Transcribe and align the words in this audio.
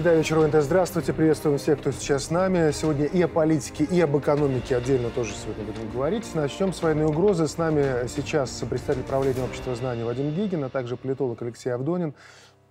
Среда 0.00 0.14
вечера 0.14 0.46
НТ. 0.46 0.54
Здравствуйте, 0.62 1.12
приветствуем 1.12 1.58
всех, 1.58 1.78
кто 1.78 1.92
сейчас 1.92 2.24
с 2.24 2.30
нами. 2.30 2.70
Сегодня 2.70 3.04
и 3.04 3.20
о 3.20 3.28
политике, 3.28 3.84
и 3.84 4.00
об 4.00 4.16
экономике 4.16 4.74
отдельно 4.78 5.10
тоже 5.10 5.34
сегодня 5.34 5.62
будем 5.62 5.90
говорить. 5.90 6.24
Начнем 6.34 6.72
с 6.72 6.80
военной 6.80 7.04
угрозы. 7.04 7.46
С 7.46 7.58
нами 7.58 8.08
сейчас 8.08 8.50
представитель 8.70 9.06
правления 9.06 9.44
общества 9.44 9.74
знаний 9.74 10.02
Вадим 10.02 10.30
Гигин, 10.30 10.64
а 10.64 10.70
также 10.70 10.96
политолог 10.96 11.42
Алексей 11.42 11.68
Авдонин. 11.68 12.14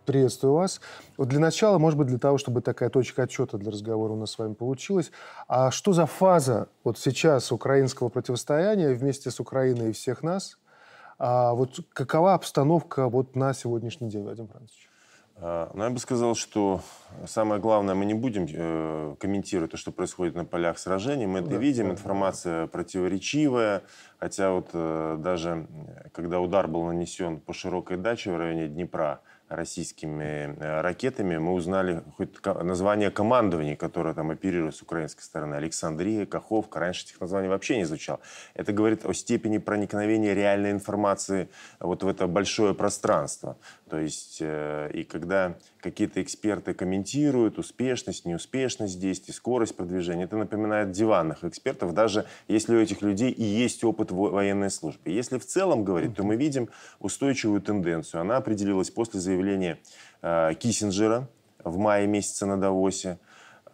Приветствую 0.07 0.55
вас. 0.55 0.81
Вот 1.17 1.27
для 1.27 1.39
начала, 1.39 1.77
может 1.77 1.99
быть, 1.99 2.07
для 2.07 2.17
того, 2.17 2.39
чтобы 2.39 2.61
такая 2.61 2.89
точка 2.89 3.21
отчета 3.21 3.59
для 3.59 3.69
разговора 3.69 4.13
у 4.13 4.17
нас 4.17 4.31
с 4.31 4.39
вами 4.39 4.55
получилась. 4.55 5.11
А 5.47 5.69
что 5.69 5.93
за 5.93 6.07
фаза 6.07 6.69
вот 6.83 6.97
сейчас 6.97 7.51
украинского 7.51 8.09
противостояния 8.09 8.91
вместе 8.91 9.29
с 9.29 9.39
Украиной 9.39 9.91
и 9.91 9.93
всех 9.93 10.23
нас? 10.23 10.57
А 11.19 11.53
вот 11.53 11.79
какова 11.93 12.33
обстановка 12.33 13.07
вот 13.07 13.35
на 13.35 13.53
сегодняшний 13.53 14.09
день, 14.09 14.23
Владимир 14.23 14.49
Францович? 14.49 14.88
А, 15.41 15.71
ну, 15.73 15.83
я 15.85 15.89
бы 15.89 15.99
сказал, 15.99 16.35
что 16.35 16.81
самое 17.25 17.61
главное, 17.61 17.95
мы 17.95 18.05
не 18.05 18.13
будем 18.13 18.45
э, 18.51 19.15
комментировать 19.19 19.71
то, 19.71 19.77
что 19.77 19.91
происходит 19.91 20.35
на 20.35 20.43
полях 20.43 20.77
сражений. 20.77 21.27
Мы 21.27 21.39
это 21.39 21.51
да, 21.51 21.57
видим, 21.57 21.85
да, 21.87 21.91
информация 21.93 22.67
противоречивая. 22.67 23.83
Хотя 24.19 24.51
вот 24.51 24.69
э, 24.73 25.17
даже 25.19 25.67
когда 26.11 26.41
удар 26.41 26.67
был 26.67 26.83
нанесен 26.83 27.39
по 27.39 27.53
широкой 27.53 27.97
даче 27.97 28.31
в 28.31 28.37
районе 28.37 28.67
Днепра, 28.67 29.21
российскими 29.49 30.55
э, 30.59 30.81
ракетами, 30.81 31.37
мы 31.37 31.53
узнали 31.53 32.03
хоть 32.17 32.29
название 32.45 33.09
командований, 33.09 33.75
которое 33.75 34.13
там 34.13 34.29
оперирует 34.29 34.75
с 34.75 34.81
украинской 34.81 35.23
стороны. 35.23 35.55
Александрия, 35.55 36.25
Каховка. 36.25 36.79
Раньше 36.79 37.05
этих 37.05 37.19
названий 37.19 37.49
вообще 37.49 37.77
не 37.77 37.85
звучало. 37.85 38.19
Это 38.53 38.71
говорит 38.71 39.05
о 39.05 39.13
степени 39.13 39.57
проникновения 39.57 40.33
реальной 40.35 40.71
информации 40.71 41.49
вот 41.79 42.03
в 42.03 42.07
это 42.07 42.27
большое 42.27 42.75
пространство. 42.75 43.57
То 43.89 43.97
есть, 43.97 44.37
э, 44.41 44.91
и 44.93 45.03
когда 45.03 45.57
какие-то 45.81 46.21
эксперты 46.21 46.73
комментируют 46.73 47.57
успешность, 47.57 48.25
неуспешность 48.25 48.99
действий, 48.99 49.33
скорость 49.33 49.75
продвижения, 49.75 50.25
это 50.25 50.37
напоминает 50.37 50.91
диванных 50.91 51.43
экспертов, 51.43 51.93
даже 51.93 52.25
если 52.47 52.75
у 52.75 52.79
этих 52.79 53.01
людей 53.01 53.31
и 53.31 53.43
есть 53.43 53.83
опыт 53.83 54.11
военной 54.11 54.69
службы. 54.69 55.09
Если 55.09 55.39
в 55.39 55.45
целом 55.45 55.83
говорить, 55.83 56.15
то 56.15 56.23
мы 56.23 56.35
видим 56.35 56.69
устойчивую 56.99 57.61
тенденцию. 57.61 58.21
Она 58.21 58.37
определилась 58.37 58.91
после 58.91 59.19
заявления 59.19 59.79
э, 60.21 60.53
Киссинджера 60.59 61.27
в 61.63 61.77
мае 61.77 62.07
месяце 62.07 62.45
на 62.45 62.57
Давосе, 62.57 63.17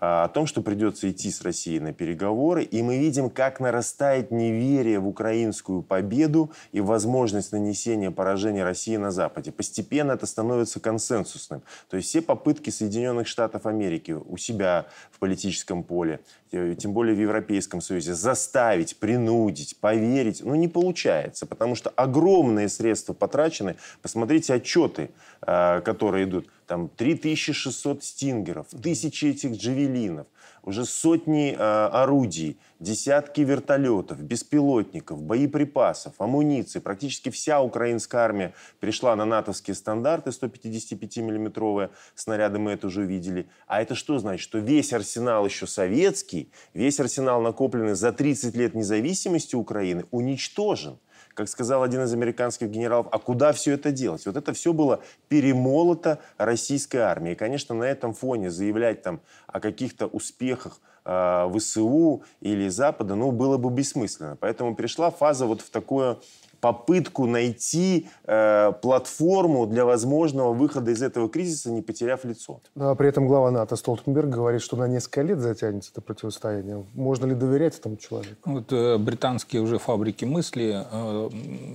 о 0.06 0.28
том, 0.30 0.46
что 0.46 0.62
придется 0.62 1.10
идти 1.10 1.32
с 1.32 1.42
Россией 1.42 1.80
на 1.80 1.94
переговоры, 1.94 2.64
и 2.64 2.82
мы 2.82 2.98
видим, 2.98 3.30
как 3.30 3.60
нарастает 3.60 4.32
неверие 4.32 5.00
в 5.00 5.08
украинскую 5.08 5.82
победу 5.82 6.52
и 6.72 6.82
возможность 6.82 7.52
нанесения 7.52 8.12
поражения 8.12 8.64
России 8.64 8.98
на 8.98 9.12
Западе. 9.12 9.52
Постепенно 9.52 10.12
это 10.12 10.26
становится 10.26 10.80
консенсусным. 10.80 11.64
То 11.90 11.98
есть 11.98 12.10
все 12.10 12.22
попытки 12.22 12.70
Соединенных 12.70 13.28
Штатов 13.28 13.66
Америки 13.66 14.12
у 14.12 14.38
себя 14.38 14.86
в 15.12 15.20
политическом 15.20 15.84
поле, 15.84 16.20
тем 16.52 16.94
более 16.94 17.16
в 17.16 17.20
Европейском 17.20 17.82
Союзе, 17.82 18.14
заставить, 18.14 18.98
принудить, 18.98 19.78
поверить, 19.78 20.42
ну 20.44 20.56
не 20.56 20.68
получается, 20.68 21.46
потому 21.46 21.76
что 21.76 21.90
огромные 21.90 22.70
средства 22.70 23.14
потрачены. 23.14 23.76
Посмотрите 24.02 24.54
отчеты, 24.54 25.12
э, 25.46 25.82
которые 25.82 26.26
идут 26.26 26.48
там 26.68 26.90
3600 26.90 28.04
стингеров, 28.04 28.68
тысячи 28.82 29.26
этих 29.26 29.58
джавелинов, 29.58 30.28
уже 30.64 30.86
сотни 30.86 31.52
э, 31.52 31.56
орудий, 31.58 32.58
десятки 32.80 33.42
вертолетов, 33.42 34.20
беспилотников, 34.22 35.22
боеприпасов, 35.22 36.14
амуниции. 36.18 36.80
Практически 36.80 37.30
вся 37.30 37.62
украинская 37.62 38.22
армия 38.22 38.54
перешла 38.80 39.16
на 39.16 39.26
натовские 39.26 39.76
стандарты 39.76 40.32
155-миллиметровые 40.32 41.92
снаряды, 42.16 42.58
мы 42.58 42.72
это 42.72 42.88
уже 42.88 43.02
увидели. 43.02 43.48
А 43.68 43.82
это 43.82 43.96
что 43.96 44.18
значит? 44.18 44.42
Что 44.42 44.58
весь 44.58 44.92
арсенал 44.92 45.46
еще 45.46 45.68
советский, 45.68 46.50
весь 46.74 47.00
арсенал, 47.00 47.42
накопленный 47.42 47.96
за 47.96 48.12
30 48.12 48.56
лет 48.56 48.74
независимости 48.74 49.56
Украины, 49.56 50.06
уничтожен 50.12 50.98
как 51.36 51.50
сказал 51.50 51.84
один 51.84 52.02
из 52.02 52.14
американских 52.14 52.70
генералов, 52.70 53.08
а 53.12 53.20
куда 53.20 53.52
все 53.52 53.74
это 53.74 53.92
делать? 53.92 54.26
Вот 54.26 54.38
это 54.38 54.54
все 54.54 54.74
было 54.74 55.02
перемолото 55.28 56.20
российской 56.38 56.98
армией. 56.98 57.34
И, 57.34 57.38
конечно, 57.38 57.76
на 57.76 57.84
этом 57.84 58.14
фоне 58.14 58.50
заявлять 58.50 59.04
там 59.04 59.20
о 59.46 59.60
каких-то 59.60 60.08
успехах 60.08 60.80
э, 61.04 61.52
ВСУ 61.54 62.24
или 62.40 62.70
Запада, 62.70 63.16
ну, 63.16 63.32
было 63.32 63.58
бы 63.58 63.70
бессмысленно. 63.70 64.38
Поэтому 64.40 64.76
пришла 64.76 65.12
фаза 65.12 65.46
вот 65.46 65.62
в 65.62 65.70
такое 65.70 66.18
попытку 66.60 67.26
найти 67.26 68.08
э, 68.26 68.72
платформу 68.82 69.66
для 69.66 69.86
возможного 69.86 70.54
выхода 70.54 70.92
из 70.92 71.02
этого 71.02 71.30
кризиса, 71.30 71.72
не 71.72 71.82
потеряв 71.82 72.26
лицо. 72.26 72.62
Ну, 72.76 72.90
а 72.90 72.96
при 72.96 73.10
этом 73.10 73.28
глава 73.28 73.52
НАТО 73.52 73.76
Столтенберг 73.76 74.30
говорит, 74.30 74.62
что 74.62 74.78
на 74.78 74.88
несколько 74.88 75.22
лет 75.22 75.40
затянется 75.40 75.92
это 75.92 76.02
противостояние. 76.02 76.86
Можно 76.94 77.28
ли 77.28 77.36
доверять 77.36 77.78
этому 77.78 77.98
человеку? 77.98 78.36
Вот 78.46 78.72
э, 78.72 78.98
британские 78.98 79.62
уже 79.62 79.78
фабрики 79.78 80.26
мысли 80.26 80.86
э, 80.92 81.30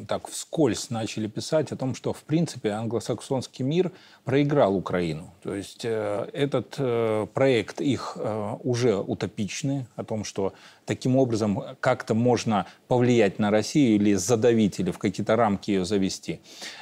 так 0.09 0.29
вскользь 0.29 0.91
начали 0.91 1.27
писать 1.27 1.73
о 1.73 1.77
том, 1.77 1.95
что 1.95 2.13
в 2.13 2.23
принципе 2.23 2.71
англосаксонский 2.71 3.65
мир 3.65 3.93
проиграл 4.25 4.77
Украину. 4.77 5.33
То 5.43 5.55
есть 5.55 5.85
э, 5.85 6.29
этот 6.33 6.75
э, 6.79 7.27
проект 7.33 7.81
их 7.81 8.17
э, 8.17 8.57
уже 8.63 8.97
утопичный, 8.97 9.87
о 9.97 10.05
том, 10.05 10.25
что 10.25 10.53
таким 10.91 11.17
образом 11.17 11.63
как-то 11.79 12.15
можно 12.15 12.67
повлиять 12.89 13.39
на 13.39 13.53
Россию 13.53 13.95
или 13.95 14.15
задавить, 14.15 14.81
или 14.81 14.91
в 14.91 14.99
какие-то 14.99 15.37
рамки 15.37 15.71
ее 15.71 15.85
завести. 15.85 16.41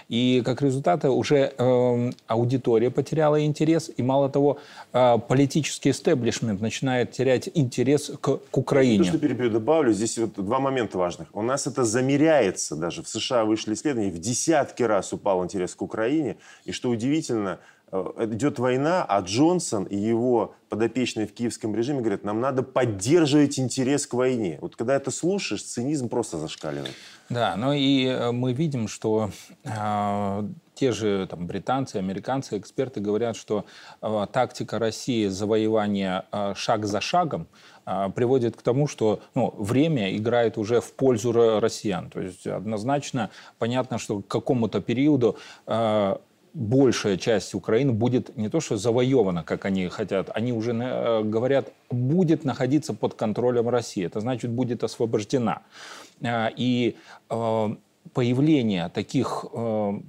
И 0.09 0.41
как 0.47 0.63
результат 0.63 1.05
уже 1.05 1.53
э, 1.59 2.11
аудитория 2.27 2.91
потеряла 2.91 3.45
интерес, 3.45 3.91
и 3.95 4.03
мало 4.03 4.31
того, 4.31 4.59
э, 4.95 5.19
политический 5.29 5.91
истеблишмент 5.91 6.63
начинает 6.63 7.13
терять 7.13 7.51
интерес 7.53 8.11
к, 8.19 8.39
к 8.51 8.57
Украине. 8.57 9.05
То, 9.05 9.11
что 9.11 9.19
перебью, 9.19 9.51
добавлю, 9.51 9.93
здесь 9.93 10.17
вот 10.17 10.33
два 10.37 10.59
момента 10.59 10.97
важных. 10.97 11.29
У 11.35 11.43
нас 11.43 11.67
это 11.67 11.85
замеряется 11.85 12.77
даже. 12.77 13.03
В 13.03 13.09
США 13.09 13.45
вышли 13.45 13.75
исследования, 13.75 14.11
в 14.11 14.19
десятки 14.19 14.83
раз 14.85 15.13
упал 15.13 15.45
интерес 15.45 15.75
к 15.75 15.83
Украине. 15.83 16.37
И 16.65 16.73
что 16.73 16.89
удивительно, 16.89 17.59
Э, 17.59 17.78
идет 17.93 18.59
война, 18.59 19.04
а 19.04 19.21
Джонсон 19.21 19.84
и 19.84 19.97
его 19.97 20.54
подопечные 20.69 21.26
в 21.26 21.32
киевском 21.32 21.75
режиме 21.75 22.00
говорят, 22.00 22.25
нам 22.25 22.41
надо 22.41 22.62
поддерживать 22.62 23.59
интерес 23.59 24.06
к 24.06 24.15
войне. 24.15 24.59
Вот 24.60 24.76
когда 24.76 24.94
это 24.94 25.10
слушаешь, 25.10 25.62
цинизм 25.62 26.09
просто 26.09 26.38
зашкаливает. 26.38 26.94
Да, 27.31 27.56
ну 27.56 27.72
и 27.72 28.06
э, 28.06 28.32
мы 28.32 28.53
видим, 28.53 28.88
что 28.88 29.31
э, 29.65 30.49
те 30.75 30.93
же 30.93 31.26
там, 31.26 31.47
британцы, 31.47 31.97
американцы, 31.97 32.59
эксперты 32.59 33.00
говорят, 33.00 33.37
что 33.37 33.65
э, 34.00 34.26
тактика 34.32 34.78
России 34.78 35.26
завоевания 35.26 36.25
э, 36.31 36.55
шаг 36.55 36.87
за 36.87 37.00
шагом 37.00 37.49
э, 37.84 38.10
приводит 38.15 38.56
к 38.56 38.62
тому, 38.62 38.87
что 38.87 39.20
ну, 39.34 39.55
время 39.59 40.16
играет 40.16 40.56
уже 40.59 40.81
в 40.81 40.93
пользу 40.93 41.32
россиян. 41.32 42.10
То 42.10 42.20
есть 42.20 42.47
однозначно 42.47 43.31
понятно, 43.59 43.99
что 43.99 44.20
к 44.20 44.28
какому-то 44.28 44.81
периоду 44.81 45.37
э, 45.66 46.16
большая 46.55 47.17
часть 47.17 47.55
Украины 47.55 47.93
будет 47.93 48.37
не 48.37 48.49
то 48.49 48.61
что 48.61 48.77
завоевана, 48.77 49.43
как 49.45 49.65
они 49.65 49.89
хотят, 49.89 50.31
они 50.35 50.53
уже 50.53 50.73
э, 50.73 51.23
говорят, 51.23 51.73
будет 51.91 52.45
находиться 52.45 52.95
под 52.95 53.15
контролем 53.15 53.69
России. 53.69 54.05
Это 54.05 54.21
значит, 54.21 54.51
будет 54.51 54.85
освобождена. 54.85 55.63
Э, 56.21 56.49
и 56.57 56.97
э, 57.31 57.77
появление 58.13 58.89
таких 58.89 59.45
э, 59.53 60.01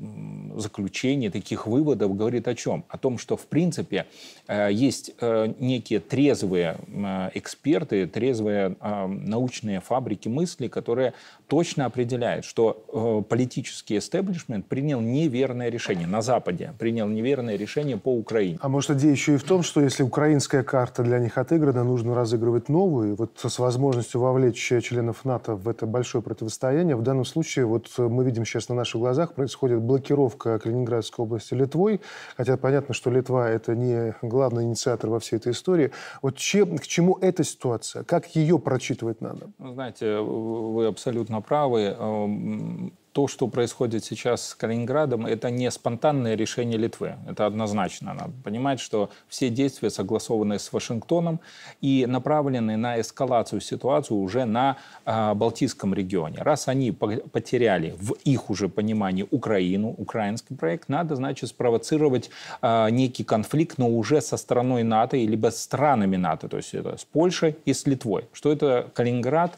заключений, 0.55 1.29
таких 1.29 1.67
выводов 1.67 2.15
говорит 2.15 2.47
о 2.47 2.55
чем? 2.55 2.83
О 2.89 2.97
том, 2.97 3.17
что 3.17 3.37
в 3.37 3.45
принципе 3.47 4.05
э, 4.47 4.69
есть 4.71 5.11
э, 5.19 5.53
некие 5.59 5.99
трезвые 5.99 6.77
э, 6.87 7.29
эксперты, 7.33 8.07
трезвые 8.07 8.75
э, 8.79 9.07
научные 9.07 9.81
фабрики 9.81 10.27
мысли, 10.27 10.67
которые 10.67 11.13
точно 11.49 11.85
определяют, 11.85 12.45
что 12.45 12.85
э, 12.93 13.23
политический 13.27 13.97
эстеблишмент 13.97 14.67
принял 14.67 15.01
неверное 15.01 15.69
решение 15.69 16.07
на 16.07 16.21
Западе, 16.21 16.73
принял 16.77 17.07
неверное 17.07 17.57
решение 17.57 17.97
по 17.97 18.15
Украине. 18.15 18.59
А 18.61 18.69
может 18.69 18.91
идея 18.91 19.11
еще 19.11 19.33
и 19.33 19.37
в 19.37 19.43
том, 19.43 19.63
что 19.63 19.81
если 19.81 20.03
украинская 20.03 20.63
карта 20.63 21.03
для 21.03 21.19
них 21.19 21.37
отыграна, 21.37 21.83
нужно 21.83 22.13
разыгрывать 22.15 22.69
новую, 22.69 23.15
вот 23.15 23.31
с 23.43 23.59
возможностью 23.59 24.21
вовлечь 24.21 24.59
членов 24.59 25.25
НАТО 25.25 25.55
в 25.55 25.67
это 25.67 25.87
большое 25.87 26.23
противостояние. 26.23 26.95
В 26.95 27.01
данном 27.01 27.25
случае 27.25 27.65
вот 27.65 27.89
мы 27.97 28.23
видим 28.23 28.45
сейчас 28.45 28.69
на 28.69 28.75
наших 28.75 29.01
глазах, 29.01 29.33
происходит 29.33 29.81
блокировка 29.81 30.59
Калининградской 30.59 31.25
области 31.25 31.55
Литвой, 31.55 31.99
хотя 32.37 32.57
понятно, 32.57 32.93
что 32.93 33.09
Литва– 33.09 33.49
это 33.49 33.75
не 33.75 34.13
главный 34.21 34.63
инициатор 34.65 35.09
во 35.09 35.19
всей 35.19 35.37
этой 35.37 35.53
истории. 35.53 35.91
Вот 36.21 36.37
чем, 36.37 36.77
к 36.77 36.85
чему 36.85 37.17
эта 37.19 37.43
ситуация? 37.43 38.03
Как 38.03 38.35
ее 38.35 38.59
прочитывать 38.59 39.21
надо? 39.21 39.47
Знаете, 39.57 40.19
вы 40.19 40.85
абсолютно 40.85 41.38
правы. 41.41 41.95
Эм, 41.97 42.91
то, 43.11 43.27
что 43.27 43.47
происходит 43.47 44.05
сейчас 44.05 44.49
с 44.49 44.55
Калининградом, 44.55 45.25
это 45.25 45.49
не 45.49 45.69
спонтанное 45.71 46.35
решение 46.35 46.77
Литвы. 46.77 47.15
Это 47.27 47.45
однозначно. 47.45 48.13
Надо 48.13 48.31
понимать, 48.43 48.79
что 48.79 49.09
все 49.27 49.49
действия 49.49 49.89
согласованы 49.89 50.59
с 50.59 50.71
Вашингтоном 50.71 51.39
и 51.81 52.05
направлены 52.07 52.77
на 52.77 53.01
эскалацию 53.01 53.61
ситуации 53.61 54.13
уже 54.13 54.45
на 54.45 54.77
э, 55.05 55.33
Балтийском 55.33 55.93
регионе. 55.93 56.37
Раз 56.39 56.67
они 56.67 56.91
потеряли 56.91 57.95
в 57.99 58.13
их 58.23 58.49
уже 58.49 58.69
понимании 58.69 59.27
Украину, 59.31 59.95
украинский 59.97 60.55
проект, 60.55 60.87
надо, 60.87 61.15
значит, 61.15 61.49
спровоцировать 61.49 62.29
э, 62.61 62.89
некий 62.91 63.23
конфликт, 63.23 63.77
но 63.77 63.89
уже 63.89 64.21
со 64.21 64.37
стороной 64.37 64.83
НАТО, 64.83 65.17
либо 65.17 65.49
странами 65.49 66.15
НАТО, 66.15 66.47
то 66.47 66.57
есть 66.57 66.73
это 66.73 66.95
с 66.97 67.05
Польшей 67.05 67.57
и 67.65 67.73
с 67.73 67.87
Литвой. 67.87 68.25
Что 68.33 68.51
это 68.51 68.89
Калининград? 68.93 69.57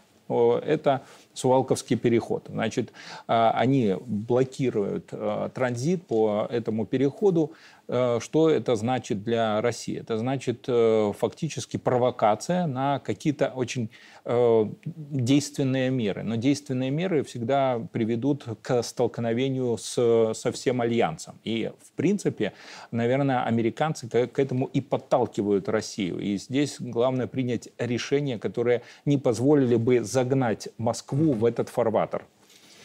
Это 0.66 1.02
Сувалковский 1.34 1.98
переход. 1.98 2.46
Значит, 2.50 2.92
а, 3.28 3.52
они 3.52 3.96
блокируют 4.06 5.10
а, 5.12 5.50
транзит 5.50 6.06
по 6.08 6.48
этому 6.50 6.86
переходу 6.86 7.54
Э, 7.94 8.20
что 8.22 8.50
это 8.50 8.78
значит 8.78 9.22
для 9.22 9.60
России? 9.62 10.00
Это 10.00 10.18
значит 10.18 10.64
э, 10.70 11.12
фактически 11.18 11.76
провокация 11.76 12.66
на 12.66 13.00
какие-то 13.00 13.52
очень 13.54 13.90
э, 14.24 14.66
действенные 14.86 15.90
меры. 15.90 16.24
Но 16.24 16.38
действенные 16.38 16.90
меры 16.90 17.24
всегда 17.26 17.82
приведут 17.92 18.46
к 18.62 18.82
столкновению 18.82 19.78
с, 19.78 20.32
со 20.34 20.52
всем 20.54 20.80
альянсом. 20.80 21.38
И, 21.44 21.70
в 21.84 21.92
принципе, 21.98 22.54
наверное, 22.92 23.44
американцы 23.44 24.08
к, 24.08 24.40
этому 24.40 24.68
и 24.68 24.80
подталкивают 24.80 25.68
Россию. 25.68 26.20
И 26.20 26.38
здесь 26.38 26.78
главное 26.80 27.28
принять 27.28 27.68
решение, 27.78 28.40
которое 28.40 28.84
не 29.04 29.18
позволили 29.18 29.76
бы 29.76 30.02
загнать 30.02 30.70
Москву 30.78 31.21
в 31.22 31.46
этот 31.46 31.70
фарватер. 31.70 32.26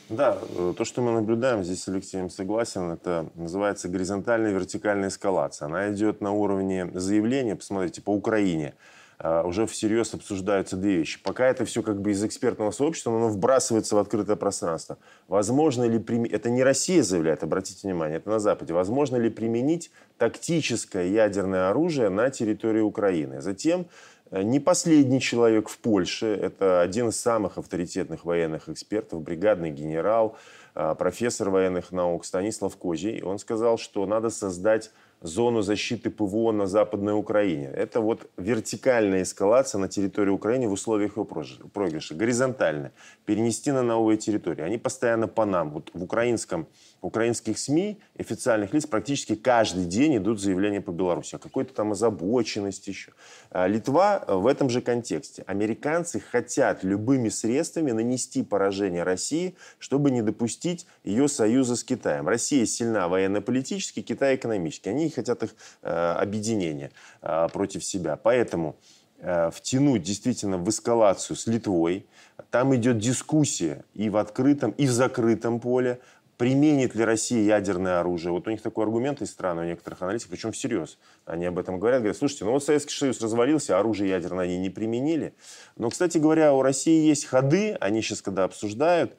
Да, 0.09 0.39
э, 0.57 0.75
то, 0.77 0.85
что 0.85 1.03
мы 1.03 1.11
наблюдаем, 1.13 1.65
здесь 1.65 1.83
с 1.83 1.89
Алексеем 1.89 2.31
согласен, 2.31 2.93
это 2.93 3.27
называется 3.35 3.89
горизонтальная 3.89 4.53
вертикальная 4.53 5.09
эскалация. 5.09 5.67
Она 5.67 5.93
идет 5.93 6.21
на 6.21 6.31
уровне 6.31 6.89
заявления, 6.95 7.57
посмотрите, 7.57 8.03
по 8.03 8.11
Украине 8.11 8.75
э, 9.19 9.43
уже 9.43 9.67
всерьез 9.67 10.15
обсуждаются 10.15 10.77
две 10.77 10.99
вещи. 10.99 11.21
Пока 11.25 11.47
это 11.49 11.65
все 11.65 11.83
как 11.83 12.01
бы 12.01 12.13
из 12.13 12.23
экспертного 12.23 12.71
сообщества, 12.71 13.11
но 13.11 13.17
оно 13.17 13.29
вбрасывается 13.31 13.97
в 13.97 13.99
открытое 13.99 14.37
пространство. 14.37 14.97
Возможно 15.27 15.83
ли 15.83 15.99
применить, 15.99 16.33
это 16.33 16.51
не 16.51 16.63
Россия 16.63 17.03
заявляет, 17.03 17.43
обратите 17.43 17.89
внимание, 17.89 18.19
это 18.19 18.31
на 18.31 18.39
Западе, 18.39 18.75
возможно 18.75 19.17
ли 19.17 19.29
применить 19.29 19.91
тактическое 20.19 21.07
ядерное 21.07 21.69
оружие 21.69 22.11
на 22.11 22.31
территории 22.31 22.81
Украины? 22.81 23.41
Затем 23.41 23.89
не 24.31 24.61
последний 24.61 25.21
человек 25.21 25.69
в 25.69 25.79
Польше. 25.79 26.27
Это 26.27 26.81
один 26.81 27.09
из 27.09 27.21
самых 27.21 27.59
авторитетных 27.59 28.25
военных 28.25 28.69
экспертов, 28.69 29.23
бригадный 29.23 29.71
генерал, 29.71 30.37
э, 30.75 30.95
профессор 30.99 31.51
военных 31.51 31.93
наук 31.93 32.25
Станислав 32.25 32.77
Козий. 32.77 33.23
Он 33.23 33.39
сказал, 33.39 33.79
что 33.79 34.07
надо 34.07 34.31
создать 34.31 34.91
зону 35.21 35.63
защиты 35.63 36.11
ПВО 36.11 36.53
на 36.53 36.67
Западной 36.67 37.15
Украине. 37.15 37.69
Это 37.69 38.01
вот 38.01 38.29
вертикальная 38.37 39.23
эскалация 39.23 39.79
на 39.79 39.89
территории 39.89 40.31
Украины 40.31 40.69
в 40.69 40.73
условиях 40.73 41.17
его 41.17 41.25
проигрыша. 41.25 42.15
Горизонтальная. 42.15 42.93
Перенести 43.25 43.73
на 43.73 43.83
новые 43.83 44.19
территории. 44.19 44.63
Они 44.63 44.79
постоянно 44.79 45.29
по 45.29 45.45
нам. 45.45 45.71
Вот 45.71 45.91
в 45.95 46.03
украинском 46.03 46.67
украинских 47.07 47.59
СМИ, 47.59 47.99
официальных 48.19 48.75
лиц 48.75 48.87
практически 48.87 49.37
каждый 49.37 49.85
день 49.85 50.17
идут 50.17 50.41
заявления 50.41 50.81
по 50.81 50.91
Беларуси 50.91 51.37
о 51.37 51.39
какой-то 51.39 51.73
там 51.73 51.93
озабоченности 51.93 52.91
еще. 52.91 53.13
А 53.51 53.69
Литва 53.69 54.25
в 54.27 54.47
этом 54.47 54.69
же 54.69 54.81
контексте. 54.81 55.45
Американцы 55.47 56.19
хотят 56.19 56.83
любыми 56.83 57.29
средствами 57.29 57.93
нанести 57.93 58.43
поражение 58.43 59.05
России, 59.05 59.55
чтобы 59.79 60.11
не 60.11 60.21
допустить 60.21 60.87
ее 61.05 61.29
союза 61.29 61.77
с 61.77 61.85
Китаем. 61.85 62.27
Россия 62.27 62.67
сильна 62.67 63.07
военно-политически, 63.07 64.03
Китай 64.03 64.35
экономически. 64.35 64.89
Они 64.89 65.09
хотят 65.09 65.45
их 65.45 65.55
э, 65.83 65.89
объединения 65.89 66.91
э, 67.23 67.49
против 67.53 67.85
себя. 67.85 68.17
Поэтому 68.17 68.77
э, 69.19 69.51
втянуть 69.53 70.03
действительно 70.03 70.59
в 70.59 70.69
эскалацию 70.69 71.37
с 71.37 71.47
Литвой. 71.47 72.07
Там 72.51 72.75
идет 72.75 72.99
дискуссия 72.99 73.85
и 73.95 74.11
в 74.11 74.17
открытом, 74.17 74.73
и 74.73 74.87
в 74.87 74.91
закрытом 74.91 75.61
поле 75.61 76.01
применит 76.37 76.95
ли 76.95 77.05
Россия 77.05 77.43
ядерное 77.43 78.01
оружие. 78.01 78.33
Вот 78.33 78.47
у 78.47 78.51
них 78.51 78.61
такой 78.61 78.85
аргумент 78.85 79.23
из 79.23 79.31
страны, 79.31 79.63
у 79.63 79.65
некоторых 79.65 80.03
аналитиков, 80.03 80.31
причем 80.31 80.53
всерьез. 80.53 80.99
Они 81.25 81.47
об 81.47 81.59
этом 81.59 81.79
говорят. 81.79 82.01
Говорят, 82.01 82.17
слушайте, 82.17 82.45
ну 82.45 82.53
вот 82.53 82.65
Советский 82.65 82.95
Союз 82.95 83.21
развалился, 83.21 83.79
оружие 83.79 84.11
ядерное 84.11 84.45
они 84.45 84.59
не 84.59 84.71
применили. 84.71 85.35
Но, 85.77 85.91
кстати 85.91 86.19
говоря, 86.19 86.53
у 86.53 86.63
России 86.63 87.07
есть 87.07 87.25
ходы, 87.25 87.77
они 87.81 88.03
сейчас 88.03 88.21
когда 88.21 88.45
обсуждают, 88.45 89.17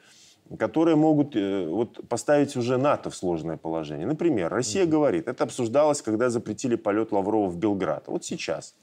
которые 0.60 0.96
могут 0.96 1.36
э, 1.36 1.68
вот, 1.68 2.08
поставить 2.08 2.56
уже 2.56 2.78
НАТО 2.78 3.10
в 3.10 3.16
сложное 3.16 3.58
положение. 3.58 4.08
Например, 4.08 4.50
Россия 4.50 4.84
mm-hmm. 4.84 4.90
говорит, 4.90 5.28
это 5.28 5.44
обсуждалось, 5.44 6.02
когда 6.02 6.30
запретили 6.30 6.76
полет 6.76 7.12
Лаврова 7.12 7.50
в 7.50 7.58
Белград. 7.58 8.04
Вот 8.08 8.24
сейчас 8.24 8.76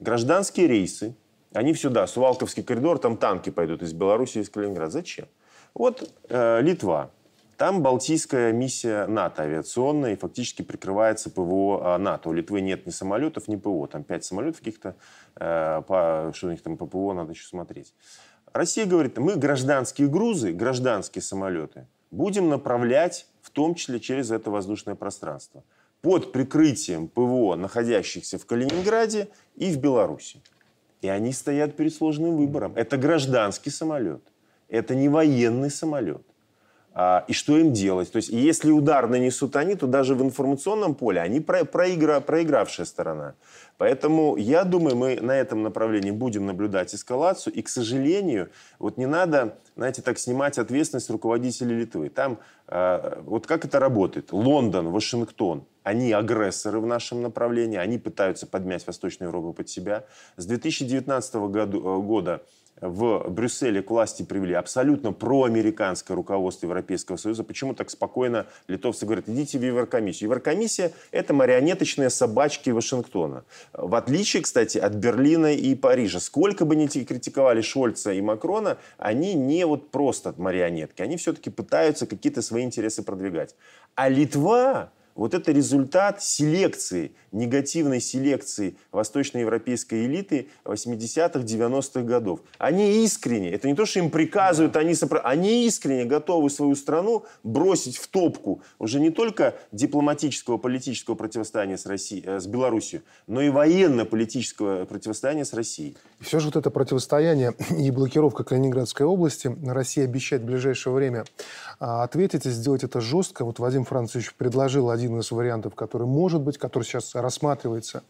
гражданские 0.00 0.66
рейсы, 0.66 1.14
они 1.52 1.74
сюда, 1.74 2.06
Сувалковский 2.06 2.62
коридор, 2.62 2.98
там 2.98 3.16
танки 3.16 3.50
пойдут 3.50 3.82
из 3.82 3.92
Беларуси, 3.92 4.38
из 4.38 4.48
Калининграда. 4.48 4.90
Зачем? 4.90 5.26
Вот 5.74 6.10
э, 6.28 6.60
Литва, 6.62 7.10
там 7.62 7.80
Балтийская 7.80 8.50
миссия 8.50 9.06
НАТО 9.06 9.44
авиационная 9.44 10.14
и 10.14 10.16
фактически 10.16 10.62
прикрывается 10.62 11.30
ПВО 11.30 11.94
а, 11.94 11.96
НАТО. 11.96 12.30
У 12.30 12.32
Литвы 12.32 12.60
нет 12.60 12.86
ни 12.86 12.90
самолетов, 12.90 13.46
ни 13.46 13.54
ПВО. 13.54 13.86
Там 13.86 14.02
пять 14.02 14.24
самолетов 14.24 14.58
каких-то, 14.58 14.96
э, 15.36 15.80
по, 15.86 16.32
что 16.34 16.48
у 16.48 16.50
них 16.50 16.60
там 16.60 16.76
по 16.76 16.86
ПВО, 16.86 17.12
надо 17.12 17.30
еще 17.30 17.46
смотреть. 17.46 17.94
Россия 18.52 18.84
говорит, 18.84 19.16
мы 19.16 19.36
гражданские 19.36 20.08
грузы, 20.08 20.50
гражданские 20.52 21.22
самолеты 21.22 21.86
будем 22.10 22.48
направлять 22.48 23.28
в 23.42 23.50
том 23.50 23.76
числе 23.76 24.00
через 24.00 24.32
это 24.32 24.50
воздушное 24.50 24.96
пространство 24.96 25.62
под 26.00 26.32
прикрытием 26.32 27.06
ПВО, 27.06 27.54
находящихся 27.54 28.38
в 28.38 28.44
Калининграде 28.44 29.28
и 29.54 29.70
в 29.70 29.78
Беларуси. 29.78 30.42
И 31.00 31.06
они 31.06 31.32
стоят 31.32 31.76
перед 31.76 31.94
сложным 31.94 32.38
выбором. 32.38 32.72
Это 32.74 32.96
гражданский 32.96 33.70
самолет. 33.70 34.24
Это 34.68 34.96
не 34.96 35.08
военный 35.08 35.70
самолет. 35.70 36.26
А, 36.94 37.24
и 37.26 37.32
что 37.32 37.56
им 37.56 37.72
делать. 37.72 38.12
То 38.12 38.16
есть, 38.16 38.28
если 38.28 38.70
удар 38.70 39.08
нанесут 39.08 39.56
они, 39.56 39.74
то 39.76 39.86
даже 39.86 40.14
в 40.14 40.22
информационном 40.22 40.94
поле 40.94 41.20
они 41.20 41.40
проигра, 41.40 42.20
проигравшая 42.20 42.84
сторона. 42.84 43.34
Поэтому 43.78 44.36
я 44.36 44.64
думаю, 44.64 44.96
мы 44.96 45.18
на 45.20 45.32
этом 45.32 45.62
направлении 45.62 46.10
будем 46.10 46.46
наблюдать 46.46 46.94
эскалацию. 46.94 47.54
И, 47.54 47.62
к 47.62 47.68
сожалению, 47.68 48.50
вот 48.78 48.98
не 48.98 49.06
надо, 49.06 49.56
знаете, 49.76 50.02
так 50.02 50.18
снимать 50.18 50.58
ответственность 50.58 51.10
руководителей 51.10 51.76
Литвы. 51.80 52.08
Там, 52.08 52.38
а, 52.66 53.22
вот 53.24 53.46
как 53.46 53.64
это 53.64 53.78
работает? 53.78 54.32
Лондон, 54.32 54.90
Вашингтон, 54.90 55.64
они 55.82 56.12
агрессоры 56.12 56.80
в 56.80 56.86
нашем 56.86 57.22
направлении, 57.22 57.78
они 57.78 57.98
пытаются 57.98 58.46
подмять 58.46 58.86
Восточную 58.86 59.28
Европу 59.28 59.52
под 59.52 59.68
себя. 59.68 60.04
С 60.36 60.46
2019 60.46 61.34
году, 61.50 62.02
года 62.02 62.42
в 62.82 63.28
Брюсселе 63.30 63.80
к 63.82 63.90
власти 63.90 64.24
привели 64.24 64.54
абсолютно 64.54 65.12
проамериканское 65.12 66.16
руководство 66.16 66.66
Европейского 66.66 67.16
Союза. 67.16 67.44
Почему 67.44 67.74
так 67.74 67.90
спокойно 67.90 68.46
литовцы 68.66 69.04
говорят, 69.06 69.28
идите 69.28 69.58
в 69.58 69.62
Еврокомиссию? 69.62 70.28
Еврокомиссия– 70.28 70.92
это 71.12 71.32
марионеточные 71.32 72.10
собачки 72.10 72.70
Вашингтона. 72.70 73.44
В 73.72 73.94
отличие, 73.94 74.42
кстати, 74.42 74.78
от 74.78 74.94
Берлина 74.94 75.54
и 75.54 75.74
Парижа. 75.76 76.18
Сколько 76.18 76.64
бы 76.64 76.74
ни 76.74 76.86
критиковали 76.86 77.60
Шольца 77.60 78.12
и 78.12 78.20
Макрона, 78.20 78.78
они 78.98 79.34
не 79.34 79.61
вот 79.66 79.90
просто 79.90 80.34
марионетки. 80.36 81.02
Они 81.02 81.16
все-таки 81.16 81.50
пытаются 81.50 82.06
какие-то 82.06 82.42
свои 82.42 82.64
интересы 82.64 83.02
продвигать. 83.02 83.54
А 83.94 84.08
Литва 84.08 84.92
вот 85.14 85.34
это 85.34 85.52
результат 85.52 86.22
селекции, 86.22 87.14
негативной 87.32 88.00
селекции 88.00 88.76
восточноевропейской 88.90 90.06
элиты 90.06 90.48
80-х, 90.64 91.40
90-х 91.40 92.02
годов. 92.02 92.40
Они 92.58 93.04
искренне, 93.04 93.50
это 93.50 93.68
не 93.68 93.74
то, 93.74 93.86
что 93.86 94.00
им 94.00 94.10
приказывают, 94.10 94.76
они, 94.76 94.94
сопро... 94.94 95.20
они 95.22 95.66
искренне 95.66 96.04
готовы 96.04 96.50
свою 96.50 96.74
страну 96.74 97.24
бросить 97.42 97.96
в 97.96 98.08
топку 98.08 98.62
уже 98.78 99.00
не 99.00 99.10
только 99.10 99.54
дипломатического, 99.70 100.58
политического 100.58 101.14
противостояния 101.14 101.78
с, 101.78 101.86
Россией, 101.86 102.24
э, 102.26 102.40
с 102.40 102.46
Белоруссией, 102.46 103.02
но 103.26 103.40
и 103.40 103.50
военно-политического 103.50 104.84
противостояния 104.86 105.44
с 105.44 105.52
Россией. 105.52 105.96
И 106.20 106.24
все 106.24 106.40
же 106.40 106.46
вот 106.46 106.56
это 106.56 106.70
противостояние 106.70 107.54
и 107.76 107.90
блокировка 107.90 108.44
Калининградской 108.44 109.06
области 109.06 109.56
Россия 109.64 110.04
обещает 110.04 110.42
в 110.42 110.46
ближайшее 110.46 110.92
время 110.92 111.24
а, 111.78 112.02
ответить 112.02 112.46
и 112.46 112.50
сделать 112.50 112.82
это 112.82 113.00
жестко. 113.00 113.44
Вот 113.44 113.58
Вадим 113.58 113.84
Францович 113.84 114.34
предложил 114.34 114.90
один 114.90 115.12
один 115.12 115.20
из 115.20 115.30
вариантов, 115.30 115.74
который 115.74 116.06
может 116.06 116.40
быть, 116.40 116.58
который 116.58 116.84
сейчас 116.84 117.14
рассматривается 117.22 118.02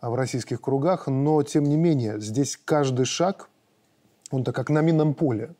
а, 0.00 0.10
в 0.10 0.14
российских 0.14 0.60
кругах. 0.60 1.08
Но, 1.08 1.42
тем 1.42 1.64
не 1.64 1.76
менее, 1.76 2.20
здесь 2.20 2.56
каждый 2.64 3.06
шаг, 3.06 3.48
он 4.30 4.44
так 4.44 4.54
как 4.54 4.70
на 4.70 4.80
минном 4.80 5.14
поле. 5.14 5.50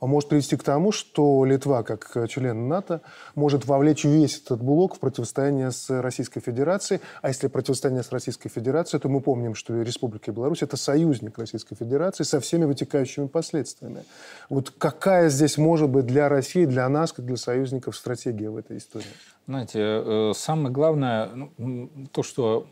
а 0.00 0.06
может 0.06 0.28
привести 0.28 0.56
к 0.56 0.62
тому, 0.62 0.92
что 0.92 1.44
Литва, 1.44 1.82
как 1.82 2.28
член 2.28 2.68
НАТО, 2.68 3.00
может 3.34 3.64
вовлечь 3.66 4.04
весь 4.04 4.40
этот 4.42 4.62
блок 4.62 4.96
в 4.96 4.98
противостояние 4.98 5.70
с 5.70 5.88
Российской 6.02 6.40
Федерацией. 6.40 7.00
А 7.22 7.28
если 7.28 7.46
противостояние 7.46 8.02
с 8.02 8.12
Российской 8.12 8.48
Федерацией, 8.48 9.00
то 9.00 9.08
мы 9.08 9.20
помним, 9.20 9.54
что 9.54 9.80
Республика 9.80 10.32
Беларусь– 10.32 10.62
это 10.62 10.76
союзник 10.76 11.38
Российской 11.38 11.76
Федерации 11.76 12.24
со 12.24 12.40
всеми 12.40 12.66
вытекающими 12.66 13.26
последствиями. 13.26 14.04
Вот 14.50 14.70
какая 14.70 15.30
здесь 15.30 15.56
может 15.56 15.88
быть 15.88 16.06
для 16.06 16.28
России, 16.28 16.66
для 16.66 16.88
нас, 16.88 17.12
как 17.12 17.24
для 17.24 17.36
союзников, 17.36 17.96
стратегия 17.96 18.50
в 18.50 18.56
этой 18.56 18.76
истории? 18.76 19.06
Знаете, 19.46 19.78
э, 19.80 20.32
самое 20.34 20.70
главное, 20.70 21.30
ну, 21.56 21.88
то, 22.12 22.22
что 22.22 22.66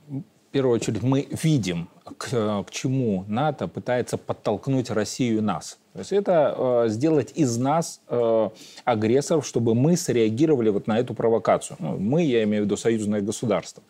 первую 0.55 0.77
очередь 0.77 1.03
мы 1.03 1.27
видим, 1.43 1.89
к, 2.17 2.29
к 2.63 2.71
чему 2.71 3.25
НАТО 3.27 3.67
пытается 3.67 4.17
подтолкнуть 4.17 4.89
Россию 4.89 5.39
и 5.39 5.41
нас. 5.41 5.81
То 5.93 5.99
есть 5.99 6.13
это 6.13 6.55
э, 6.57 6.89
сделать 6.91 7.33
из 7.35 7.59
нас 7.59 8.01
э, 8.09 8.51
агрессоров, 8.85 9.45
чтобы 9.45 9.75
мы 9.75 9.97
среагировали 9.97 10.69
вот 10.69 10.87
на 10.87 11.01
эту 11.01 11.13
провокацию. 11.13 11.77
Ну, 11.81 11.99
мы, 11.99 12.23
я 12.23 12.45
имею 12.45 12.63
в 12.63 12.67
виду 12.67 12.77
союзное 12.77 13.21
государство. 13.21 13.83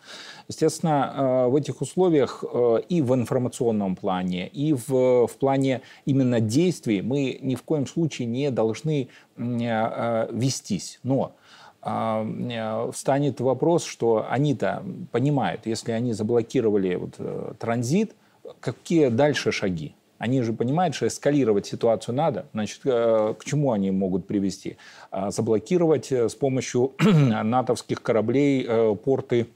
Естественно, 0.48 1.12
э, 1.14 1.48
в 1.48 1.56
этих 1.56 1.82
условиях 1.82 2.42
э, 2.50 2.78
и 2.88 3.02
в 3.02 3.14
информационном 3.14 3.94
плане, 3.94 4.48
и 4.48 4.72
в, 4.72 5.26
в 5.26 5.36
плане 5.38 5.82
именно 6.06 6.40
действий 6.40 7.02
мы 7.02 7.38
ни 7.42 7.56
в 7.56 7.62
коем 7.62 7.86
случае 7.86 8.26
не 8.26 8.50
должны 8.50 9.08
э, 9.36 9.42
э 9.42 10.28
вестись. 10.32 10.98
Но 11.02 11.34
э, 11.36 11.44
встанет 11.84 13.40
вопрос, 13.40 13.84
что 13.84 14.26
они-то 14.28 14.82
понимают, 15.12 15.66
если 15.66 15.92
они 15.92 16.12
заблокировали 16.14 16.94
вот, 16.94 17.14
э, 17.18 17.52
транзит, 17.58 18.14
какие 18.60 19.08
дальше 19.08 19.52
шаги? 19.52 19.94
Они 20.16 20.40
же 20.40 20.54
понимают, 20.54 20.94
что 20.94 21.06
эскалировать 21.06 21.66
ситуацию 21.66 22.14
надо. 22.14 22.46
Значит, 22.54 22.80
э, 22.84 23.34
к 23.38 23.44
чему 23.44 23.72
они 23.72 23.90
могут 23.90 24.26
привести? 24.26 24.78
А, 25.10 25.30
заблокировать 25.30 26.10
с 26.10 26.34
помощью 26.34 26.92
натовских 27.00 28.00
кораблей 28.00 28.66
порты 29.04 29.48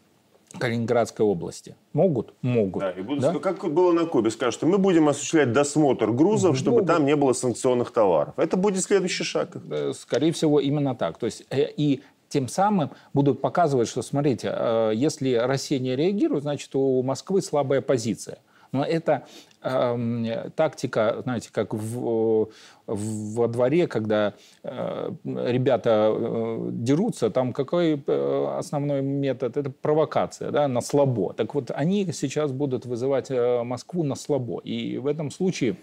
Калининградской 0.58 1.25
области. 1.25 1.76
Могут? 1.92 2.32
Могут. 2.42 2.80
Да, 2.80 2.90
и 2.90 3.02
будут, 3.02 3.20
да? 3.20 3.38
Как 3.38 3.62
было 3.73 3.92
на 3.92 4.06
Кубе, 4.06 4.30
скажут, 4.30 4.62
мы 4.62 4.78
будем 4.78 5.08
осуществлять 5.08 5.52
досмотр 5.52 6.11
грузов, 6.11 6.56
чтобы 6.56 6.78
Могут. 6.78 6.88
там 6.88 7.04
не 7.04 7.16
было 7.16 7.32
санкционных 7.35 7.90
товаров. 7.90 8.35
Это 8.37 8.56
будет 8.56 8.82
следующий 8.82 9.25
шаг. 9.25 9.56
Скорее 9.94 10.32
всего, 10.32 10.61
именно 10.61 10.94
так. 10.94 11.18
То 11.18 11.26
есть, 11.26 11.44
и 11.50 12.02
тем 12.28 12.49
самым 12.49 12.90
будут 13.12 13.40
показывать, 13.40 13.88
что, 13.88 14.02
смотрите, 14.02 14.52
э, 14.52 14.92
если 14.94 15.35
Россия 15.35 15.78
не 15.78 15.97
реагирует, 15.97 16.42
значит, 16.42 16.75
у 16.75 17.02
Москвы 17.02 17.42
слабая 17.42 17.80
позиция. 17.80 18.38
Но 18.73 18.85
это 18.85 19.26
э, 19.62 20.50
тактика, 20.54 21.20
знаете, 21.23 21.49
как 21.50 21.73
в, 21.73 22.50
во 22.87 23.49
дворе, 23.49 23.87
когда 23.87 24.35
э, 24.62 25.11
ребята 25.25 26.12
э, 26.12 26.68
дерутся, 26.73 27.30
там 27.30 27.52
какой 27.52 28.02
э, 28.06 28.54
основной 28.58 29.00
метод? 29.02 29.56
Это 29.56 29.70
провокация, 29.70 30.50
да, 30.50 30.68
на 30.68 30.80
слабо. 30.80 31.32
Так 31.32 31.54
вот, 31.54 31.70
они 31.75 32.11
сейчас 32.12 32.52
будут 32.52 32.85
вызывать 32.85 33.30
э, 33.30 33.62
Москву 33.62 34.04
на 34.04 34.14
слабо. 34.14 34.61
И 34.61 34.99
в 34.99 35.06
этом 35.06 35.30
случае 35.30 35.76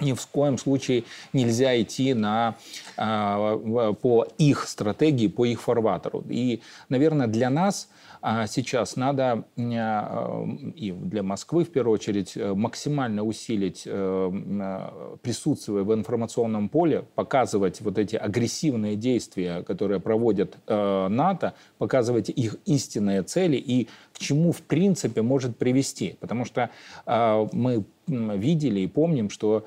ни 0.00 0.12
в 0.12 0.26
коем 0.26 0.58
случае 0.58 1.04
нельзя 1.32 1.80
идти 1.80 2.14
на, 2.14 2.56
а, 2.96 3.56
по 3.94 4.26
их 4.38 4.68
стратегии, 4.68 5.28
по 5.28 5.44
их 5.44 5.62
фарватеру. 5.62 6.24
И, 6.28 6.60
наверное, 6.88 7.26
для 7.26 7.50
нас 7.50 7.88
а 8.26 8.46
сейчас 8.46 8.96
надо 8.96 9.44
а, 9.58 10.46
и 10.74 10.92
для 10.92 11.22
Москвы 11.22 11.62
в 11.62 11.68
первую 11.68 11.92
очередь 11.92 12.38
э, 12.38 12.54
максимально 12.54 13.22
усилить 13.22 13.82
э, 13.84 14.32
э, 14.32 15.16
присутствие 15.20 15.82
в 15.82 15.92
информационном 15.92 16.70
поле, 16.70 17.04
показывать 17.16 17.82
вот 17.82 17.98
эти 17.98 18.16
агрессивные 18.16 18.96
действия, 18.96 19.62
которые 19.62 20.00
проводят 20.00 20.56
НАТО, 20.66 21.52
показывать 21.76 22.30
их 22.30 22.56
истинные 22.64 23.24
цели 23.24 23.56
и 23.56 23.90
к 24.14 24.18
чему 24.18 24.52
в 24.52 24.62
принципе 24.62 25.22
может 25.22 25.56
привести. 25.56 26.16
Потому 26.20 26.44
что 26.44 26.70
мы 27.06 27.84
видели 28.06 28.80
и 28.80 28.86
помним, 28.86 29.30
что 29.30 29.64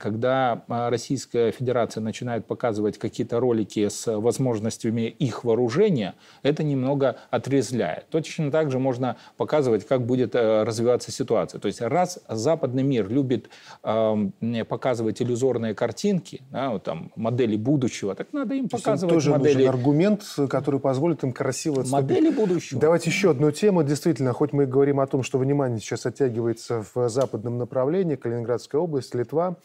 когда 0.00 0.64
Российская 0.66 1.52
Федерация 1.52 2.00
начинает 2.00 2.44
показывать 2.44 2.98
какие-то 2.98 3.38
ролики 3.38 3.88
с 3.88 4.12
возможностями 4.18 5.02
их 5.02 5.44
вооружения, 5.44 6.14
это 6.42 6.64
немного 6.64 7.18
отрезляет. 7.30 8.08
Точно 8.08 8.50
так 8.50 8.72
же 8.72 8.80
можно 8.80 9.16
показывать, 9.36 9.86
как 9.86 10.04
будет 10.04 10.34
э, 10.34 10.64
развиваться 10.64 11.12
ситуация. 11.12 11.60
То 11.60 11.68
есть 11.68 11.80
раз 11.80 12.18
западный 12.28 12.82
мир 12.82 13.08
любит 13.08 13.48
э, 13.84 14.64
показывать 14.68 15.22
иллюзорные 15.22 15.74
картинки, 15.74 16.42
да, 16.50 16.70
вот 16.70 16.82
там 16.82 17.12
модели 17.14 17.56
будущего, 17.56 18.16
так 18.16 18.32
надо 18.32 18.54
им 18.54 18.68
показывать 18.68 19.14
тоже 19.14 19.30
модели. 19.30 19.58
Нужен 19.58 19.68
аргумент, 19.68 20.24
который 20.50 20.80
позволит 20.80 21.22
им 21.22 21.32
красиво 21.32 21.82
отступить. 21.82 22.10
Модели 22.10 22.30
будущего. 22.30 22.80
Давайте 22.80 23.08
еще 23.08 23.30
одну 23.30 23.52
тему. 23.52 23.61
Действительно, 23.62 24.32
хоть 24.32 24.52
мы 24.52 24.66
говорим 24.66 24.98
о 24.98 25.06
том, 25.06 25.22
что 25.22 25.38
внимание 25.38 25.78
сейчас 25.78 26.04
оттягивается 26.04 26.84
в 26.94 27.08
западном 27.08 27.58
направлении, 27.58 28.16
Калининградская 28.16 28.80
область, 28.80 29.14
Литва. 29.14 29.56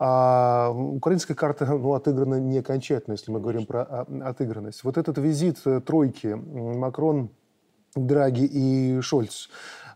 А 0.00 0.70
украинская 0.70 1.36
карта 1.36 1.66
ну, 1.66 1.94
отыграна 1.94 2.40
не 2.40 2.58
окончательно, 2.58 3.14
если 3.14 3.30
мы 3.30 3.38
говорим 3.40 3.64
про 3.64 3.82
а, 3.82 4.06
отыгранность. 4.24 4.82
Вот 4.82 4.98
этот 4.98 5.18
визит 5.18 5.58
э, 5.66 5.80
тройки 5.80 6.34
Макрон, 6.34 7.30
Драги 7.94 8.44
и 8.44 9.00
Шольц, 9.00 9.48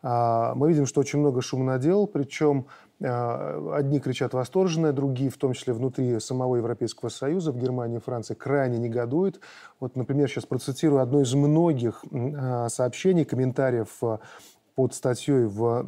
а, 0.02 0.54
мы 0.54 0.68
видим, 0.68 0.86
что 0.86 1.00
очень 1.00 1.18
много 1.18 1.42
шума 1.42 1.64
надел, 1.64 2.06
причем 2.06 2.66
одни 3.02 4.00
кричат 4.00 4.34
восторженно, 4.34 4.92
другие, 4.92 5.30
в 5.30 5.36
том 5.36 5.52
числе 5.52 5.72
внутри 5.72 6.20
самого 6.20 6.56
Европейского 6.56 7.08
Союза, 7.08 7.52
в 7.52 7.58
Германии 7.58 7.98
и 7.98 8.00
Франции, 8.00 8.34
крайне 8.34 8.78
негодуют. 8.78 9.40
Вот, 9.80 9.96
например, 9.96 10.28
сейчас 10.28 10.46
процитирую 10.46 11.02
одно 11.02 11.20
из 11.20 11.34
многих 11.34 12.04
сообщений, 12.68 13.24
комментариев 13.24 14.00
под 14.82 14.94
статьей 14.94 15.44
в, 15.44 15.84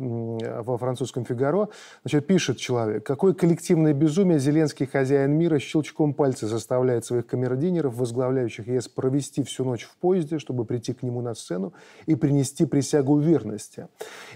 во 0.62 0.78
французском 0.78 1.24
«Фигаро». 1.24 1.68
Значит, 2.04 2.28
пишет 2.28 2.58
человек, 2.58 3.04
какое 3.04 3.34
коллективное 3.34 3.92
безумие 3.92 4.38
Зеленский, 4.38 4.86
хозяин 4.86 5.32
мира, 5.32 5.58
щелчком 5.58 6.14
пальца 6.14 6.46
заставляет 6.46 7.04
своих 7.04 7.26
камердинеров, 7.26 7.96
возглавляющих 7.96 8.68
ЕС, 8.68 8.86
провести 8.86 9.42
всю 9.42 9.64
ночь 9.64 9.82
в 9.82 9.96
поезде, 9.96 10.38
чтобы 10.38 10.64
прийти 10.64 10.92
к 10.92 11.02
нему 11.02 11.22
на 11.22 11.34
сцену 11.34 11.72
и 12.06 12.14
принести 12.14 12.66
присягу 12.66 13.18
верности. 13.18 13.88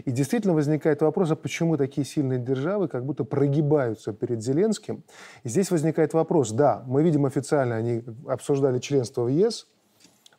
И 0.04 0.10
действительно 0.10 0.54
возникает 0.54 1.02
вопрос, 1.02 1.30
а 1.30 1.36
почему 1.36 1.76
такие 1.76 2.04
сильные 2.04 2.40
державы 2.40 2.88
как 2.88 3.04
будто 3.06 3.22
прогибаются 3.22 4.12
перед 4.12 4.42
Зеленским? 4.42 5.04
И 5.44 5.48
здесь 5.48 5.70
возникает 5.70 6.14
вопрос, 6.14 6.50
да, 6.50 6.82
мы 6.88 7.04
видим 7.04 7.26
официально, 7.26 7.76
они 7.76 8.02
обсуждали 8.26 8.80
членство 8.80 9.22
в 9.22 9.28
ЕС, 9.28 9.68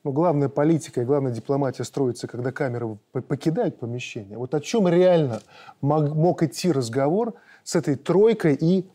но 0.04 0.12
главная 0.12 0.50
политика 0.50 1.02
и 1.02 1.06
главная 1.06 1.32
дипломатия 1.32 1.84
строится, 1.84 2.28
когда 2.28 2.52
камеры 2.52 2.98
покидают 3.12 3.80
помещение. 3.80 4.38
Вот 4.38 4.54
о 4.54 4.60
чем 4.60 4.88
реально 4.88 5.42
мог, 5.82 6.14
мог 6.16 6.44
идти 6.44 6.72
разговор 6.72 7.34
с 7.64 7.76
этой 7.76 7.96
тройкой 7.96 8.56
и 8.60 8.86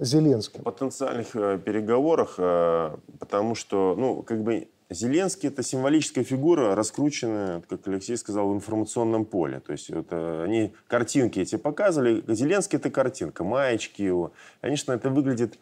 Зеленским? 0.00 0.60
В 0.60 0.64
потенциальных 0.64 1.34
э, 1.34 1.58
переговорах, 1.58 2.34
э, 2.38 2.94
потому 3.18 3.54
что, 3.54 3.94
ну, 3.98 4.22
как 4.22 4.42
бы 4.42 4.68
Зеленский 4.90 5.48
это 5.48 5.62
символическая 5.62 6.24
фигура, 6.24 6.74
раскрученная, 6.74 7.62
как 7.68 7.86
Алексей 7.88 8.16
сказал, 8.16 8.50
в 8.50 8.54
информационном 8.54 9.24
поле. 9.24 9.60
То 9.60 9.72
есть 9.72 9.90
вот, 9.90 10.08
э, 10.10 10.44
они 10.44 10.74
картинки 10.86 11.40
эти 11.40 11.56
показывали. 11.56 12.22
Зеленский 12.28 12.78
это 12.78 12.90
картинка, 12.90 13.44
маечки 13.44 14.02
его. 14.02 14.32
Конечно, 14.60 14.92
это 14.92 15.10
выглядит 15.10 15.58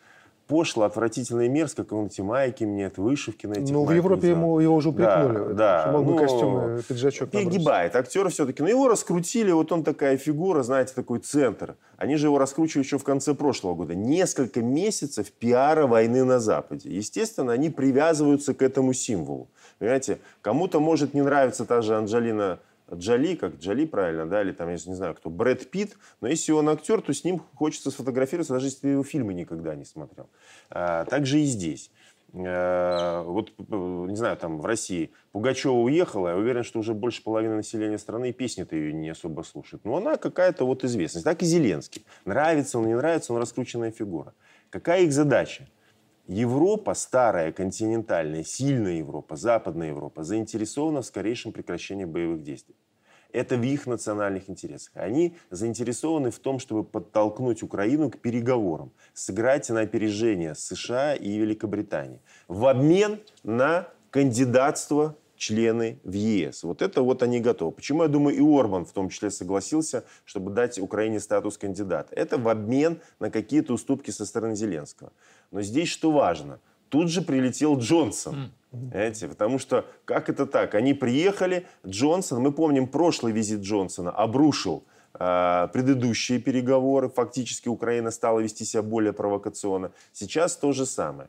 пошло, 0.50 0.84
отвратительно 0.84 1.42
и 1.42 1.48
мерзко, 1.48 1.84
как 1.84 1.92
он 1.92 2.06
эти 2.06 2.20
майки 2.20 2.64
нет, 2.64 2.98
вышивки 2.98 3.46
на 3.46 3.52
этих 3.52 3.72
Ну, 3.72 3.84
в 3.84 3.92
Европе 3.92 4.30
ему, 4.30 4.58
его 4.58 4.74
уже 4.74 4.88
упрекнули. 4.88 5.54
Да, 5.54 5.84
да. 5.84 5.92
Мог 5.92 6.04
бы 6.04 6.12
ну, 6.12 6.18
костюм 6.18 6.76
и 6.78 6.82
пиджачок 6.82 7.30
Перегибает 7.30 7.94
актер 7.94 8.28
все-таки. 8.30 8.60
Но 8.60 8.68
его 8.68 8.88
раскрутили, 8.88 9.52
вот 9.52 9.70
он 9.70 9.84
такая 9.84 10.16
фигура, 10.16 10.64
знаете, 10.64 10.92
такой 10.94 11.20
центр. 11.20 11.76
Они 11.98 12.16
же 12.16 12.26
его 12.26 12.38
раскручивали 12.38 12.84
еще 12.84 12.98
в 12.98 13.04
конце 13.04 13.34
прошлого 13.34 13.76
года. 13.76 13.94
Несколько 13.94 14.60
месяцев 14.60 15.30
пиара 15.30 15.86
войны 15.86 16.24
на 16.24 16.40
Западе. 16.40 16.90
Естественно, 16.90 17.52
они 17.52 17.70
привязываются 17.70 18.52
к 18.52 18.62
этому 18.62 18.92
символу. 18.92 19.48
Понимаете, 19.78 20.18
кому-то 20.42 20.80
может 20.80 21.14
не 21.14 21.22
нравиться 21.22 21.64
та 21.64 21.80
же 21.80 21.96
Анджелина 21.96 22.58
Джоли, 22.94 23.34
как 23.34 23.56
Джоли 23.56 23.86
правильно, 23.86 24.26
да, 24.26 24.42
или 24.42 24.52
там, 24.52 24.68
я 24.68 24.74
не 24.74 24.94
знаю, 24.94 25.14
кто, 25.14 25.30
Брэд 25.30 25.70
Питт, 25.70 25.96
но 26.20 26.28
если 26.28 26.52
он 26.52 26.68
актер, 26.68 27.00
то 27.00 27.12
с 27.12 27.24
ним 27.24 27.42
хочется 27.54 27.90
сфотографироваться, 27.90 28.54
даже 28.54 28.66
если 28.66 28.80
ты 28.80 28.88
его 28.88 29.04
фильмы 29.04 29.34
никогда 29.34 29.74
не 29.74 29.84
смотрел. 29.84 30.28
А, 30.70 31.04
так 31.04 31.26
же 31.26 31.40
и 31.40 31.44
здесь. 31.44 31.90
А, 32.32 33.22
вот, 33.22 33.52
не 33.58 34.16
знаю, 34.16 34.36
там 34.36 34.60
в 34.60 34.66
России 34.66 35.10
Пугачева 35.32 35.72
уехала, 35.72 36.28
я 36.28 36.36
уверен, 36.36 36.62
что 36.62 36.78
уже 36.78 36.94
больше 36.94 37.22
половины 37.22 37.56
населения 37.56 37.98
страны 37.98 38.30
и 38.30 38.32
песни-то 38.32 38.76
ее 38.76 38.92
не 38.92 39.10
особо 39.10 39.42
слушает. 39.42 39.84
Но 39.84 39.96
она 39.96 40.16
какая-то 40.16 40.64
вот 40.64 40.84
известность. 40.84 41.24
Так 41.24 41.42
и 41.42 41.46
Зеленский. 41.46 42.04
Нравится 42.24 42.78
он, 42.78 42.86
не 42.86 42.94
нравится, 42.94 43.32
он 43.32 43.40
раскрученная 43.40 43.90
фигура. 43.90 44.34
Какая 44.70 45.02
их 45.02 45.12
задача? 45.12 45.68
Европа, 46.30 46.94
старая, 46.94 47.50
континентальная, 47.50 48.44
сильная 48.44 48.98
Европа, 48.98 49.34
Западная 49.34 49.88
Европа 49.88 50.22
заинтересована 50.22 51.02
в 51.02 51.06
скорейшем 51.06 51.50
прекращении 51.50 52.04
боевых 52.04 52.44
действий. 52.44 52.76
Это 53.32 53.56
в 53.56 53.62
их 53.64 53.88
национальных 53.88 54.48
интересах. 54.48 54.92
Они 54.94 55.36
заинтересованы 55.50 56.30
в 56.30 56.38
том, 56.38 56.60
чтобы 56.60 56.84
подтолкнуть 56.84 57.64
Украину 57.64 58.10
к 58.10 58.18
переговорам, 58.18 58.92
сыграть 59.12 59.68
на 59.70 59.80
опережение 59.80 60.54
США 60.54 61.16
и 61.16 61.36
Великобритании 61.36 62.20
в 62.46 62.64
обмен 62.66 63.20
на 63.42 63.88
кандидатство 64.12 65.16
члены 65.40 65.98
в 66.04 66.12
ЕС. 66.12 66.64
Вот 66.64 66.82
это 66.82 67.02
вот 67.02 67.22
они 67.22 67.40
готовы. 67.40 67.72
Почему, 67.72 68.02
я 68.02 68.08
думаю, 68.08 68.36
и 68.36 68.40
Орбан 68.40 68.84
в 68.84 68.92
том 68.92 69.08
числе 69.08 69.30
согласился, 69.30 70.04
чтобы 70.24 70.52
дать 70.52 70.78
Украине 70.78 71.18
статус 71.18 71.56
кандидата. 71.56 72.14
Это 72.14 72.36
в 72.36 72.46
обмен 72.46 73.00
на 73.18 73.30
какие-то 73.30 73.72
уступки 73.72 74.10
со 74.10 74.26
стороны 74.26 74.54
Зеленского. 74.54 75.12
Но 75.50 75.62
здесь 75.62 75.88
что 75.88 76.10
важно? 76.10 76.60
Тут 76.88 77.10
же 77.10 77.22
прилетел 77.22 77.78
Джонсон. 77.78 78.52
Понимаете? 78.70 79.28
Потому 79.28 79.58
что 79.58 79.84
как 80.04 80.28
это 80.28 80.46
так? 80.46 80.74
Они 80.74 80.94
приехали, 80.94 81.66
Джонсон, 81.86 82.40
мы 82.40 82.52
помним 82.52 82.86
прошлый 82.86 83.32
визит 83.32 83.60
Джонсона, 83.60 84.10
обрушил 84.10 84.84
э, 85.14 85.68
предыдущие 85.72 86.38
переговоры. 86.38 87.08
Фактически 87.08 87.68
Украина 87.68 88.10
стала 88.10 88.40
вести 88.40 88.64
себя 88.64 88.82
более 88.82 89.12
провокационно. 89.12 89.90
Сейчас 90.12 90.56
то 90.56 90.72
же 90.72 90.86
самое. 90.86 91.28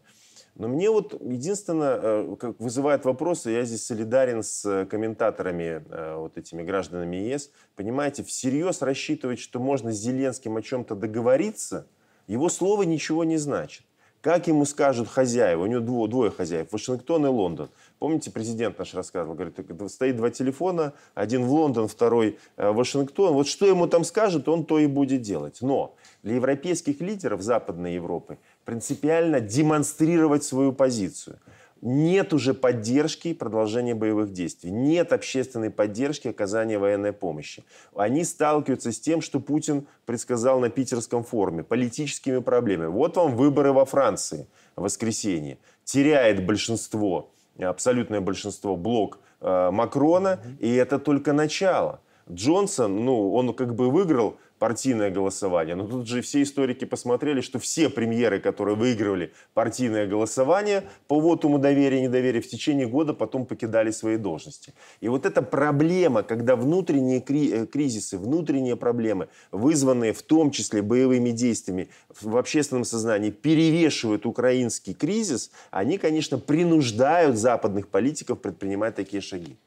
Но 0.55 0.67
мне 0.67 0.89
вот 0.89 1.19
единственное, 1.21 1.99
э, 2.01 2.35
как 2.39 2.59
вызывает 2.59 3.05
вопросы, 3.05 3.51
я 3.51 3.63
здесь 3.63 3.85
солидарен 3.85 4.43
с 4.43 4.65
э, 4.65 4.85
комментаторами, 4.85 5.83
э, 5.89 6.15
вот 6.17 6.37
этими 6.37 6.61
гражданами 6.61 7.15
ЕС. 7.15 7.51
Понимаете, 7.75 8.23
всерьез 8.23 8.81
рассчитывать, 8.81 9.39
что 9.39 9.59
можно 9.59 9.91
с 9.91 9.95
Зеленским 9.95 10.57
о 10.57 10.61
чем-то 10.61 10.95
договориться, 10.95 11.87
его 12.27 12.49
слово 12.49 12.83
ничего 12.83 13.23
не 13.23 13.37
значит. 13.37 13.83
Как 14.21 14.45
ему 14.45 14.65
скажут 14.65 15.09
хозяева, 15.09 15.63
у 15.63 15.65
него 15.65 15.81
двое, 15.81 16.09
двое 16.09 16.31
хозяев, 16.31 16.71
Вашингтон 16.71 17.25
и 17.25 17.29
Лондон. 17.29 17.69
Помните, 17.97 18.29
президент 18.29 18.77
наш 18.77 18.93
рассказывал, 18.93 19.35
говорит, 19.35 19.55
стоит 19.91 20.15
два 20.15 20.29
телефона, 20.29 20.93
один 21.15 21.43
в 21.43 21.51
Лондон, 21.51 21.87
второй 21.87 22.37
в 22.55 22.71
Вашингтон. 22.73 23.33
Вот 23.33 23.47
что 23.47 23.65
ему 23.65 23.87
там 23.87 24.03
скажут, 24.03 24.47
он 24.47 24.65
то 24.65 24.77
и 24.77 24.85
будет 24.85 25.21
делать. 25.21 25.57
Но 25.61 25.95
для 26.21 26.35
европейских 26.35 27.01
лидеров 27.01 27.41
Западной 27.41 27.95
Европы 27.95 28.37
принципиально 28.63 29.39
демонстрировать 29.39 30.43
свою 30.43 30.71
позицию. 30.71 31.39
Нет 31.81 32.31
уже 32.31 32.53
поддержки 32.53 33.33
продолжения 33.33 33.95
боевых 33.95 34.31
действий. 34.31 34.69
Нет 34.69 35.11
общественной 35.13 35.71
поддержки 35.71 36.27
оказания 36.27 36.77
военной 36.77 37.11
помощи. 37.11 37.63
Они 37.95 38.23
сталкиваются 38.23 38.91
с 38.91 38.99
тем, 38.99 39.21
что 39.21 39.39
Путин 39.39 39.87
предсказал 40.05 40.59
на 40.59 40.69
питерском 40.69 41.23
форуме. 41.23 41.63
Политическими 41.63 42.39
проблемами. 42.39 42.89
Вот 42.89 43.17
вам 43.17 43.35
выборы 43.35 43.73
во 43.73 43.85
Франции 43.85 44.47
в 44.75 44.83
воскресенье. 44.83 45.57
Теряет 45.83 46.45
большинство, 46.45 47.31
абсолютное 47.57 48.21
большинство, 48.21 48.75
блок 48.75 49.19
э, 49.39 49.71
Макрона. 49.71 50.39
И 50.59 50.71
это 50.75 50.99
только 50.99 51.33
начало. 51.33 51.99
Джонсон, 52.31 53.03
ну, 53.03 53.33
он 53.33 53.53
как 53.53 53.73
бы 53.73 53.89
выиграл 53.89 54.37
партийное 54.61 55.09
голосование. 55.09 55.73
Но 55.73 55.87
тут 55.87 56.07
же 56.07 56.21
все 56.21 56.43
историки 56.43 56.85
посмотрели, 56.85 57.41
что 57.41 57.57
все 57.57 57.89
премьеры, 57.89 58.39
которые 58.39 58.75
выигрывали 58.75 59.33
партийное 59.55 60.05
голосование 60.05 60.83
по 61.07 61.19
вотуму 61.19 61.57
доверия 61.57 61.97
и 61.97 62.01
недоверия, 62.03 62.41
в 62.41 62.47
течение 62.47 62.85
года 62.85 63.15
потом 63.15 63.47
покидали 63.47 63.89
свои 63.89 64.17
должности. 64.17 64.75
И 64.99 65.09
вот 65.09 65.25
эта 65.25 65.41
проблема, 65.41 66.21
когда 66.21 66.55
внутренние 66.55 67.23
э, 67.27 67.65
кризисы, 67.65 68.19
внутренние 68.19 68.75
проблемы, 68.75 69.29
вызванные 69.51 70.13
в 70.13 70.21
том 70.21 70.51
числе 70.51 70.83
боевыми 70.83 71.31
действиями 71.31 71.89
в 72.21 72.37
общественном 72.37 72.83
сознании, 72.83 73.31
перевешивают 73.31 74.27
украинский 74.27 74.93
кризис, 74.93 75.49
они, 75.71 75.97
конечно, 75.97 76.37
принуждают 76.37 77.35
западных 77.35 77.87
политиков 77.87 78.39
предпринимать 78.39 78.93
такие 78.93 79.21
шаги. 79.21 79.57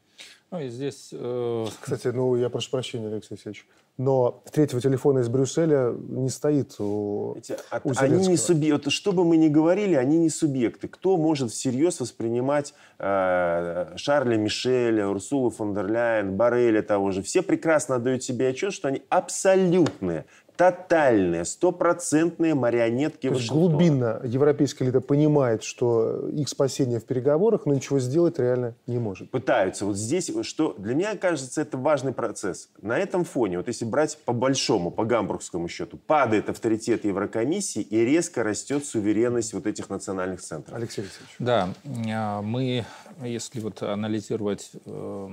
Ну 0.54 0.60
и 0.60 0.68
здесь... 0.68 1.08
Э... 1.10 1.66
Кстати, 1.80 2.08
ну 2.08 2.36
я 2.36 2.48
прошу 2.48 2.70
прощения, 2.70 3.08
Алексей 3.08 3.34
Алексеевич, 3.34 3.66
но 3.96 4.40
третьего 4.52 4.80
телефона 4.80 5.18
из 5.18 5.28
Брюсселя 5.28 5.92
не 5.92 6.28
стоит 6.28 6.76
у, 6.78 7.34
Эти, 7.36 7.56
у 7.82 7.92
Они 7.96 8.28
не 8.28 8.36
субъекты. 8.36 8.90
Что 8.90 9.10
бы 9.10 9.24
мы 9.24 9.36
ни 9.36 9.48
говорили, 9.48 9.96
они 9.96 10.16
не 10.16 10.30
субъекты. 10.30 10.86
Кто 10.86 11.16
может 11.16 11.50
всерьез 11.50 11.98
воспринимать 11.98 12.72
э, 13.00 13.96
Шарля 13.96 14.36
Мишеля, 14.36 15.08
Урсулу 15.08 15.50
фон 15.50 15.74
дер 15.74 15.88
Ляйен, 15.88 16.36
Барреля 16.36 16.82
того 16.82 17.10
же? 17.10 17.22
Все 17.22 17.42
прекрасно 17.42 17.96
отдают 17.96 18.22
себе 18.22 18.48
отчет, 18.48 18.72
что 18.72 18.86
они 18.86 19.02
абсолютные 19.08 20.24
тотальные, 20.56 21.44
стопроцентные 21.44 22.54
марионетки 22.54 23.28
То 23.28 23.34
есть 23.34 23.50
глубинно 23.50 24.20
европейская 24.24 24.84
элита 24.84 25.00
понимает, 25.00 25.64
что 25.64 26.28
их 26.28 26.48
спасение 26.48 27.00
в 27.00 27.04
переговорах, 27.04 27.66
но 27.66 27.74
ничего 27.74 27.98
сделать 27.98 28.38
реально 28.38 28.74
не 28.86 28.98
может. 28.98 29.30
Пытаются. 29.30 29.84
Вот 29.84 29.96
здесь, 29.96 30.30
что 30.42 30.74
для 30.78 30.94
меня 30.94 31.16
кажется, 31.16 31.60
это 31.60 31.76
важный 31.76 32.12
процесс. 32.12 32.68
На 32.80 32.98
этом 32.98 33.24
фоне, 33.24 33.58
вот 33.58 33.68
если 33.68 33.84
брать 33.84 34.18
по 34.24 34.32
большому, 34.32 34.90
по 34.90 35.04
гамбургскому 35.04 35.68
счету, 35.68 35.96
падает 35.96 36.48
авторитет 36.48 37.04
Еврокомиссии 37.04 37.82
и 37.82 38.04
резко 38.04 38.42
растет 38.42 38.84
суверенность 38.84 39.54
вот 39.54 39.66
этих 39.66 39.90
национальных 39.90 40.40
центров. 40.40 40.76
Алексей 40.76 41.02
Алексеевич. 41.02 41.34
Да, 41.38 41.70
а, 42.08 42.42
мы, 42.42 42.84
если 43.22 43.60
вот 43.60 43.82
анализировать 43.82 44.70
э, 44.86 45.28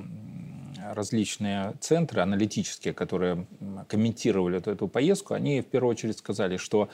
различные 0.94 1.74
центры 1.80 2.22
аналитические, 2.22 2.94
которые 2.94 3.46
комментировали 3.88 4.58
эту, 4.58 4.72
эту 4.72 4.88
поездку, 4.88 5.34
они 5.34 5.62
в 5.62 5.65
первую 5.65 5.91
очередь 5.91 6.17
сказали, 6.17 6.58
что 6.58 6.89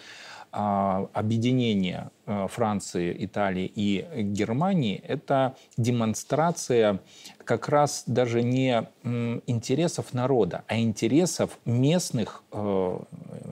а, 0.52 1.10
объединение 1.14 2.10
а, 2.26 2.48
Франции, 2.48 3.16
Италии 3.26 3.72
и 3.74 4.06
Германии– 4.24 5.02
это 5.08 5.56
демонстрация 5.76 7.00
как 7.44 7.70
раз 7.70 8.04
даже 8.08 8.44
не 8.44 8.88
интересов 9.04 10.14
народа, 10.14 10.64
а 10.68 10.78
интересов 10.78 11.58
местных 11.66 12.44
э, 12.52 13.00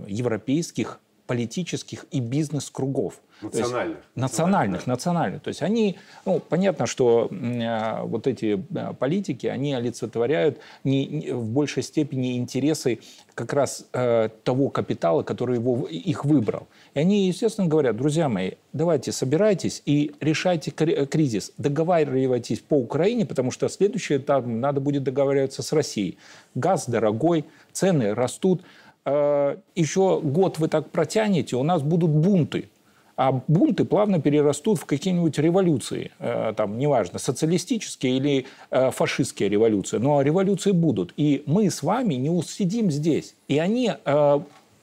европейских 0.08 1.00
политических 1.28 2.06
и 2.12 2.20
бизнес-кругов. 2.20 3.20
Национальных. 3.42 3.98
Есть, 3.98 4.16
национальных, 4.16 4.88
национальных. 4.88 5.42
То 5.42 5.50
есть 5.50 5.62
они, 5.62 5.98
ну, 6.26 6.40
понятно, 6.40 6.86
что 6.86 7.28
э, 7.30 8.02
вот 8.04 8.28
эти 8.28 8.64
э, 8.74 8.94
политики, 8.94 9.48
они 9.48 9.74
олицетворяют 9.74 10.60
не, 10.86 11.06
не, 11.06 11.32
в 11.32 11.46
большей 11.50 11.84
степени 11.84 12.38
интересы 12.38 13.00
как 13.34 13.52
раз 13.52 13.88
э, 13.92 14.30
того 14.44 14.70
капитала, 14.70 15.24
который 15.24 15.58
его, 15.58 15.86
их 15.88 16.24
выбрал. 16.24 16.68
И 16.94 17.00
они, 17.00 17.28
естественно, 17.28 17.68
говорят, 17.68 17.98
друзья 17.98 18.30
мои, 18.30 18.52
давайте 18.72 19.12
собирайтесь 19.12 19.82
и 19.86 20.14
решайте 20.22 20.72
кризис. 20.72 21.52
Договаривайтесь 21.58 22.60
по 22.60 22.76
Украине, 22.76 23.26
потому 23.26 23.52
что 23.52 23.68
следующий 23.68 24.16
этап 24.16 24.46
надо 24.46 24.80
будет 24.80 25.04
договариваться 25.04 25.62
с 25.62 25.74
Россией. 25.74 26.18
Газ 26.56 26.88
дорогой, 26.88 27.44
цены 27.74 28.14
растут. 28.14 28.62
Э, 29.06 29.58
еще 29.76 30.20
год 30.22 30.58
вы 30.58 30.68
так 30.68 30.90
протянете, 30.90 31.56
у 31.56 31.64
нас 31.64 31.82
будут 31.82 32.10
бунты. 32.10 32.70
А 33.18 33.32
бунты 33.48 33.86
плавно 33.86 34.20
перерастут 34.20 34.80
в 34.80 34.86
какие-нибудь 34.86 35.38
революции, 35.38 36.12
э, 36.20 36.54
там, 36.58 36.78
неважно, 36.78 37.18
социалистические 37.18 38.18
или 38.18 38.46
э, 38.72 38.92
фашистские 38.92 39.48
революции, 39.48 39.98
но 39.98 40.22
революции 40.22 40.72
будут. 40.72 41.14
И 41.16 41.44
мы 41.46 41.70
с 41.70 41.82
вами 41.82 42.16
не 42.16 42.30
усидим 42.30 42.92
здесь. 42.92 43.36
И 43.48 43.58
они 43.58 43.92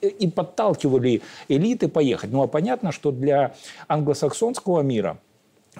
и 0.00 0.26
подталкивали 0.28 1.22
элиты 1.48 1.86
поехать. 1.86 2.32
Ну 2.32 2.42
а 2.42 2.48
понятно, 2.48 2.90
что 2.90 3.12
для 3.12 3.54
англосаксонского 3.86 4.80
мира– 4.80 5.18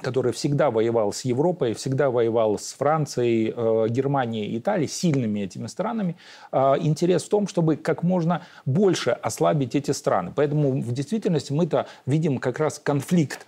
который 0.01 0.33
всегда 0.33 0.71
воевал 0.71 1.13
с 1.13 1.23
Европой, 1.23 1.75
всегда 1.75 2.11
воевал 2.11 2.59
с 2.59 2.73
Францией, 2.73 3.53
э, 3.55 3.89
Германией, 3.89 4.57
Италией, 4.59 4.89
сильными 4.89 5.41
этими 5.41 5.67
странами. 5.67 6.17
Э, 6.51 6.75
интерес 6.81 7.25
в 7.25 7.29
том, 7.29 7.47
чтобы 7.47 7.77
как 7.77 8.03
можно 8.03 8.43
больше 8.65 9.11
ослабить 9.11 9.75
эти 9.75 9.91
страны. 9.91 10.33
Поэтому 10.35 10.81
в 10.81 10.93
действительности 10.93 11.53
мы-то 11.53 11.87
видим 12.07 12.39
как 12.39 12.59
раз 12.59 12.79
конфликт 12.79 13.47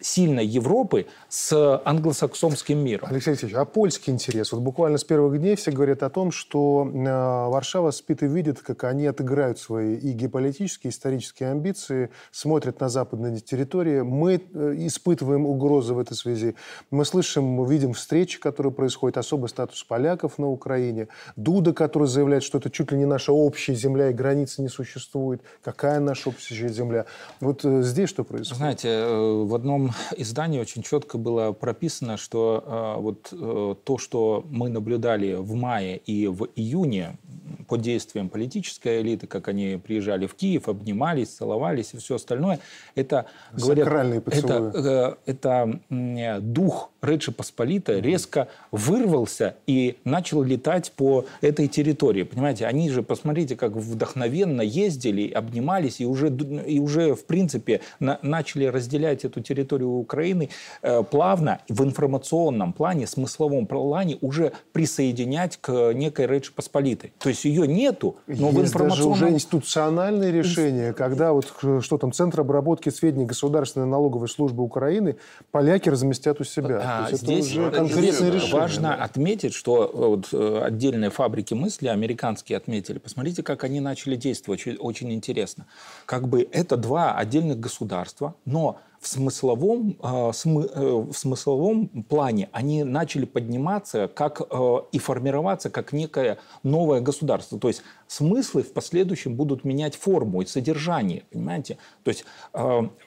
сильной 0.00 0.46
Европы 0.46 1.06
с 1.28 1.80
англосаксонским 1.84 2.78
миром. 2.78 3.08
Алексей 3.10 3.30
Алексеевич, 3.30 3.56
а 3.56 3.64
польский 3.64 4.12
интерес? 4.12 4.52
Вот 4.52 4.60
буквально 4.60 4.98
с 4.98 5.04
первых 5.04 5.38
дней 5.38 5.56
все 5.56 5.70
говорят 5.70 6.02
о 6.02 6.10
том, 6.10 6.30
что 6.30 6.88
э, 6.92 7.50
Варшава 7.50 7.90
спит 7.90 8.22
и 8.22 8.26
видит, 8.26 8.60
как 8.60 8.84
они 8.84 9.06
отыграют 9.06 9.58
свои 9.58 9.96
и 9.96 10.12
геополитические, 10.12 10.90
и 10.90 10.94
исторические 10.94 11.50
амбиции, 11.50 12.10
смотрят 12.30 12.80
на 12.80 12.88
западные 12.88 13.40
территории. 13.40 14.00
Мы 14.02 14.40
э, 14.52 14.74
испытываем 14.78 15.46
угрозы 15.46 15.94
в 15.94 15.98
этой 15.98 16.14
связи. 16.14 16.54
Мы 16.90 17.04
слышим, 17.04 17.44
мы 17.44 17.70
видим 17.70 17.92
встречи, 17.92 18.38
которые 18.38 18.72
происходят, 18.72 19.18
особый 19.18 19.48
статус 19.48 19.82
поляков 19.84 20.38
на 20.38 20.48
Украине. 20.48 21.08
Дуда, 21.36 21.72
который 21.72 22.08
заявляет, 22.08 22.42
что 22.42 22.58
это 22.58 22.70
чуть 22.70 22.92
ли 22.92 22.98
не 22.98 23.06
наша 23.06 23.32
общая 23.32 23.74
земля, 23.74 24.10
и 24.10 24.12
границы 24.12 24.62
не 24.62 24.68
существует. 24.68 25.42
Какая 25.62 26.00
наша 26.00 26.28
общая 26.28 26.68
земля? 26.68 27.06
Вот 27.40 27.64
э, 27.64 27.82
здесь 27.82 28.08
что 28.08 28.24
происходит? 28.24 28.56
Знаете, 28.56 29.06
в 29.44 29.54
одном 29.54 29.87
издании 30.16 30.60
очень 30.60 30.82
четко 30.82 31.18
было 31.18 31.52
прописано, 31.52 32.16
что 32.16 32.64
э, 32.66 33.00
вот 33.00 33.28
э, 33.32 33.74
то, 33.84 33.98
что 33.98 34.44
мы 34.50 34.68
наблюдали 34.68 35.34
в 35.34 35.54
мае 35.54 35.98
и 35.98 36.26
в 36.26 36.48
июне, 36.56 37.18
под 37.66 37.82
действием 37.82 38.28
политической 38.28 39.02
элиты, 39.02 39.26
как 39.26 39.48
они 39.48 39.80
приезжали 39.82 40.26
в 40.26 40.34
Киев, 40.34 40.68
обнимались, 40.68 41.28
целовались 41.28 41.94
и 41.94 41.98
все 41.98 42.16
остальное. 42.16 42.60
Это, 42.94 43.26
говорят, 43.52 43.86
это, 44.26 45.18
э, 45.26 45.30
это 45.30 46.40
дух 46.40 46.90
Речи 47.00 47.30
Посполитой 47.30 48.00
резко 48.00 48.48
вырвался 48.72 49.54
и 49.66 49.98
начал 50.04 50.42
летать 50.42 50.90
по 50.96 51.26
этой 51.40 51.68
территории. 51.68 52.24
Понимаете, 52.24 52.66
они 52.66 52.90
же, 52.90 53.04
посмотрите, 53.04 53.54
как 53.54 53.76
вдохновенно 53.76 54.62
ездили, 54.62 55.30
обнимались 55.30 56.00
и 56.00 56.06
уже, 56.06 56.28
и 56.28 56.80
уже 56.80 57.14
в 57.14 57.24
принципе, 57.24 57.82
на, 58.00 58.18
начали 58.22 58.64
разделять 58.64 59.24
эту 59.24 59.40
территорию 59.40 59.77
Украины 59.84 60.50
э, 60.82 61.02
плавно 61.02 61.60
в 61.68 61.82
информационном 61.82 62.72
плане, 62.72 63.06
смысловом 63.06 63.66
плане 63.66 64.18
уже 64.20 64.52
присоединять 64.72 65.58
к 65.60 65.92
некой 65.92 66.26
Речи 66.26 66.52
Посполитой. 66.52 67.12
То 67.18 67.28
есть 67.28 67.44
ее 67.44 67.66
нету, 67.66 68.16
но 68.26 68.48
есть 68.48 68.58
в 68.58 68.60
информационном... 68.62 69.12
даже 69.12 69.24
уже 69.24 69.34
институциональные 69.34 70.32
решения, 70.32 70.92
когда 70.92 71.32
вот 71.32 71.52
что 71.80 71.98
там, 71.98 72.12
Центр 72.12 72.40
обработки 72.40 72.88
сведений 72.90 73.26
Государственной 73.26 73.86
налоговой 73.86 74.28
службы 74.28 74.62
Украины 74.62 75.16
поляки 75.50 75.88
разместят 75.88 76.40
у 76.40 76.44
себя. 76.44 76.80
А, 76.82 77.08
здесь 77.12 77.50
уже 77.52 77.70
конкретное 77.70 78.30
решение. 78.30 78.54
Важно 78.54 78.94
отметить, 78.94 79.54
что 79.54 79.84
э, 79.84 80.06
вот, 80.08 80.28
э, 80.32 80.62
отдельные 80.64 81.10
фабрики 81.10 81.54
мысли 81.54 81.88
американские 81.88 82.56
отметили. 82.56 82.98
Посмотрите, 82.98 83.42
как 83.42 83.64
они 83.64 83.80
начали 83.80 84.16
действовать. 84.16 84.60
Очень, 84.60 84.76
очень 84.76 85.12
интересно. 85.12 85.66
Как 86.06 86.28
бы 86.28 86.48
это 86.50 86.76
два 86.76 87.14
отдельных 87.14 87.60
государства, 87.60 88.34
но 88.44 88.78
в 89.00 89.06
смысловом, 89.06 89.96
э, 90.02 90.06
э, 90.06 90.30
в 90.32 91.12
смысловом 91.12 91.88
плане 92.08 92.48
они 92.52 92.84
начали 92.84 93.24
подниматься 93.24 94.08
как, 94.08 94.42
э, 94.50 94.76
и 94.92 94.98
формироваться 94.98 95.70
как 95.70 95.92
некое 95.92 96.38
новое 96.62 97.00
государство. 97.00 97.58
То 97.58 97.68
есть 97.68 97.82
смыслы 98.08 98.62
в 98.62 98.72
последующем 98.72 99.34
будут 99.34 99.64
менять 99.64 99.94
форму 99.94 100.42
и 100.42 100.46
содержание, 100.46 101.24
понимаете? 101.30 101.78
То 102.02 102.10
есть 102.10 102.24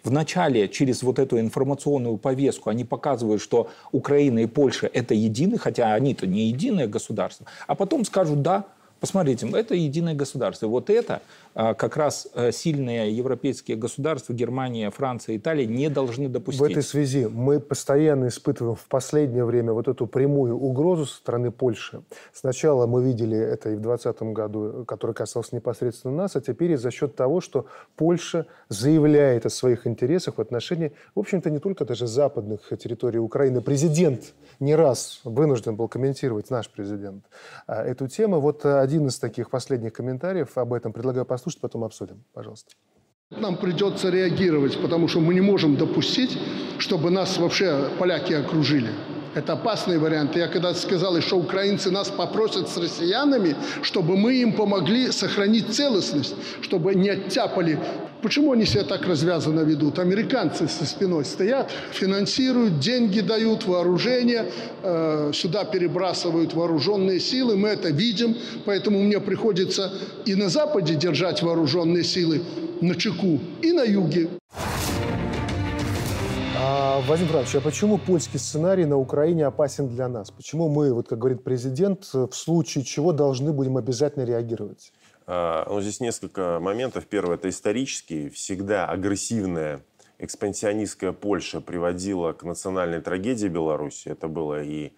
вначале 0.03 0.69
через 0.69 1.03
вот 1.03 1.19
эту 1.19 1.39
информационную 1.39 2.17
повестку 2.17 2.69
они 2.69 2.85
показывают, 2.85 3.41
что 3.41 3.69
Украина 3.91 4.39
и 4.39 4.45
Польша– 4.45 4.89
это 4.93 5.13
едины, 5.13 5.57
хотя 5.57 5.93
они-то 5.93 6.27
не 6.27 6.47
единое 6.47 6.87
государство, 6.87 7.45
а 7.67 7.75
потом 7.75 8.05
скажут 8.05 8.41
«да», 8.41 8.65
Посмотрите, 9.01 9.49
это 9.49 9.73
единое 9.73 10.13
государство. 10.13 10.67
Вот 10.67 10.91
это 10.91 11.23
а, 11.55 11.73
как 11.73 11.97
раз 11.97 12.27
э, 12.35 12.51
сильные 12.51 13.11
европейские 13.11 13.75
государства, 13.75 14.31
Германия, 14.31 14.91
Франция, 14.91 15.37
Италия, 15.37 15.65
не 15.65 15.89
должны 15.89 16.29
допустить. 16.29 16.61
В 16.61 16.63
этой 16.63 16.83
связи 16.83 17.25
мы 17.25 17.59
постоянно 17.59 18.27
испытываем 18.27 18.75
в 18.75 18.85
последнее 18.85 19.43
время 19.43 19.73
вот 19.73 19.87
эту 19.87 20.05
прямую 20.05 20.55
угрозу 20.55 21.07
со 21.07 21.15
стороны 21.15 21.49
Польши. 21.49 22.03
Сначала 22.31 22.85
мы 22.85 23.03
видели 23.03 23.35
это 23.35 23.71
и 23.71 23.75
в 23.75 23.81
2020 23.81 24.21
году, 24.33 24.85
который 24.85 25.15
касался 25.15 25.55
непосредственно 25.55 26.15
нас, 26.15 26.35
а 26.35 26.41
теперь 26.41 26.73
и 26.73 26.75
за 26.75 26.91
счет 26.91 27.15
того, 27.15 27.41
что 27.41 27.65
Польша 27.95 28.45
заявляет 28.69 29.47
о 29.47 29.49
своих 29.49 29.87
интересах 29.87 30.37
в 30.37 30.41
отношении, 30.41 30.91
в 31.15 31.19
общем-то, 31.19 31.49
не 31.49 31.57
только 31.57 31.85
даже 31.85 32.05
западных 32.05 32.69
территорий 32.77 33.17
Украины. 33.17 33.61
Президент 33.61 34.33
не 34.59 34.75
раз 34.75 35.21
вынужден 35.23 35.75
был 35.75 35.87
комментировать, 35.87 36.51
наш 36.51 36.69
президент, 36.69 37.25
а, 37.65 37.83
эту 37.83 38.07
тему. 38.07 38.39
Вот 38.39 38.63
один 38.63 38.90
из 38.99 39.19
таких 39.19 39.49
последних 39.49 39.93
комментариев 39.93 40.57
об 40.57 40.73
этом 40.73 40.93
предлагаю 40.93 41.25
послушать, 41.25 41.61
потом 41.61 41.83
обсудим. 41.83 42.23
Пожалуйста. 42.33 42.71
Нам 43.29 43.55
придется 43.55 44.09
реагировать, 44.09 44.81
потому 44.81 45.07
что 45.07 45.21
мы 45.21 45.33
не 45.33 45.41
можем 45.41 45.77
допустить, 45.77 46.37
чтобы 46.79 47.11
нас 47.11 47.37
вообще 47.37 47.89
поляки 47.97 48.33
окружили. 48.33 48.89
Это 49.33 49.53
опасный 49.53 49.97
вариант. 49.97 50.35
Я 50.35 50.49
когда 50.49 50.73
сказал, 50.73 51.21
что 51.21 51.37
украинцы 51.37 51.89
нас 51.91 52.09
попросят 52.09 52.67
с 52.67 52.75
россиянами, 52.75 53.55
чтобы 53.81 54.17
мы 54.17 54.33
им 54.35 54.53
помогли 54.53 55.11
сохранить 55.11 55.73
целостность, 55.73 56.35
чтобы 56.61 56.93
не 56.95 57.07
оттяпали. 57.07 57.79
Почему 58.21 58.51
они 58.51 58.65
себя 58.65 58.83
так 58.83 59.07
развязанно 59.07 59.61
ведут? 59.61 59.97
Американцы 59.97 60.67
со 60.67 60.85
спиной 60.85 61.25
стоят, 61.25 61.71
финансируют, 61.91 62.79
деньги 62.79 63.19
дают, 63.19 63.65
вооружение, 63.65 64.45
э, 64.83 65.31
сюда 65.33 65.65
перебрасывают 65.65 66.53
вооруженные 66.53 67.19
силы. 67.19 67.55
Мы 67.55 67.69
это 67.69 67.89
видим, 67.89 68.37
поэтому 68.65 69.01
мне 69.01 69.19
приходится 69.19 69.91
и 70.25 70.35
на 70.35 70.49
Западе 70.49 70.93
держать 70.93 71.41
вооруженные 71.41 72.03
силы 72.03 72.41
на 72.79 72.93
чеку, 72.93 73.39
и 73.63 73.71
на 73.71 73.83
юге. 73.83 74.29
А, 76.59 77.01
Вадим 77.07 77.27
Францович, 77.27 77.55
а 77.55 77.61
почему 77.61 77.97
польский 77.97 78.37
сценарий 78.37 78.85
на 78.85 78.97
Украине 78.97 79.47
опасен 79.47 79.87
для 79.87 80.07
нас? 80.07 80.29
Почему 80.29 80.69
мы, 80.69 80.93
вот 80.93 81.07
как 81.07 81.17
говорит 81.17 81.43
президент, 81.43 82.07
в 82.13 82.33
случае 82.33 82.83
чего 82.83 83.13
должны 83.13 83.51
будем 83.51 83.77
обязательно 83.77 84.25
реагировать? 84.25 84.91
А, 85.27 85.65
ну, 85.69 85.81
здесь 85.81 85.99
несколько 85.99 86.59
моментов. 86.59 87.05
Первое– 87.05 87.35
это 87.37 87.49
исторический. 87.49 88.29
Всегда 88.29 88.85
агрессивная 88.87 89.83
экспансионистская 90.17 91.13
Польша 91.13 91.61
приводила 91.61 92.33
к 92.33 92.43
национальной 92.43 93.01
трагедии 93.01 93.47
Беларуси. 93.47 94.09
Это 94.09 94.27
было 94.27 94.61
и 94.63 94.93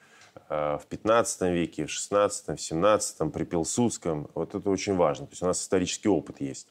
а, 0.49 0.77
в 0.77 0.85
15 0.87 1.41
веке, 1.53 1.85
в 1.85 1.91
16, 1.91 2.57
в 2.57 2.61
17, 2.61 3.31
при 3.31 3.43
Пилсудском. 3.43 4.29
Вот 4.33 4.55
это 4.55 4.69
очень 4.69 4.95
важно. 4.95 5.27
То 5.27 5.31
есть 5.31 5.43
у 5.43 5.45
нас 5.45 5.61
исторический 5.61 6.09
опыт 6.09 6.41
есть. 6.41 6.67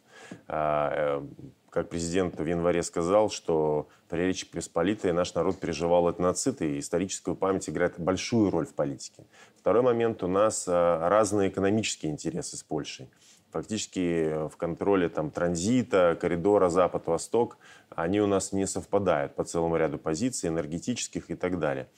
А, 0.49 1.21
э, 1.21 1.27
как 1.71 1.89
президент 1.89 2.39
в 2.39 2.45
январе 2.45 2.83
сказал, 2.83 3.31
что 3.31 3.89
при 4.09 4.21
Речи 4.21 4.47
Посполитой 4.47 5.13
наш 5.13 5.35
народ 5.35 5.59
переживал 5.59 6.11
этноцид, 6.11 6.61
и 6.61 6.79
историческую 6.79 7.35
память 7.35 7.69
играет 7.69 7.99
большую 7.99 8.51
роль 8.51 8.67
в 8.67 8.75
политике. 8.75 9.25
Второй 9.57 9.83
момент, 9.83 10.23
у 10.23 10.29
нас 10.29 10.69
разные 10.69 11.49
экономические 11.49 12.13
интересы 12.13 12.59
с 12.59 12.63
Польшей. 12.63 13.09
Фактически 13.53 14.49
в 14.49 14.57
контроле 14.57 15.09
там, 15.09 15.31
транзита, 15.31 16.17
коридора 16.21 16.71
Запад-Восток, 16.71 17.59
они 17.91 18.21
у 18.21 18.27
нас 18.27 18.53
не 18.53 18.67
совпадают 18.67 19.35
по 19.35 19.45
целому 19.45 19.77
ряду 19.77 19.99
позиций, 19.99 20.49
энергетических 20.49 21.31
и 21.31 21.35
так 21.35 21.59
далее. 21.59 21.89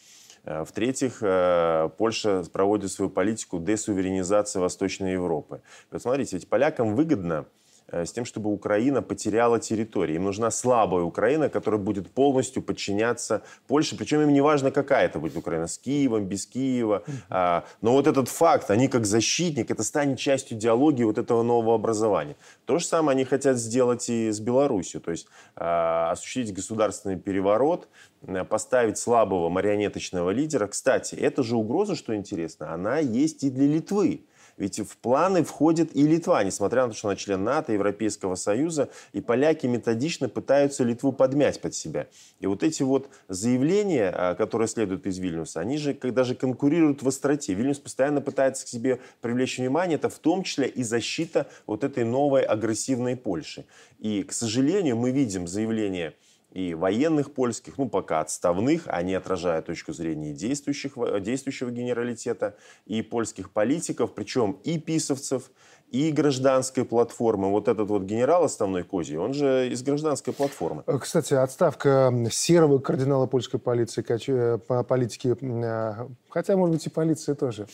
Э, 0.44 0.64
в-третьих, 0.64 1.18
э, 1.22 1.88
Польша 1.96 2.44
проводит 2.52 2.90
свою 2.90 3.10
политику 3.10 3.60
десуверенизации 3.60 4.58
Восточной 4.58 5.12
Европы. 5.12 5.62
Вот 5.90 6.02
смотрите, 6.02 6.36
ведь 6.36 6.48
полякам 6.48 6.94
выгодно 6.94 7.46
Э, 7.46 7.63
с 7.92 8.12
тем, 8.12 8.24
чтобы 8.24 8.50
Украина 8.50 9.02
потеряла 9.02 9.60
территории. 9.60 10.16
Им 10.16 10.24
нужна 10.24 10.50
слабая 10.50 11.04
Украина, 11.04 11.48
которая 11.48 11.80
будет 11.80 12.10
полностью 12.10 12.62
подчиняться 12.62 13.42
Польше. 13.66 13.96
Причем 13.96 14.20
им 14.22 14.32
не 14.32 14.40
важно, 14.40 14.70
какая 14.70 15.06
это 15.06 15.18
будет 15.18 15.36
Украина, 15.36 15.66
с 15.66 15.78
Киевом, 15.78 16.26
без 16.26 16.46
Киева. 16.46 17.04
А, 17.28 17.64
но 17.82 17.92
вот 17.92 18.06
этот 18.06 18.28
факт, 18.28 18.70
они 18.70 18.88
как 18.88 19.06
защитник, 19.06 19.70
это 19.70 19.82
станет 19.82 20.18
частью 20.18 20.56
идеологии 20.56 21.04
вот 21.04 21.18
этого 21.18 21.42
нового 21.42 21.74
образования. 21.74 22.36
То 22.64 22.78
же 22.78 22.86
самое 22.86 23.14
они 23.14 23.24
хотят 23.24 23.58
сделать 23.58 24.08
и 24.08 24.30
с 24.30 24.40
Беларусью. 24.40 25.00
То 25.00 25.10
есть 25.10 25.26
а, 25.56 26.10
осуществить 26.12 26.54
государственный 26.54 27.16
переворот, 27.16 27.88
э, 28.22 28.44
поставить 28.44 28.98
слабого 28.98 29.48
марионеточного 29.48 30.30
лидера. 30.30 30.66
Кстати, 30.66 31.14
эта 31.14 31.42
же 31.42 31.56
угроза, 31.56 31.94
что 31.94 32.14
интересно, 32.16 32.72
она 32.72 32.98
есть 32.98 33.44
и 33.44 33.50
для 33.50 33.66
Литвы. 33.66 34.24
Ведь 34.56 34.80
в 34.80 34.96
планы 34.98 35.42
входит 35.42 35.94
и 35.96 36.02
Литва, 36.02 36.42
несмотря 36.44 36.82
на 36.82 36.92
то, 36.92 36.96
что 36.96 37.08
она 37.08 37.16
член 37.16 37.42
НАТО, 37.44 37.72
Европейского 37.72 38.34
Союза, 38.34 38.88
и 39.12 39.20
поляки 39.20 39.66
методично 39.66 40.28
пытаются 40.28 40.84
Литву 40.84 41.12
подмять 41.12 41.60
под 41.60 41.74
себя. 41.74 42.06
И 42.40 42.46
вот 42.46 42.62
эти 42.62 42.82
вот 42.82 43.08
заявления, 43.28 44.10
а, 44.14 44.34
которые 44.34 44.68
следуют 44.68 45.06
из 45.06 45.18
Вильнюса, 45.18 45.60
они 45.60 45.78
же 45.78 45.94
когда 45.94 46.24
же 46.24 46.34
конкурируют 46.34 47.02
в 47.02 47.08
остроте. 47.08 47.54
Вильнюс 47.54 47.78
постоянно 47.78 48.20
пытается 48.20 48.64
к 48.64 48.68
себе 48.68 49.00
привлечь 49.20 49.58
внимание, 49.58 49.96
это 49.96 50.08
в 50.08 50.18
том 50.18 50.42
числе 50.42 50.68
и 50.68 50.82
защита 50.82 51.48
вот 51.66 51.84
этой 51.84 52.04
новой 52.04 52.42
агрессивной 52.42 53.16
Польши. 53.16 53.64
И, 53.98 54.22
к 54.22 54.32
сожалению, 54.32 54.96
мы 54.96 55.10
видим 55.10 55.46
заявление 55.46 56.14
и 56.54 56.72
военных 56.72 57.34
польских, 57.34 57.78
ну 57.78 57.88
пока 57.88 58.20
отставных, 58.20 58.84
они 58.86 59.12
отражают 59.14 59.66
точку 59.66 59.92
зрения 59.92 60.32
действующих, 60.32 60.94
действующего 61.20 61.70
генералитета, 61.70 62.56
и 62.86 63.02
польских 63.02 63.50
политиков, 63.50 64.14
причем 64.14 64.52
и 64.62 64.78
писовцев, 64.78 65.50
и 65.94 66.10
гражданской 66.10 66.84
платформы. 66.84 67.50
Вот 67.50 67.68
этот 67.68 67.88
вот 67.88 68.02
генерал 68.02 68.42
основной 68.42 68.82
Кози, 68.82 69.14
он 69.14 69.32
же 69.32 69.68
из 69.68 69.80
гражданской 69.84 70.32
платформы. 70.32 70.82
Э, 70.88 70.98
кстати, 70.98 71.34
отставка 71.34 72.12
серого 72.32 72.80
кардинала 72.80 73.26
польской 73.26 73.60
полиции, 73.60 74.04
э, 74.28 74.58
политики, 74.82 75.36
э, 75.40 76.08
хотя, 76.28 76.56
может 76.56 76.74
быть, 76.74 76.86
и 76.86 76.90
полиции 76.90 77.34
тоже, 77.34 77.68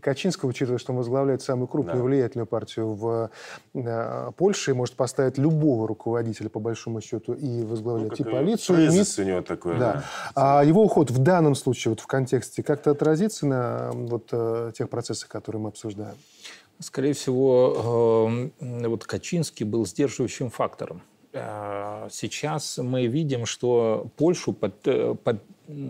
Качинского, 0.00 0.50
учитывая, 0.50 0.78
что 0.78 0.92
он 0.92 0.98
возглавляет 0.98 1.42
самую 1.42 1.66
крупную 1.66 1.98
да. 1.98 2.04
влиятельную 2.04 2.46
партию 2.46 2.94
в 2.94 3.30
Польше, 4.36 4.74
может 4.74 4.94
поставить 4.94 5.36
любого 5.36 5.88
руководителя, 5.88 6.48
по 6.48 6.60
большому 6.60 7.00
счету, 7.00 7.32
и 7.32 7.64
возглавлять 7.64 8.20
ну, 8.20 8.24
и 8.24 8.32
полицию, 8.32 8.84
и 8.84 8.88
МИД. 8.88 9.18
у 9.18 9.22
него 9.22 9.42
такой, 9.42 9.78
да. 9.80 9.92
да. 9.92 10.04
А 10.36 10.64
его 10.64 10.84
уход 10.84 11.10
в 11.10 11.18
данном 11.18 11.56
случае, 11.56 11.90
вот 11.90 12.00
в 12.00 12.06
контексте, 12.06 12.62
как-то 12.62 12.92
отразится 12.92 13.46
на 13.46 13.90
вот, 13.92 14.32
тех 14.74 14.88
процессах, 14.88 15.28
которые 15.28 15.62
мы 15.62 15.68
обсуждаем? 15.70 16.14
Скорее 16.78 17.12
всего, 17.12 18.50
эм, 18.60 18.90
вот 18.90 19.04
Качинский 19.04 19.64
был 19.64 19.86
сдерживающим 19.86 20.50
фактором. 20.50 21.02
сейчас 22.10 22.78
мы 22.78 23.06
видим, 23.06 23.46
что 23.46 24.08
Польшу 24.16 24.52
под, 24.52 24.80
под, 25.22 25.42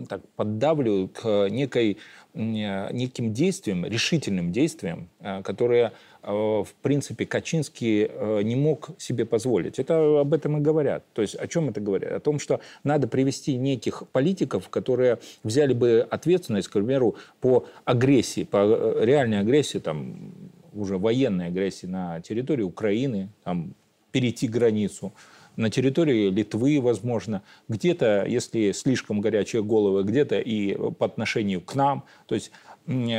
так, 0.09 0.21
поддавливают 0.37 1.13
к 1.13 1.49
некой, 1.51 1.99
неким 2.35 3.33
действиям, 3.33 3.85
решительным 3.85 4.53
действиям, 4.53 5.11
которые 5.43 5.93
Э, 6.27 6.65
в 6.65 6.75
принципе, 6.81 7.27
Качинский 7.27 8.07
э, 8.09 8.43
не 8.43 8.57
мог 8.57 8.91
себе 8.99 9.27
позволить. 9.27 9.79
Это 9.79 10.21
об 10.21 10.33
этом 10.33 10.57
и 10.57 10.61
говорят. 10.61 11.05
То 11.13 11.23
есть 11.23 11.35
о 11.35 11.47
чем 11.47 11.69
это 11.69 11.81
говорят? 11.81 12.13
О 12.13 12.21
том, 12.21 12.39
что 12.39 12.61
надо 12.83 13.09
привести 13.09 13.57
неких 13.57 14.05
политиков, 14.11 14.69
которые 14.71 15.19
взяли 15.43 15.75
бы 15.75 16.07
ответственность, 16.11 16.69
к 16.69 16.73
примеру, 16.73 17.17
по 17.41 17.67
агрессии, 17.85 18.45
по 18.45 18.59
э, 18.59 19.05
реальной 19.05 19.41
агрессии, 19.41 19.79
там, 19.79 20.33
уже 20.75 20.99
военной 20.99 21.49
агрессии 21.49 21.87
на 21.87 22.21
территории 22.21 22.63
Украины, 22.63 23.29
там, 23.45 23.75
перейти 24.13 24.49
границу, 24.49 25.13
на 25.57 25.71
территории 25.71 26.31
Литвы, 26.31 26.81
возможно, 26.81 27.43
где-то, 27.69 28.25
если 28.27 28.73
слишком 28.73 29.21
горячие 29.21 29.63
головы, 29.63 30.03
где-то 30.03 30.41
и 30.41 30.75
по 30.93 31.07
отношению 31.07 31.61
к 31.61 31.75
нам. 31.75 32.05
То 32.27 32.35
есть 32.35 32.51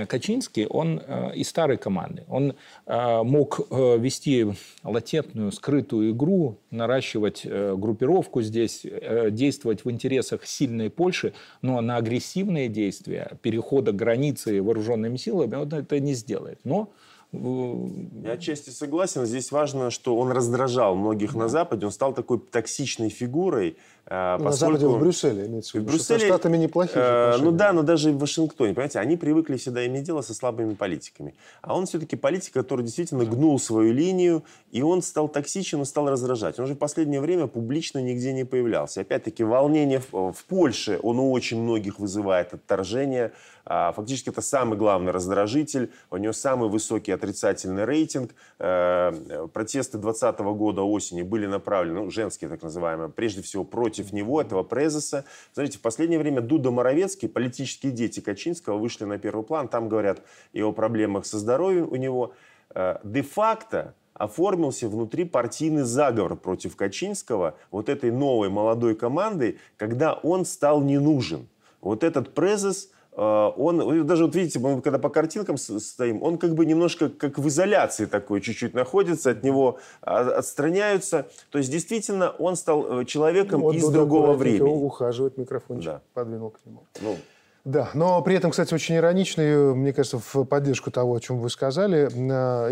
Качинский, 0.07 0.67
он 0.67 1.01
э, 1.05 1.35
из 1.35 1.49
старой 1.49 1.77
команды. 1.77 2.23
Он 2.27 2.53
э, 2.85 3.23
мог 3.23 3.61
э, 3.71 3.97
вести 3.97 4.45
латентную, 4.83 5.51
скрытую 5.51 6.11
игру, 6.11 6.59
наращивать 6.69 7.45
группировку 7.45 8.43
здесь, 8.43 8.85
действовать 9.31 9.83
в 9.83 9.89
интересах 9.89 10.45
сильной 10.45 10.91
Польши, 10.91 11.33
но 11.63 11.81
на 11.81 11.97
агрессивные 11.97 12.67
действия, 12.67 13.31
перехода 13.41 13.91
границы 13.91 14.61
вооруженными 14.61 15.17
силами 15.17 15.55
он 15.55 15.73
это 15.73 15.99
не 15.99 16.13
сделает. 16.13 16.59
Но 16.63 16.91
я 18.23 18.33
отчасти 18.33 18.69
согласен. 18.69 19.25
Здесь 19.25 19.51
важно, 19.51 19.91
что 19.91 20.17
он 20.17 20.31
раздражал 20.31 20.95
многих 20.95 21.35
на 21.35 21.47
Западе. 21.47 21.85
Он 21.85 21.91
стал 21.91 22.13
такой 22.13 22.39
токсичной 22.39 23.09
фигурой. 23.09 23.77
Поскольку... 24.07 24.43
На 24.43 24.51
Западе, 24.51 24.85
в 24.85 24.99
Брюсселе, 24.99 25.47
имеется 25.47 25.71
в 25.71 25.73
виду. 25.75 25.85
В 25.85 25.87
Брюсселе, 25.91 26.19
Со 26.19 26.25
Штатами 26.27 26.57
неплохие 26.57 27.03
э, 27.03 27.37
Ну 27.37 27.51
да, 27.51 27.73
но 27.73 27.81
даже 27.81 28.11
в 28.11 28.19
Вашингтоне, 28.19 28.75
понимаете, 28.75 28.99
они 28.99 29.17
привыкли 29.17 29.57
всегда 29.57 29.85
иметь 29.87 30.03
дело 30.03 30.21
со 30.21 30.35
слабыми 30.35 30.75
политиками. 30.75 31.33
А 31.63 31.75
он 31.75 31.87
все-таки 31.87 32.15
политик, 32.15 32.53
который 32.53 32.83
действительно 32.83 33.25
гнул 33.25 33.59
свою 33.59 33.93
линию, 33.93 34.43
и 34.71 34.83
он 34.83 35.01
стал 35.01 35.27
токсичен 35.27 35.81
и 35.81 35.85
стал 35.85 36.07
раздражать. 36.07 36.59
Он 36.59 36.67
же 36.67 36.75
в 36.75 36.77
последнее 36.77 37.19
время 37.19 37.47
публично 37.47 37.97
нигде 37.97 38.31
не 38.31 38.43
появлялся. 38.43 39.01
Опять-таки, 39.01 39.43
волнение 39.43 39.99
в, 40.11 40.33
в 40.33 40.45
Польше, 40.45 40.99
он 41.01 41.17
у 41.17 41.31
очень 41.31 41.59
многих 41.59 41.97
вызывает 41.99 42.53
отторжение. 42.53 43.31
А, 43.65 43.91
фактически 43.93 44.29
это 44.29 44.41
самый 44.41 44.77
главный 44.77 45.11
раздражитель, 45.11 45.91
у 46.11 46.17
него 46.17 46.33
самый 46.33 46.69
высокий 46.69 47.11
отрицательный 47.11 47.85
рейтинг. 47.85 48.35
Э, 48.59 49.47
протесты 49.51 49.97
2020 49.97 50.39
года 50.55 50.83
осени 50.83 51.23
были 51.23 51.47
направлены, 51.47 52.01
ну, 52.01 52.11
женские 52.11 52.49
так 52.49 52.61
называемые, 52.61 53.09
прежде 53.09 53.41
всего 53.41 53.63
против 53.63 53.94
него, 54.13 54.41
этого 54.41 54.63
Презеса. 54.63 55.25
Знаете, 55.53 55.77
в 55.77 55.81
последнее 55.81 56.19
время 56.19 56.41
Дуда 56.41 56.71
Моровецкий, 56.71 57.29
политические 57.29 57.91
дети 57.91 58.19
Качинского 58.19 58.77
вышли 58.77 59.05
на 59.05 59.17
первый 59.17 59.43
план, 59.43 59.67
там 59.67 59.89
говорят 59.89 60.21
и 60.53 60.61
о 60.61 60.71
проблемах 60.71 61.25
со 61.25 61.39
здоровьем 61.39 61.87
у 61.91 61.95
него. 61.95 62.33
Э, 62.73 62.97
де-факто 63.03 63.95
оформился 64.13 64.87
внутрипартийный 64.87 65.83
заговор 65.83 66.35
против 66.35 66.75
Качинского, 66.75 67.57
вот 67.69 67.89
этой 67.89 68.11
новой 68.11 68.49
молодой 68.49 68.95
команды, 68.95 69.59
когда 69.77 70.13
он 70.13 70.45
стал 70.45 70.81
не 70.81 70.97
нужен. 70.97 71.47
Вот 71.81 72.03
этот 72.03 72.33
Презес 72.33 72.89
он, 73.15 74.05
даже 74.05 74.25
вот 74.25 74.35
видите, 74.35 74.59
мы 74.59 74.81
когда 74.81 74.99
по 74.99 75.09
картинкам 75.09 75.57
стоим, 75.57 76.21
он 76.21 76.37
как 76.37 76.53
бы 76.53 76.65
немножко 76.65 77.09
как 77.09 77.37
в 77.37 77.47
изоляции 77.47 78.05
такой 78.05 78.41
чуть-чуть 78.41 78.73
находится, 78.73 79.31
от 79.31 79.43
него 79.43 79.79
отстраняются. 80.01 81.27
То 81.49 81.57
есть 81.57 81.71
действительно 81.71 82.29
он 82.31 82.55
стал 82.55 83.01
э, 83.01 83.05
человеком 83.05 83.61
вот 83.61 83.75
из 83.75 83.87
другого 83.87 84.33
времени. 84.33 84.69
Ухаживать 84.69 85.37
микрофончик, 85.37 85.91
да. 85.91 86.01
подвинул 86.13 86.51
к 86.51 86.59
нему. 86.65 86.83
Ну. 87.01 87.15
Да, 87.63 87.89
но 87.95 88.21
при 88.21 88.35
этом, 88.35 88.51
кстати, 88.51 88.73
очень 88.73 88.95
ироничный, 88.95 89.73
мне 89.73 89.91
кажется, 89.91 90.19
в 90.19 90.43
поддержку 90.43 90.91
того, 90.91 91.15
о 91.15 91.19
чем 91.19 91.39
вы 91.39 91.49
сказали, 91.49 92.05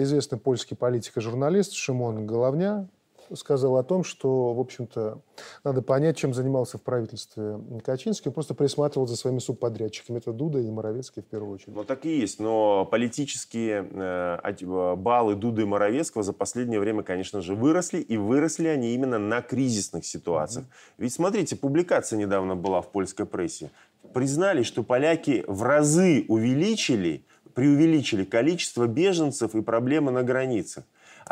известный 0.03 0.37
польский 0.37 0.75
политик 0.75 1.17
и 1.17 1.21
журналист 1.21 1.73
Шимон 1.73 2.27
Головня 2.27 2.87
сказал 3.35 3.77
о 3.77 3.83
том, 3.83 4.03
что, 4.03 4.53
в 4.53 4.59
общем-то, 4.59 5.21
надо 5.63 5.81
понять, 5.81 6.17
чем 6.17 6.33
занимался 6.33 6.77
в 6.77 6.81
правительстве 6.81 7.59
Качинский. 7.83 8.29
Он 8.29 8.33
просто 8.33 8.53
присматривал 8.53 9.07
за 9.07 9.15
своими 9.15 9.39
субподрядчиками. 9.39 10.17
Это 10.17 10.31
Дуда 10.31 10.59
и 10.59 10.69
Моровецкий 10.69 11.21
в 11.21 11.25
первую 11.25 11.53
очередь. 11.53 11.75
Ну, 11.75 11.83
так 11.83 12.05
и 12.05 12.19
есть. 12.19 12.39
Но 12.39 12.85
политические 12.85 13.87
э, 13.91 14.39
э, 14.43 14.95
баллы 14.95 15.35
Дуды 15.35 15.63
и 15.63 15.65
Моровецкого 15.65 16.23
за 16.23 16.33
последнее 16.33 16.79
время, 16.79 17.03
конечно 17.03 17.41
же, 17.41 17.55
выросли. 17.55 17.99
И 17.99 18.17
выросли 18.17 18.67
они 18.67 18.93
именно 18.93 19.19
на 19.19 19.41
кризисных 19.41 20.05
ситуациях. 20.05 20.65
Mm-hmm. 20.65 20.93
Ведь, 20.99 21.13
смотрите, 21.13 21.55
публикация 21.55 22.17
недавно 22.17 22.55
была 22.55 22.81
в 22.81 22.91
польской 22.91 23.25
прессе. 23.25 23.71
Признали, 24.13 24.63
что 24.63 24.83
поляки 24.83 25.43
в 25.47 25.63
разы 25.63 26.25
увеличили, 26.27 27.25
преувеличили 27.53 28.23
количество 28.23 28.87
беженцев 28.87 29.55
и 29.55 29.61
проблемы 29.61 30.11
на 30.11 30.23
границах. 30.23 30.83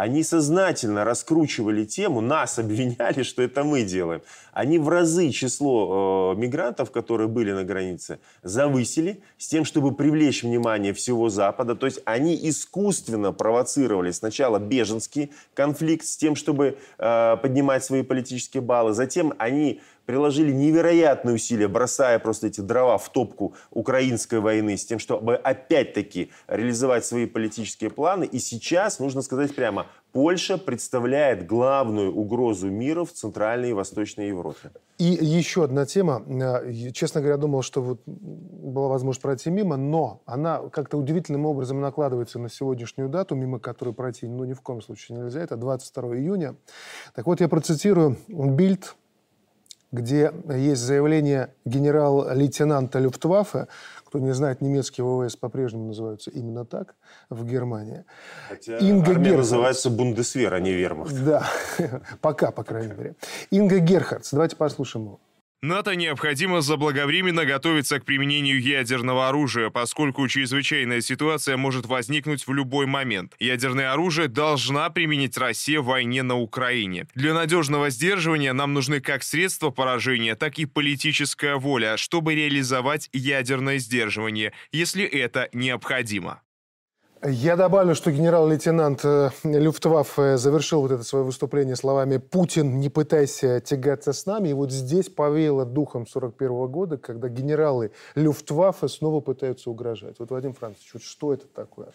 Они 0.01 0.23
сознательно 0.23 1.05
раскручивали 1.05 1.85
тему, 1.85 2.21
нас 2.21 2.57
обвиняли, 2.63 3.21
что 3.21 3.43
это 3.43 3.63
мы 3.63 3.83
делаем. 3.83 4.23
Они 4.51 4.79
в 4.79 4.89
разы 4.89 5.29
число 5.29 6.33
э, 6.33 6.39
мигрантов, 6.39 6.89
которые 6.89 7.27
были 7.27 7.51
на 7.51 7.63
границе, 7.63 8.19
завысили 8.41 9.21
с 9.37 9.47
тем, 9.47 9.63
чтобы 9.63 9.93
привлечь 9.93 10.41
внимание 10.41 10.93
всего 10.93 11.29
Запада. 11.29 11.75
То 11.75 11.85
есть 11.85 12.01
они 12.05 12.35
искусственно 12.49 13.31
провоцировали 13.31 14.09
сначала 14.09 14.57
беженский 14.57 15.31
конфликт 15.53 16.03
с 16.03 16.17
тем, 16.17 16.35
чтобы 16.35 16.79
э, 16.97 17.37
поднимать 17.39 17.83
свои 17.83 18.01
политические 18.01 18.61
баллы. 18.61 18.93
Затем 18.93 19.35
они 19.37 19.81
приложили 20.11 20.51
невероятные 20.51 21.35
усилия, 21.35 21.69
бросая 21.69 22.19
просто 22.19 22.47
эти 22.47 22.59
дрова 22.59 22.97
в 22.97 23.07
топку 23.13 23.55
украинской 23.69 24.41
войны 24.41 24.75
с 24.75 24.85
тем, 24.85 24.99
чтобы 24.99 25.37
опять-таки 25.37 26.31
реализовать 26.49 27.05
свои 27.05 27.25
политические 27.25 27.89
планы. 27.91 28.25
И 28.25 28.39
сейчас, 28.39 28.99
нужно 28.99 29.21
сказать 29.21 29.55
прямо, 29.55 29.85
Польша 30.11 30.57
представляет 30.57 31.47
главную 31.47 32.13
угрозу 32.13 32.69
мира 32.69 33.05
в 33.05 33.13
Центральной 33.13 33.69
и 33.69 33.73
Восточной 33.73 34.27
Европе. 34.27 34.71
И 34.97 35.05
еще 35.05 35.63
одна 35.63 35.85
тема. 35.85 36.21
Э, 36.27 36.91
честно 36.91 37.21
говоря, 37.21 37.37
думал, 37.37 37.61
что 37.61 37.81
вот 37.81 38.01
была 38.05 38.89
возможность 38.89 39.21
пройти 39.21 39.49
мимо, 39.49 39.77
но 39.77 40.21
она 40.25 40.59
как-то 40.73 40.97
удивительным 40.97 41.45
образом 41.45 41.79
накладывается 41.79 42.37
на 42.37 42.49
сегодняшнюю 42.49 43.07
дату, 43.07 43.35
мимо 43.35 43.59
которой 43.59 43.93
пройти 43.93 44.27
ну, 44.27 44.43
ни 44.43 44.51
в 44.51 44.59
коем 44.59 44.81
случае 44.81 45.19
нельзя. 45.19 45.39
Это 45.39 45.55
22 45.55 46.17
июня. 46.17 46.55
Так 47.15 47.27
вот, 47.27 47.39
я 47.39 47.47
процитирую 47.47 48.17
Бильд, 48.27 48.95
где 49.91 50.31
есть 50.47 50.81
заявление 50.81 51.53
генерал-лейтенанта 51.65 52.99
Люфтваффе, 52.99 53.67
кто 54.05 54.19
не 54.19 54.33
знает, 54.33 54.61
немецкие 54.61 55.05
ВВС 55.05 55.35
по-прежнему 55.35 55.87
называются 55.87 56.31
именно 56.31 56.65
так 56.65 56.95
в 57.29 57.45
Германии. 57.45 58.03
Хотя 58.49 58.77
Инга 58.77 59.11
армия 59.11 59.37
называется 59.37 59.89
Бундесвер, 59.89 60.53
а 60.53 60.59
не 60.59 60.73
Вермахт. 60.73 61.13
Да, 61.23 61.47
пока, 62.21 62.51
по 62.51 62.63
крайней 62.63 62.93
мере. 62.93 63.15
Инга 63.51 63.79
Герхардс, 63.79 64.31
давайте 64.31 64.55
послушаем 64.55 65.05
его. 65.05 65.19
НАТО 65.63 65.95
необходимо 65.95 66.61
заблаговременно 66.61 67.45
готовиться 67.45 67.99
к 67.99 68.05
применению 68.05 68.59
ядерного 68.59 69.29
оружия, 69.29 69.69
поскольку 69.69 70.27
чрезвычайная 70.27 71.01
ситуация 71.01 71.55
может 71.55 71.85
возникнуть 71.85 72.47
в 72.47 72.53
любой 72.53 72.87
момент. 72.87 73.35
Ядерное 73.37 73.93
оружие 73.93 74.27
должна 74.27 74.89
применить 74.89 75.37
Россия 75.37 75.79
в 75.79 75.85
войне 75.85 76.23
на 76.23 76.35
Украине. 76.35 77.05
Для 77.13 77.35
надежного 77.35 77.91
сдерживания 77.91 78.53
нам 78.53 78.73
нужны 78.73 79.01
как 79.01 79.21
средства 79.21 79.69
поражения, 79.69 80.35
так 80.35 80.57
и 80.57 80.65
политическая 80.65 81.57
воля, 81.57 81.95
чтобы 81.95 82.33
реализовать 82.33 83.09
ядерное 83.13 83.77
сдерживание, 83.77 84.53
если 84.71 85.03
это 85.03 85.47
необходимо. 85.53 86.41
Я 87.23 87.55
добавлю, 87.55 87.93
что 87.93 88.11
генерал-лейтенант 88.11 89.01
э, 89.05 89.29
Люфтваффе 89.43 90.37
завершил 90.37 90.81
вот 90.81 90.91
это 90.91 91.03
свое 91.03 91.23
выступление 91.23 91.75
словами 91.75 92.17
«Путин, 92.17 92.79
не 92.79 92.89
пытайся 92.89 93.59
тягаться 93.59 94.11
с 94.11 94.25
нами». 94.25 94.49
И 94.49 94.53
вот 94.53 94.71
здесь 94.71 95.07
повеяло 95.07 95.63
духом 95.63 96.07
41 96.07 96.67
года, 96.67 96.97
когда 96.97 97.29
генералы 97.29 97.91
Люфтваффе 98.15 98.87
снова 98.87 99.19
пытаются 99.19 99.69
угрожать. 99.69 100.15
Вот, 100.17 100.31
Владимир 100.31 100.55
Францович, 100.55 100.89
вот 100.93 101.03
что 101.03 101.31
это 101.31 101.45
такое? 101.45 101.89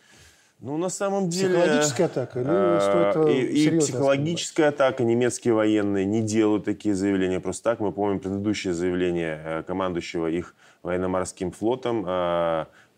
Ну, 0.60 0.76
на 0.76 0.90
самом 0.90 1.28
деле... 1.28 1.58
Психологическая 1.58 2.06
атака? 2.06 2.40
Или 2.40 3.12
стоит 3.12 3.28
и, 3.28 3.74
и 3.74 3.78
психологическая 3.80 4.68
атака. 4.68 5.02
Немецкие 5.02 5.54
военные 5.54 6.04
не 6.04 6.22
делают 6.22 6.64
такие 6.64 6.94
заявления 6.94 7.40
просто 7.40 7.64
так. 7.64 7.80
Мы 7.80 7.90
помним 7.90 8.20
предыдущее 8.20 8.74
заявление 8.74 9.64
командующего 9.66 10.28
их 10.28 10.54
военно-морским 10.84 11.50
флотом 11.50 12.06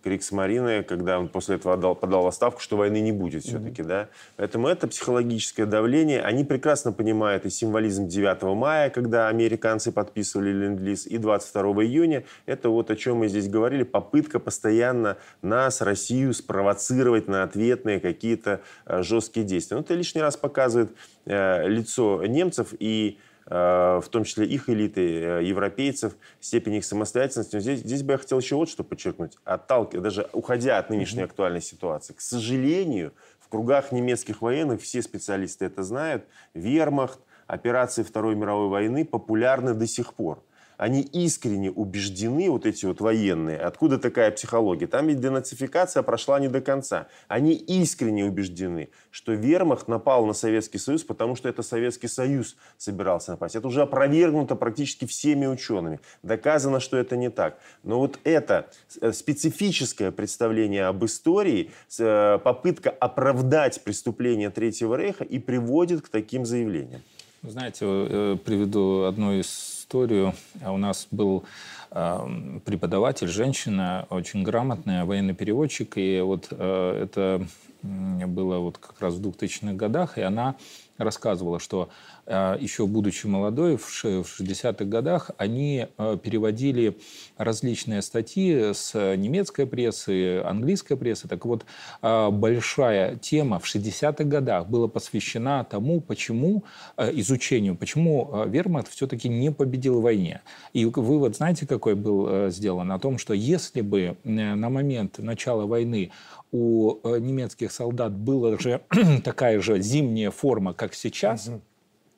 Крикс-Марины, 0.09 0.83
когда 0.85 1.19
он 1.19 1.29
после 1.29 1.57
этого 1.57 1.75
отдал, 1.75 1.95
подал 1.95 2.27
отставку, 2.27 2.63
что 2.63 2.79
войны 2.79 3.01
не 3.01 3.13
будет 3.13 3.43
все-таки, 3.43 3.83
mm-hmm. 3.83 3.87
да. 3.87 4.09
Поэтому 4.37 4.67
это 4.69 4.89
психологическое 4.89 5.67
давление. 5.67 6.23
Они 6.23 6.45
прекрасно 6.45 6.93
понимают 6.93 7.45
и 7.45 7.51
символизм 7.51 8.09
9 8.09 8.43
мая, 8.57 8.89
когда 8.89 9.29
американцы 9.29 9.93
подписывали 9.93 10.51
ленд-лиз, 10.51 11.07
и 11.07 11.19
22 11.19 11.63
июня. 11.85 12.25
Это 12.47 12.71
вот 12.71 12.91
о 12.91 12.97
чем 12.97 13.19
мы 13.19 13.29
здесь 13.29 13.49
говорили, 13.49 13.83
попытка 13.83 14.39
постоянно 14.39 15.19
нас, 15.43 15.83
Россию, 15.83 16.33
спровоцировать 16.33 17.29
на 17.29 17.43
ответные 17.43 18.01
какие-то 18.01 18.63
э, 18.87 19.03
жесткие 19.03 19.45
действия. 19.45 19.77
Но 19.77 19.83
это 19.83 19.93
лишний 19.93 20.23
раз 20.23 20.39
показывает 20.39 20.91
э, 21.27 21.69
лицо 21.69 22.25
немцев 22.25 22.69
и 22.79 23.19
в 23.51 24.09
том 24.11 24.25
числе 24.25 24.47
их 24.47 24.69
элиты, 24.69 25.01
э, 25.01 25.45
европейцев, 25.45 26.17
степень 26.41 26.75
их 26.75 26.85
самостоятельности. 26.85 27.57
Но 27.57 27.61
здесь, 27.61 27.81
здесь 27.81 28.03
бы 28.03 28.13
я 28.13 28.19
хотел 28.19 28.39
еще 28.39 28.57
вот 28.57 28.69
что 28.69 28.85
подчеркнуть. 28.85 29.37
Отталкивая, 29.45 30.03
даже 30.03 30.29
уходя 30.33 30.79
от 30.79 30.91
нынешней 30.91 31.23
актуальной 31.23 31.63
ситуации, 31.63 32.13
к 32.13 32.21
сожалению, 32.21 33.13
в 33.41 33.49
кругах 33.49 33.93
немецких 33.93 34.43
военных, 34.43 34.83
все 34.83 35.01
специалисты 35.01 35.65
это 35.65 35.83
знают, 35.83 36.25
вермахт, 36.53 37.21
операции 37.47 38.03
Второй 38.03 38.35
мировой 38.35 38.69
войны 38.69 39.05
популярны 39.05 39.73
до 39.75 39.87
сих 39.87 40.13
пор 40.15 40.43
они 40.79 41.03
искренне 41.03 41.71
убеждены, 41.71 42.49
вот 42.49 42.65
эти 42.65 42.87
вот 42.87 43.01
военные, 43.01 43.59
откуда 43.59 43.99
такая 43.99 44.31
психология. 44.31 44.87
Там 44.87 45.09
ведь 45.09 45.21
денацификация 45.21 46.03
прошла 46.03 46.39
не 46.39 46.49
до 46.49 46.61
конца. 46.61 47.09
Они 47.27 47.53
искренне 47.53 48.25
убеждены, 48.25 48.89
что 49.11 49.33
вермахт 49.33 49.89
напал 49.89 50.25
на 50.25 50.33
Советский 50.33 50.79
Союз, 50.79 51.03
потому 51.03 51.35
что 51.35 51.49
это 51.49 51.63
Советский 51.63 52.07
Союз 52.07 52.57
собирался 52.79 53.33
напасть. 53.33 53.57
Это 53.57 53.67
уже 53.67 53.83
опровергнуто 53.83 54.55
практически 54.55 55.05
всеми 55.05 55.47
учеными. 55.47 56.01
Доказано, 56.23 56.79
что 56.79 56.97
это 56.97 57.17
не 57.17 57.29
так. 57.29 57.59
Но 57.83 57.99
вот 57.99 58.21
это 58.23 58.71
э, 59.01 59.13
специфическое 59.13 60.13
представление 60.13 60.87
об 60.87 61.05
истории, 61.05 61.73
э, 61.99 62.39
попытка 62.39 62.91
оправдать 62.91 63.83
преступление 63.83 64.51
Третьего 64.51 64.95
Рейха 64.95 65.25
и 65.25 65.41
приводит 65.41 66.03
к 66.03 66.09
таким 66.09 66.47
заявлениям. 66.47 67.03
Знаете, 67.43 67.85
э, 67.85 68.37
приведу 68.45 69.03
одну 69.03 69.33
из 69.33 69.78
историю. 69.89 70.35
А 70.63 70.73
у 70.73 70.77
нас 70.77 71.09
был 71.11 71.45
э, 71.91 72.61
преподаватель, 72.67 73.27
женщина, 73.27 74.07
очень 74.11 74.43
грамотная, 74.43 75.07
военный 75.07 75.35
переводчик, 75.35 75.97
и 75.97 76.21
вот 76.21 76.49
э, 76.51 77.03
это 77.05 77.47
было 77.83 78.59
вот 78.59 78.77
как 78.77 79.01
раз 79.01 79.15
в 79.15 79.27
2000-х 79.27 79.73
годах, 79.73 80.19
и 80.19 80.21
она 80.21 80.57
рассказывала, 80.99 81.59
что 81.59 81.89
еще 82.29 82.87
будучи 82.87 83.27
молодой, 83.27 83.77
в 83.77 83.89
60-х 83.89 84.85
годах, 84.85 85.31
они 85.39 85.87
э, 85.97 86.19
переводили 86.23 86.99
различные 87.37 88.03
статьи 88.03 88.73
с 88.75 88.95
немецкой 89.17 89.67
прессы, 89.67 90.41
английской 90.41 90.97
прессы. 90.97 91.27
Так 91.27 91.47
вот, 91.47 91.65
э, 92.03 92.31
большая 92.31 93.17
тема 93.17 93.59
в 93.59 93.65
60-х 93.65 94.25
годах 94.25 94.69
была 94.69 94.89
посвящена 94.89 95.65
тому, 95.65 96.01
почему, 96.01 96.65
изучению, 96.97 97.77
почему 97.77 98.45
Вермахт 98.47 98.89
все-таки 98.89 99.29
не 99.29 99.51
победил 99.51 100.01
в 100.01 100.03
войне. 100.03 100.43
И 100.73 100.85
вывод, 100.85 101.37
знаете, 101.37 101.67
какой 101.67 101.95
был 101.95 102.51
сделан? 102.51 102.93
О 102.93 102.99
том, 102.99 103.19
что 103.19 103.35
если 103.35 103.81
бы 103.81 104.17
на 104.25 104.69
момент 104.69 105.19
начала 105.19 105.67
войны 105.67 106.11
у 106.51 106.99
немецких 107.19 107.73
солдат 107.73 108.13
была 108.13 108.59
же 108.59 108.83
такая 109.25 109.61
же 109.61 109.81
зимняя 109.81 110.31
форма, 110.31 110.75
как 110.75 110.95
сейчас, 110.95 111.49
угу 111.49 111.61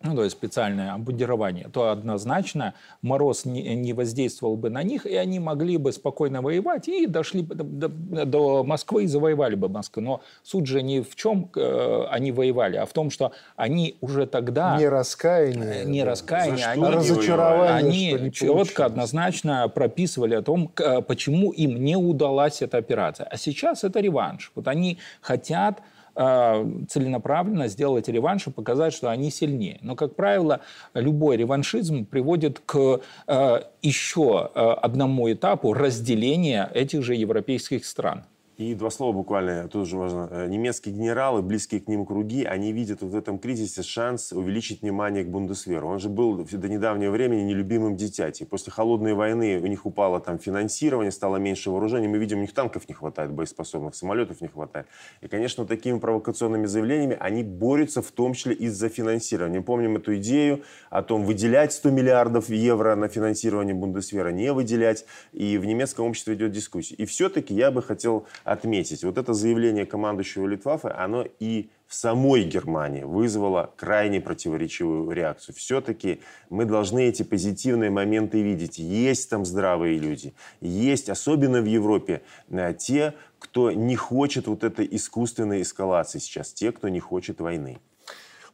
ну, 0.03 0.17
то 0.17 0.25
есть 0.25 0.35
специальное 0.35 0.95
обмундирование, 0.95 1.69
то 1.69 1.91
однозначно 1.91 2.73
мороз 3.03 3.45
не, 3.45 3.75
не 3.75 3.93
воздействовал 3.93 4.57
бы 4.57 4.71
на 4.71 4.83
них, 4.83 5.05
и 5.05 5.15
они 5.15 5.39
могли 5.41 5.77
бы 5.77 5.93
спокойно 5.93 6.41
воевать 6.41 6.89
и 6.89 7.07
дошли 7.07 7.43
бы 7.43 7.55
до, 7.55 7.65
до, 7.65 8.25
до 8.25 8.65
Москвы 8.65 9.05
и 9.05 9.07
завоевали 9.07 9.57
бы 9.57 9.69
Москву. 9.69 10.03
Но 10.03 10.23
суть 10.43 10.67
же 10.67 10.83
не 10.83 11.03
в 11.03 11.15
чем 11.17 11.51
э, 11.55 12.05
они 12.09 12.33
воевали, 12.33 12.79
а 12.79 12.87
в 12.87 12.93
том, 12.95 13.11
что 13.11 13.33
они 13.57 13.99
уже 14.01 14.27
тогда... 14.27 14.79
Не 14.79 14.89
раскаяние. 14.89 15.85
Не 15.85 16.01
да. 16.03 16.11
раскаяние. 16.11 16.67
Они, 16.67 16.83
разочарование, 16.83 18.17
они 18.17 18.33
четко, 18.33 18.87
однозначно 18.87 19.69
прописывали 19.69 20.35
о 20.35 20.43
том, 20.43 20.73
почему 21.07 21.53
им 21.53 21.85
не 21.85 21.97
удалась 21.97 22.63
эта 22.63 22.79
операция. 22.79 23.27
А 23.27 23.37
сейчас 23.37 23.85
это 23.85 24.01
реванш. 24.01 24.51
Вот 24.55 24.67
они 24.67 24.99
хотят 25.21 25.81
Э, 25.81 26.00
целенаправленно 26.15 27.69
сделать 27.69 28.09
реванш 28.09 28.47
и 28.47 28.51
показать, 28.51 28.93
что 28.93 29.11
они 29.11 29.31
сильнее. 29.31 29.79
Но, 29.83 29.97
как 29.97 30.17
правило, 30.17 30.61
любой 30.95 31.37
реваншизм 31.37 32.05
приводит 32.05 32.61
к 32.61 33.01
э, 33.27 33.61
еще 33.83 34.51
э, 34.55 34.61
одному 34.61 35.33
этапу 35.33 35.73
разделения 35.73 36.71
этих 36.75 37.03
же 37.03 37.15
европейских 37.15 37.85
стран. 37.85 38.25
И 38.61 38.75
два 38.75 38.91
слова 38.91 39.15
буквально, 39.15 39.69
тоже 39.69 39.97
важно. 39.97 40.29
Э, 40.31 40.47
немецкие 40.47 40.95
генералы, 40.95 41.41
близкие 41.41 41.81
к 41.81 41.89
ним 41.89 42.05
круги, 42.05 42.45
они 42.45 42.73
видят 42.73 43.01
вот 43.01 43.13
в 43.13 43.17
этом 43.17 43.39
кризисе 43.39 43.83
шанс 43.83 44.33
увеличить 44.35 44.83
внимание 44.83 45.25
к 45.25 45.29
Бундесверу. 45.29 45.89
Он 45.89 45.99
же 45.99 46.11
был 46.11 46.45
до 46.45 46.69
недавнего 46.69 47.11
времени 47.11 47.41
нелюбимым 47.41 47.97
дитятей. 47.97 48.45
После 48.45 48.71
холодной 48.71 49.15
войны 49.15 49.59
у 49.63 49.67
них 49.67 49.87
упало 49.87 50.21
там 50.21 50.39
финансирование, 50.39 51.11
стало 51.11 51.39
меньше 51.39 51.71
вооружений. 51.71 52.07
Мы 52.07 52.19
видим, 52.19 52.37
у 52.37 52.41
них 52.43 52.53
танков 52.53 52.87
не 52.87 52.95
хватает, 52.95 53.31
боеспособных 53.33 53.95
самолетов 53.95 54.43
не 54.43 54.49
хватает. 54.49 54.87
И, 55.23 55.29
конечно, 55.29 55.65
такими 55.65 55.99
провокационными 55.99 56.67
заявлениями 56.67 57.17
они 57.19 57.43
борются 57.43 58.03
в 58.03 58.11
том 58.11 58.35
числе 58.35 58.53
из-за 58.53 58.91
финансирования. 58.91 59.61
Мы 59.61 59.65
помним 59.65 59.97
эту 59.97 60.17
идею 60.17 60.65
о 60.91 61.01
том, 61.01 61.25
выделять 61.25 61.73
100 61.73 61.93
миллиардов 61.93 62.51
евро 62.51 62.95
на 62.95 63.09
финансирование 63.09 63.75
Бундесвера, 63.75 64.29
не 64.29 64.53
выделять. 64.53 65.07
И 65.33 65.57
в 65.57 65.65
немецком 65.65 66.05
обществе 66.05 66.35
идет 66.35 66.53
дискуссия. 66.53 66.97
И 66.97 67.07
все-таки 67.07 67.55
я 67.55 67.71
бы 67.71 67.83
хотел 67.83 68.27
отметить. 68.51 69.05
Вот 69.05 69.17
это 69.17 69.33
заявление 69.33 69.87
командующего 69.87 70.45
Литвафы, 70.49 70.89
оно 70.89 71.25
и 71.39 71.71
в 71.87 71.95
самой 71.95 72.43
Германии 72.43 73.05
вызвало 73.05 73.73
крайне 73.77 74.21
противоречивую 74.21 75.09
реакцию. 75.13 75.55
Все-таки 75.55 76.21
мы 76.49 76.65
должны 76.65 77.05
эти 77.05 77.23
позитивные 77.23 77.91
моменты 77.91 78.43
видеть. 78.43 78.79
Есть 78.79 79.31
там 79.31 79.45
здравые 79.45 79.99
люди, 79.99 80.35
есть, 80.61 81.09
особенно 81.11 81.61
в 81.61 81.67
Европе, 81.67 82.23
э, 82.49 82.75
те, 82.77 83.15
кто 83.39 83.71
не 83.71 83.95
хочет 83.95 84.49
вот 84.49 84.65
этой 84.65 84.89
искусственной 84.91 85.63
эскалации 85.63 86.19
сейчас, 86.19 86.53
те, 86.53 86.73
кто 86.73 86.89
не 86.89 86.99
хочет 86.99 87.41
войны. 87.41 87.79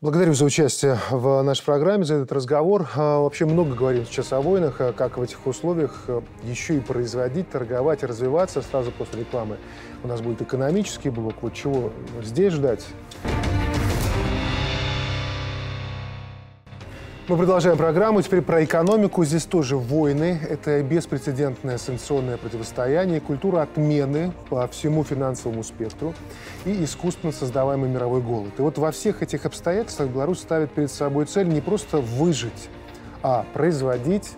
Благодарю 0.03 0.35
за 0.35 0.45
участие 0.45 0.99
в 1.11 1.41
нашей 1.41 1.65
программе, 1.65 2.05
за 2.05 2.17
этот 2.17 2.31
разговор. 2.31 2.87
А, 2.97 3.21
вообще 3.21 3.47
много 3.47 3.75
говорим 3.75 4.05
сейчас 4.05 4.31
о 4.35 4.43
войнах, 4.43 4.77
а 4.81 4.93
как 4.93 5.17
в 5.17 5.23
этих 5.23 5.47
условиях 5.47 6.05
а, 6.09 6.23
еще 6.45 6.77
и 6.77 6.81
производить, 6.81 7.49
торговать, 7.49 8.05
развиваться. 8.05 8.61
Сразу 8.61 8.93
после 8.93 9.21
рекламы 9.21 9.57
у 10.05 10.09
нас 10.09 10.21
будет 10.21 10.43
экономический 10.43 11.09
блок. 11.09 11.37
Вот 11.41 11.55
чего 11.55 11.93
здесь 12.23 12.53
ждать? 12.53 12.85
Мы 17.29 17.37
продолжаем 17.37 17.77
программу. 17.77 18.23
Теперь 18.23 18.41
про 18.41 18.63
экономику. 18.63 19.25
Здесь 19.25 19.47
тоже 19.47 19.77
войны. 19.77 20.39
Это 20.49 20.81
беспрецедентное 20.85 21.77
санкционное 21.77 22.37
противостояние, 22.37 23.21
культура 23.21 23.63
отмены 23.63 24.33
по 24.49 24.69
всему 24.69 25.03
финансовому 25.03 25.65
спектру 25.65 26.15
и 26.65 26.85
искусственно 26.85 27.33
создаваемый 27.33 27.91
мировой 27.91 28.21
голод. 28.23 28.53
И 28.59 28.63
вот 28.63 28.79
во 28.79 28.93
всех 28.93 29.25
этих 29.25 29.45
обстоятельствах 29.45 30.09
Беларусь 30.09 30.39
ставит 30.39 30.71
перед 30.71 30.89
собой 30.89 31.27
цель 31.27 31.49
не 31.49 31.61
просто 31.61 31.99
выжить, 31.99 32.69
а 33.25 33.45
производить, 33.53 34.31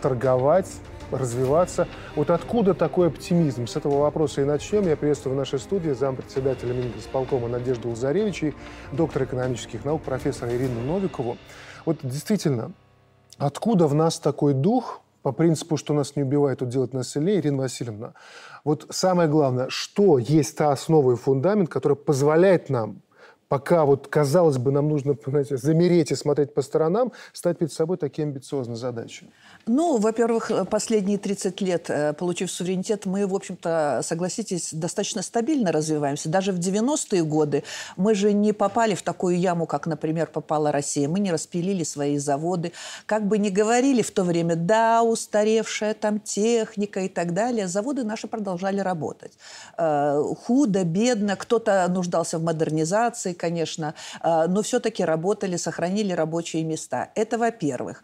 торговать, 0.00 0.72
развиваться. 1.10 1.86
Вот 2.16 2.30
откуда 2.30 2.72
такой 2.72 3.08
оптимизм? 3.08 3.66
С 3.66 3.76
этого 3.76 3.98
вопроса 4.00 4.40
и 4.40 4.44
начнем. 4.44 4.88
Я 4.88 4.96
приветствую 4.96 5.34
в 5.34 5.38
нашей 5.38 5.58
студии 5.58 5.90
зампредседателя 5.90 6.72
Мингосполкома 6.72 7.48
Надежду 7.48 7.90
Лазаревич 7.90 8.42
и 8.42 8.54
доктора 8.90 9.26
экономических 9.26 9.84
наук 9.84 10.00
профессора 10.00 10.56
Ирину 10.56 10.80
Новикову. 10.80 11.36
Вот 11.84 11.98
действительно, 12.02 12.72
откуда 13.38 13.86
в 13.86 13.94
нас 13.94 14.18
такой 14.18 14.54
дух, 14.54 15.00
по 15.22 15.32
принципу, 15.32 15.76
что 15.76 15.94
нас 15.94 16.16
не 16.16 16.22
убивает, 16.22 16.58
тут 16.60 16.68
делать 16.68 16.92
нас 16.92 17.10
сильнее, 17.10 17.38
Ирина 17.38 17.58
Васильевна, 17.58 18.14
вот 18.64 18.86
самое 18.90 19.28
главное, 19.28 19.68
что 19.68 20.18
есть 20.18 20.56
та 20.56 20.72
основа 20.72 21.12
и 21.12 21.16
фундамент, 21.16 21.68
который 21.68 21.96
позволяет 21.96 22.70
нам 22.70 23.02
пока 23.52 23.84
вот, 23.84 24.08
казалось 24.08 24.56
бы, 24.56 24.72
нам 24.72 24.88
нужно 24.88 25.14
знаете, 25.26 25.58
замереть 25.58 26.10
и 26.10 26.14
смотреть 26.14 26.54
по 26.54 26.62
сторонам, 26.62 27.12
стать 27.34 27.58
перед 27.58 27.70
собой 27.70 27.98
такие 27.98 28.24
амбициозные 28.24 28.76
задачи? 28.76 29.26
Ну, 29.66 29.98
во-первых, 29.98 30.50
последние 30.70 31.18
30 31.18 31.60
лет, 31.60 31.90
э, 31.90 32.14
получив 32.14 32.50
суверенитет, 32.50 33.04
мы, 33.04 33.26
в 33.26 33.34
общем-то, 33.34 34.00
согласитесь, 34.02 34.72
достаточно 34.72 35.20
стабильно 35.20 35.70
развиваемся. 35.70 36.30
Даже 36.30 36.52
в 36.52 36.58
90-е 36.58 37.24
годы 37.24 37.62
мы 37.98 38.14
же 38.14 38.32
не 38.32 38.54
попали 38.54 38.94
в 38.94 39.02
такую 39.02 39.38
яму, 39.38 39.66
как, 39.66 39.86
например, 39.86 40.28
попала 40.28 40.72
Россия. 40.72 41.06
Мы 41.06 41.20
не 41.20 41.30
распилили 41.30 41.84
свои 41.84 42.16
заводы. 42.16 42.72
Как 43.04 43.28
бы 43.28 43.36
ни 43.36 43.50
говорили 43.50 44.00
в 44.00 44.12
то 44.12 44.24
время, 44.24 44.56
да, 44.56 45.02
устаревшая 45.02 45.92
там 45.92 46.20
техника 46.20 47.00
и 47.00 47.08
так 47.08 47.34
далее, 47.34 47.68
заводы 47.68 48.02
наши 48.02 48.28
продолжали 48.28 48.80
работать. 48.80 49.32
Э, 49.76 50.22
худо, 50.46 50.84
бедно, 50.84 51.36
кто-то 51.36 51.86
нуждался 51.90 52.38
в 52.38 52.42
модернизации, 52.42 53.34
конечно, 53.42 53.94
но 54.22 54.62
все-таки 54.62 55.04
работали, 55.04 55.56
сохранили 55.56 56.12
рабочие 56.12 56.62
места. 56.64 57.10
Это 57.14 57.38
во-первых. 57.38 58.02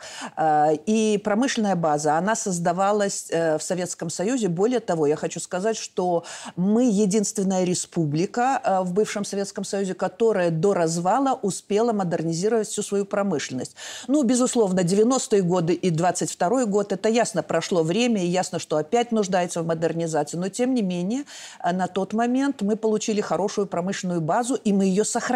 И 0.87 1.21
промышленная 1.23 1.77
база, 1.77 2.19
она 2.19 2.35
создавалась 2.35 3.31
в 3.31 3.61
Советском 3.61 4.11
Союзе. 4.11 4.49
Более 4.49 4.81
того, 4.81 5.07
я 5.07 5.17
хочу 5.17 5.41
сказать, 5.41 5.77
что 5.77 6.25
мы 6.57 6.91
единственная 6.91 7.65
республика 7.65 8.83
в 8.85 8.93
бывшем 8.93 9.25
Советском 9.25 9.65
Союзе, 9.65 9.95
которая 9.95 10.51
до 10.51 10.75
развала 10.75 11.39
успела 11.43 11.93
модернизировать 11.93 12.69
всю 12.69 12.83
свою 12.83 13.05
промышленность. 13.05 13.77
Ну, 14.09 14.23
безусловно, 14.25 14.81
90-е 14.81 15.43
годы 15.43 15.75
и 15.75 15.91
22-й 15.91 16.67
год, 16.67 16.93
это 16.93 17.09
ясно, 17.09 17.43
прошло 17.43 17.83
время, 17.83 18.25
и 18.25 18.27
ясно, 18.27 18.59
что 18.59 18.77
опять 18.77 19.13
нуждается 19.13 19.63
в 19.63 19.67
модернизации. 19.67 20.37
Но, 20.37 20.49
тем 20.49 20.75
не 20.75 20.83
менее, 20.83 21.25
э, 21.63 21.73
на 21.73 21.87
тот 21.87 22.13
момент 22.13 22.63
мы 22.63 22.77
получили 22.77 23.21
хорошую 23.21 23.67
промышленную 23.67 24.21
базу, 24.21 24.55
и 24.55 24.73
мы 24.73 24.85
ее 24.85 25.05
сохранили. 25.05 25.28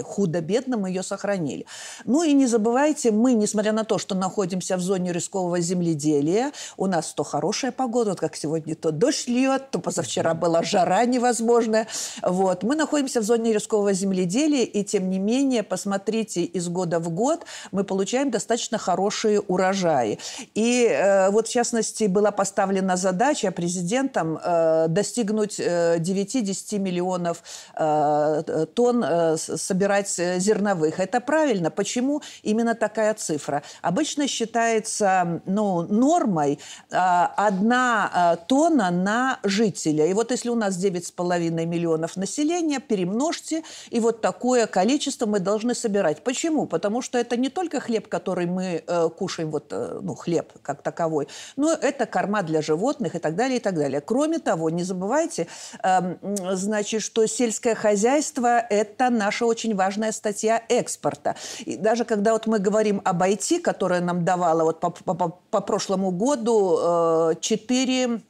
Худо-бедно 0.00 0.76
мы 0.76 0.88
ее 0.88 1.02
сохранили. 1.02 1.66
Ну 2.04 2.22
и 2.22 2.32
не 2.32 2.46
забывайте, 2.46 3.10
мы, 3.10 3.34
несмотря 3.34 3.72
на 3.72 3.84
то, 3.84 3.98
что 3.98 4.14
находимся 4.14 4.76
в 4.76 4.80
зоне 4.80 5.12
рискового 5.12 5.60
земледелия, 5.60 6.52
у 6.76 6.86
нас 6.86 7.12
то 7.12 7.24
хорошая 7.24 7.72
погода, 7.72 8.10
вот 8.10 8.20
как 8.20 8.36
сегодня, 8.36 8.74
то 8.74 8.90
дождь 8.92 9.28
льет, 9.28 9.70
то 9.70 9.78
позавчера 9.78 10.34
была 10.34 10.62
жара 10.62 11.04
невозможная. 11.04 11.86
Вот. 12.22 12.62
Мы 12.62 12.76
находимся 12.76 13.20
в 13.20 13.24
зоне 13.24 13.52
рискового 13.52 13.92
земледелия, 13.92 14.64
и 14.64 14.84
тем 14.84 15.10
не 15.10 15.18
менее, 15.18 15.62
посмотрите, 15.62 16.42
из 16.42 16.68
года 16.68 17.00
в 17.00 17.10
год 17.10 17.44
мы 17.72 17.84
получаем 17.84 18.30
достаточно 18.30 18.78
хорошие 18.78 19.40
урожаи. 19.40 20.18
И 20.54 20.86
э, 20.86 21.30
вот, 21.30 21.48
в 21.48 21.50
частности, 21.50 22.04
была 22.04 22.30
поставлена 22.30 22.96
задача 22.96 23.50
президентом 23.50 24.38
э, 24.42 24.86
достигнуть 24.88 25.58
э, 25.58 25.98
9-10 25.98 26.78
миллионов 26.78 27.42
э, 27.76 28.66
тонн 28.74 29.04
э, 29.04 29.29
собирать 29.36 30.08
зерновых. 30.08 31.00
Это 31.00 31.20
правильно. 31.20 31.70
Почему 31.70 32.22
именно 32.42 32.74
такая 32.74 33.14
цифра? 33.14 33.62
Обычно 33.82 34.26
считается 34.28 35.42
ну, 35.46 35.82
нормой 35.82 36.58
э, 36.90 36.96
одна 36.96 38.36
э, 38.40 38.46
тонна 38.46 38.90
на 38.90 39.38
жителя. 39.42 40.06
И 40.06 40.12
вот 40.12 40.30
если 40.30 40.48
у 40.48 40.54
нас 40.54 40.76
9,5 40.76 41.66
миллионов 41.66 42.16
населения, 42.16 42.80
перемножьте, 42.80 43.62
и 43.90 44.00
вот 44.00 44.20
такое 44.20 44.66
количество 44.66 45.26
мы 45.26 45.40
должны 45.40 45.74
собирать. 45.74 46.22
Почему? 46.24 46.66
Потому 46.66 47.02
что 47.02 47.18
это 47.18 47.36
не 47.36 47.48
только 47.48 47.80
хлеб, 47.80 48.08
который 48.08 48.46
мы 48.46 48.82
э, 48.86 49.08
кушаем, 49.16 49.50
вот, 49.50 49.72
э, 49.72 50.00
ну, 50.02 50.14
хлеб 50.14 50.52
как 50.62 50.82
таковой, 50.82 51.28
но 51.56 51.72
это 51.72 52.06
корма 52.06 52.42
для 52.42 52.62
животных 52.62 53.14
и 53.14 53.18
так 53.18 53.34
далее, 53.36 53.58
и 53.58 53.60
так 53.60 53.74
далее. 53.74 54.00
Кроме 54.00 54.38
того, 54.38 54.70
не 54.70 54.82
забывайте, 54.82 55.46
э, 55.82 56.16
значит, 56.54 57.02
что 57.02 57.26
сельское 57.26 57.74
хозяйство– 57.74 58.58
это 58.70 59.10
наша 59.20 59.46
очень 59.46 59.74
важная 59.76 60.12
статья 60.12 60.62
экспорта. 60.68 61.34
И 61.66 61.76
даже 61.76 62.04
когда 62.04 62.32
вот 62.32 62.46
мы 62.46 62.58
говорим 62.58 63.00
об 63.04 63.22
IT, 63.22 63.60
которое 63.60 64.00
нам 64.00 64.24
давало 64.24 64.64
вот 64.64 64.80
по, 64.80 64.90
по, 64.90 65.28
по 65.50 65.60
прошлому 65.60 66.10
году 66.10 66.78
э, 66.80 67.34
4 67.40 68.20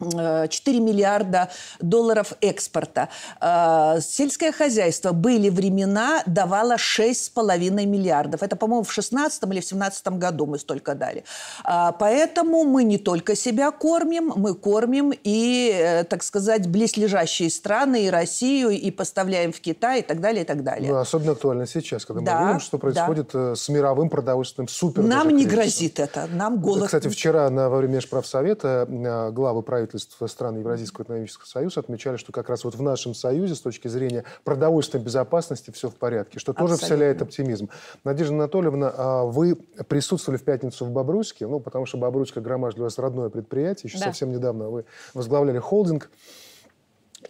4 0.00 0.80
миллиарда 0.80 1.50
долларов 1.80 2.32
экспорта. 2.40 3.08
А, 3.40 4.00
сельское 4.00 4.52
хозяйство 4.52 5.12
были 5.12 5.48
времена, 5.48 6.22
давало 6.26 6.76
6,5 6.76 7.86
миллиардов. 7.86 8.42
Это, 8.42 8.56
по-моему, 8.56 8.84
в 8.84 8.92
16 8.92 9.42
или 9.44 9.60
в 9.60 9.64
17 9.64 10.08
году 10.18 10.46
мы 10.46 10.58
столько 10.58 10.94
дали. 10.94 11.24
А, 11.64 11.92
поэтому 11.92 12.64
мы 12.64 12.84
не 12.84 12.98
только 12.98 13.34
себя 13.34 13.70
кормим, 13.70 14.32
мы 14.36 14.54
кормим 14.54 15.12
и, 15.24 15.72
э, 15.74 16.04
так 16.04 16.22
сказать, 16.22 16.68
близлежащие 16.68 17.50
страны, 17.50 18.06
и 18.06 18.10
Россию, 18.10 18.70
и 18.70 18.90
поставляем 18.90 19.52
в 19.52 19.60
Китай, 19.60 20.00
и 20.00 20.02
так 20.02 20.20
далее, 20.20 20.42
и 20.42 20.46
так 20.46 20.62
далее. 20.62 20.92
Ну, 20.92 20.98
особенно 20.98 21.32
актуально 21.32 21.66
сейчас, 21.66 22.06
когда 22.06 22.22
да, 22.22 22.40
мы 22.40 22.46
видим, 22.48 22.60
что 22.60 22.78
происходит 22.78 23.30
да. 23.32 23.52
Э, 23.52 23.54
с 23.56 23.68
мировым 23.68 24.10
продовольственным 24.10 24.68
супер. 24.68 25.02
Нам 25.02 25.30
не 25.30 25.44
грозит 25.44 25.98
это, 25.98 26.28
нам 26.32 26.60
голод. 26.60 26.86
Кстати, 26.86 27.08
вчера 27.08 27.50
на, 27.50 27.68
во 27.68 27.78
время 27.78 27.96
Межправсовета 27.96 28.86
э, 28.88 29.30
главы 29.32 29.62
правительства 29.62 29.87
правительств 29.88 30.22
стран 30.26 30.58
Евразийского 30.58 31.04
экономического 31.04 31.46
союза 31.46 31.80
отмечали, 31.80 32.16
что 32.16 32.32
как 32.32 32.48
раз 32.48 32.64
вот 32.64 32.74
в 32.74 32.82
нашем 32.82 33.14
союзе 33.14 33.54
с 33.54 33.60
точки 33.60 33.88
зрения 33.88 34.24
продовольственной 34.44 35.04
безопасности 35.04 35.70
все 35.70 35.88
в 35.88 35.96
порядке, 35.96 36.38
что 36.38 36.52
тоже 36.52 36.74
Абсолютно. 36.74 36.96
вселяет 36.96 37.22
оптимизм. 37.22 37.68
Надежда 38.04 38.34
Анатольевна, 38.34 38.92
а 38.96 39.24
вы 39.24 39.56
присутствовали 39.88 40.38
в 40.38 40.44
пятницу 40.44 40.84
в 40.84 40.90
Бобруйске, 40.90 41.46
ну, 41.46 41.60
потому 41.60 41.86
что 41.86 41.98
Бобруйская 41.98 42.42
громадь 42.42 42.74
для 42.74 42.84
вас 42.84 42.98
родное 42.98 43.28
предприятие, 43.28 43.88
еще 43.88 43.98
да. 43.98 44.06
совсем 44.06 44.30
недавно 44.30 44.68
вы 44.68 44.84
возглавляли 45.14 45.58
холдинг. 45.58 46.10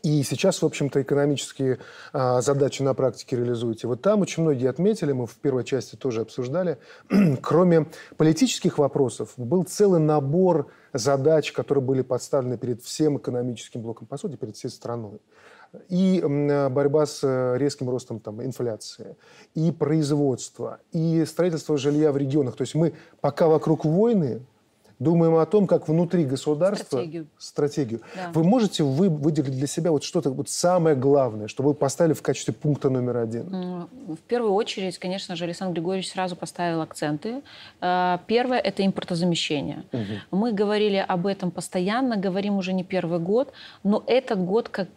И 0.02 0.22
сейчас, 0.22 0.60
в 0.60 0.66
общем-то, 0.66 1.00
экономические 1.00 1.78
а, 2.12 2.42
задачи 2.42 2.82
на 2.82 2.92
практике 2.92 3.36
реализуете. 3.36 3.88
Вот 3.88 4.02
там 4.02 4.20
очень 4.20 4.42
многие 4.42 4.68
отметили, 4.68 5.12
мы 5.12 5.26
в 5.26 5.36
первой 5.36 5.64
части 5.64 5.96
тоже 5.96 6.20
обсуждали, 6.20 6.78
кроме 7.42 7.86
политических 8.16 8.78
вопросов, 8.78 9.32
был 9.36 9.64
целый 9.64 10.00
набор 10.00 10.70
задач, 10.92 11.52
которые 11.52 11.82
были 11.82 12.02
подставлены 12.02 12.58
перед 12.58 12.82
всем 12.82 13.16
экономическим 13.16 13.80
блоком, 13.80 14.06
по 14.06 14.18
сути, 14.18 14.36
перед 14.36 14.56
всей 14.56 14.68
страной. 14.68 15.20
И 15.88 16.22
борьба 16.70 17.04
с 17.04 17.20
э, 17.22 17.58
резким 17.58 17.90
ростом 17.90 18.20
там, 18.20 18.42
инфляции, 18.42 19.16
и 19.54 19.70
производство, 19.70 20.80
и 20.92 21.24
строительство 21.26 21.76
жилья 21.76 22.10
в 22.10 22.16
регионах. 22.16 22.56
То 22.56 22.62
есть 22.62 22.74
мы 22.74 22.94
пока 23.20 23.48
вокруг 23.48 23.84
войны, 23.84 24.40
думаем 24.98 25.36
о 25.36 25.46
том, 25.46 25.66
как 25.66 25.88
внутри 25.88 26.24
государства... 26.24 26.98
Стратегию. 26.98 27.26
Стратегию. 27.38 28.00
Да. 28.14 28.30
Вы 28.32 28.44
можете 28.44 28.82
вы 28.82 29.08
выделить 29.08 29.56
для 29.56 29.66
себя 29.66 29.90
вот 29.90 30.04
что-то 30.04 30.30
вот 30.30 30.48
самое 30.48 30.96
главное, 30.96 31.48
что 31.48 31.62
вы 31.62 31.74
поставили 31.74 32.14
в 32.14 32.22
качестве 32.22 32.54
пункта 32.54 32.90
номер 32.90 33.18
один? 33.18 33.86
В 34.06 34.18
первую 34.26 34.52
очередь, 34.54 34.98
конечно 34.98 35.36
же, 35.36 35.44
Александр 35.44 35.74
Григорьевич 35.74 36.10
сразу 36.10 36.36
поставил 36.36 36.80
акценты. 36.80 37.42
Э, 37.80 38.18
первое– 38.26 38.58
это 38.68 38.84
импортозамещение. 38.84 39.84
Угу. 39.92 40.38
Мы 40.38 40.52
говорили 40.52 41.04
об 41.06 41.26
этом 41.26 41.50
постоянно, 41.50 42.16
говорим 42.16 42.56
уже 42.56 42.72
не 42.72 42.84
первый 42.84 43.20
год, 43.20 43.52
но 43.82 44.02
этот 44.06 44.40
год 44.44 44.68
как 44.68 44.88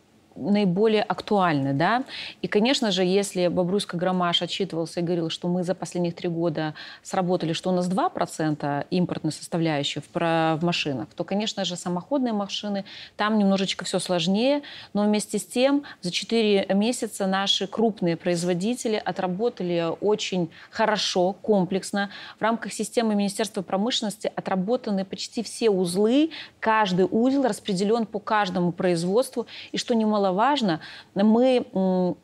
наиболее 0.41 1.03
актуальны, 1.03 1.73
да. 1.73 2.03
И, 2.41 2.47
конечно 2.47 2.91
же, 2.91 3.03
если 3.03 3.47
Бобруйска 3.47 3.97
Громаш 3.97 4.41
отчитывался 4.41 4.99
и 4.99 5.03
говорил, 5.03 5.29
что 5.29 5.47
мы 5.47 5.63
за 5.63 5.75
последних 5.75 6.15
три 6.15 6.29
года 6.29 6.73
сработали, 7.03 7.53
что 7.53 7.69
у 7.69 7.73
нас 7.73 7.89
2% 7.89 8.85
импортной 8.89 9.31
составляющей 9.31 9.99
в, 9.99 10.07
в 10.13 10.59
машинах, 10.63 11.07
то, 11.15 11.23
конечно 11.23 11.65
же, 11.65 11.75
самоходные 11.75 12.33
машины, 12.33 12.85
там 13.17 13.37
немножечко 13.37 13.85
все 13.85 13.99
сложнее, 13.99 14.63
но 14.93 15.03
вместе 15.03 15.37
с 15.39 15.45
тем 15.45 15.83
за 16.01 16.11
4 16.11 16.67
месяца 16.73 17.27
наши 17.27 17.67
крупные 17.67 18.17
производители 18.17 19.01
отработали 19.03 19.85
очень 20.01 20.49
хорошо, 20.69 21.33
комплексно. 21.33 22.09
В 22.39 22.41
рамках 22.41 22.73
системы 22.73 23.15
Министерства 23.15 23.61
промышленности 23.61 24.31
отработаны 24.35 25.05
почти 25.05 25.43
все 25.43 25.69
узлы, 25.69 26.31
каждый 26.59 27.07
узел 27.09 27.43
распределен 27.43 28.05
по 28.05 28.19
каждому 28.19 28.71
производству, 28.71 29.47
и 29.71 29.77
что 29.77 29.93
немало 29.93 30.30
немаловажно, 30.31 30.79
мы 31.15 31.65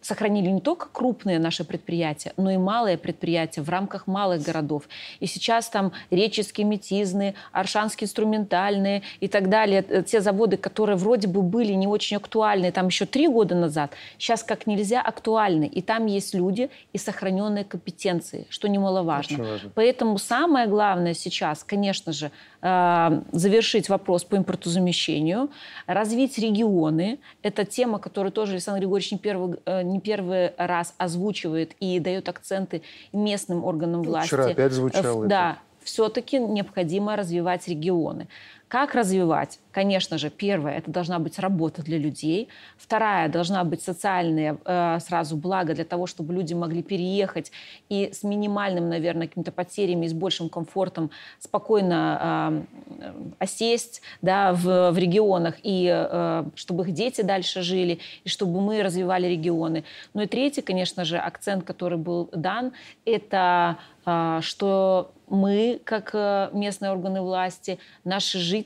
сохранили 0.02 0.50
не 0.50 0.62
только 0.62 0.88
крупные 0.92 1.40
наши 1.40 1.64
предприятия, 1.64 2.34
но 2.38 2.52
и 2.52 2.58
малые 2.58 2.98
предприятия 2.98 3.62
в 3.62 3.70
рамках 3.70 4.08
малых 4.08 4.42
городов. 4.42 4.84
И 5.20 5.28
сейчас 5.28 5.70
там 5.70 5.92
Реческие, 6.12 6.66
Метизные, 6.66 7.34
Аршанские 7.52 8.06
инструментальные 8.06 9.04
и 9.20 9.28
так 9.28 9.50
далее, 9.50 9.86
э, 9.88 10.04
те 10.04 10.22
заводы, 10.22 10.58
которые 10.58 10.96
вроде 10.96 11.28
бы 11.28 11.42
были 11.42 11.74
не 11.74 11.88
очень 11.88 12.18
актуальны 12.18 12.72
там 12.72 12.88
еще 12.88 13.06
три 13.06 13.28
года 13.28 13.56
назад, 13.56 13.92
сейчас 14.18 14.44
как 14.44 14.68
нельзя 14.68 15.02
актуальны. 15.02 15.66
И 15.66 15.82
там 15.82 16.06
есть 16.06 16.34
люди 16.34 16.70
и 16.94 16.98
сохраненные 16.98 17.64
компетенции, 17.64 18.46
что 18.50 18.68
немаловажно. 18.68 19.60
Поэтому 19.76 20.18
самое 20.18 20.68
главное 20.68 21.14
сейчас, 21.14 21.64
конечно 21.64 22.14
же, 22.14 22.32
завершить 22.62 23.88
вопрос 23.90 24.24
по 24.24 24.36
импортозамещению, 24.36 25.50
развить 25.86 26.38
регионы. 26.40 27.20
Это 27.44 27.66
тема, 27.66 28.00
которую 28.00 28.32
тоже 28.32 28.54
Александр 28.54 28.80
Григорьевич 28.82 29.12
не 29.12 29.18
первый, 29.20 29.58
э, 29.66 29.84
не 29.84 30.00
первый 30.00 30.54
раз 30.58 30.94
озвучивает 30.98 31.74
и 31.80 32.00
дает 32.00 32.28
акценты 32.30 32.82
местным 33.14 33.64
органам 33.64 34.02
ну, 34.02 34.10
власти. 34.10 34.28
Вчера 34.28 34.46
опять 34.48 34.72
звучало. 34.72 35.28
Да, 35.28 35.60
все-таки 35.84 36.38
необходимо 36.40 37.16
развивать 37.16 37.68
регионы. 37.68 38.28
Как 38.68 38.96
развивать? 38.96 39.60
Конечно 39.72 40.18
же, 40.18 40.30
первое, 40.30 40.78
это 40.78 40.92
должна 40.92 41.20
быть 41.20 41.40
работа 41.40 41.82
для 41.82 41.98
людей. 41.98 42.50
Вторая, 42.78 43.30
должна 43.30 43.64
быть 43.64 43.82
социальная 43.82 44.58
э, 44.66 44.98
сразу 45.00 45.38
благо 45.38 45.74
для 45.74 45.86
того, 45.86 46.06
чтобы 46.06 46.34
люди 46.34 46.54
могли 46.54 46.84
переехать 46.84 47.52
и 47.88 48.10
с 48.12 48.24
минимальным, 48.24 48.90
наверное, 48.90 49.28
какими-то 49.28 49.54
потерями 49.54 50.06
и 50.06 50.10
с 50.10 50.14
большим 50.14 50.50
комфортом 50.50 51.12
спокойно 51.40 52.66
э, 53.00 53.06
осесть 53.40 54.02
да, 54.22 54.52
в, 54.52 54.92
в 54.92 54.98
регионах, 54.98 55.56
и 55.64 55.90
э, 55.90 56.44
чтобы 56.56 56.84
их 56.84 56.94
дети 56.94 57.22
дальше 57.22 57.62
жили, 57.62 58.00
и 58.26 58.30
чтобы 58.30 58.60
мы 58.60 58.84
развивали 58.84 59.28
регионы. 59.28 59.86
Ну 60.14 60.24
и 60.24 60.28
третий, 60.28 60.62
конечно 60.62 61.06
же, 61.06 61.18
акцент, 61.18 61.64
который 61.64 61.98
был 61.98 62.30
дан, 62.34 62.74
это 63.06 63.78
э, 64.06 64.40
что 64.42 65.14
мы, 65.28 65.80
как 65.84 66.12
э, 66.14 66.50
местные 66.54 66.92
органы 66.92 67.22
власти, 67.22 67.80
наши 68.04 68.40
жители 68.40 68.57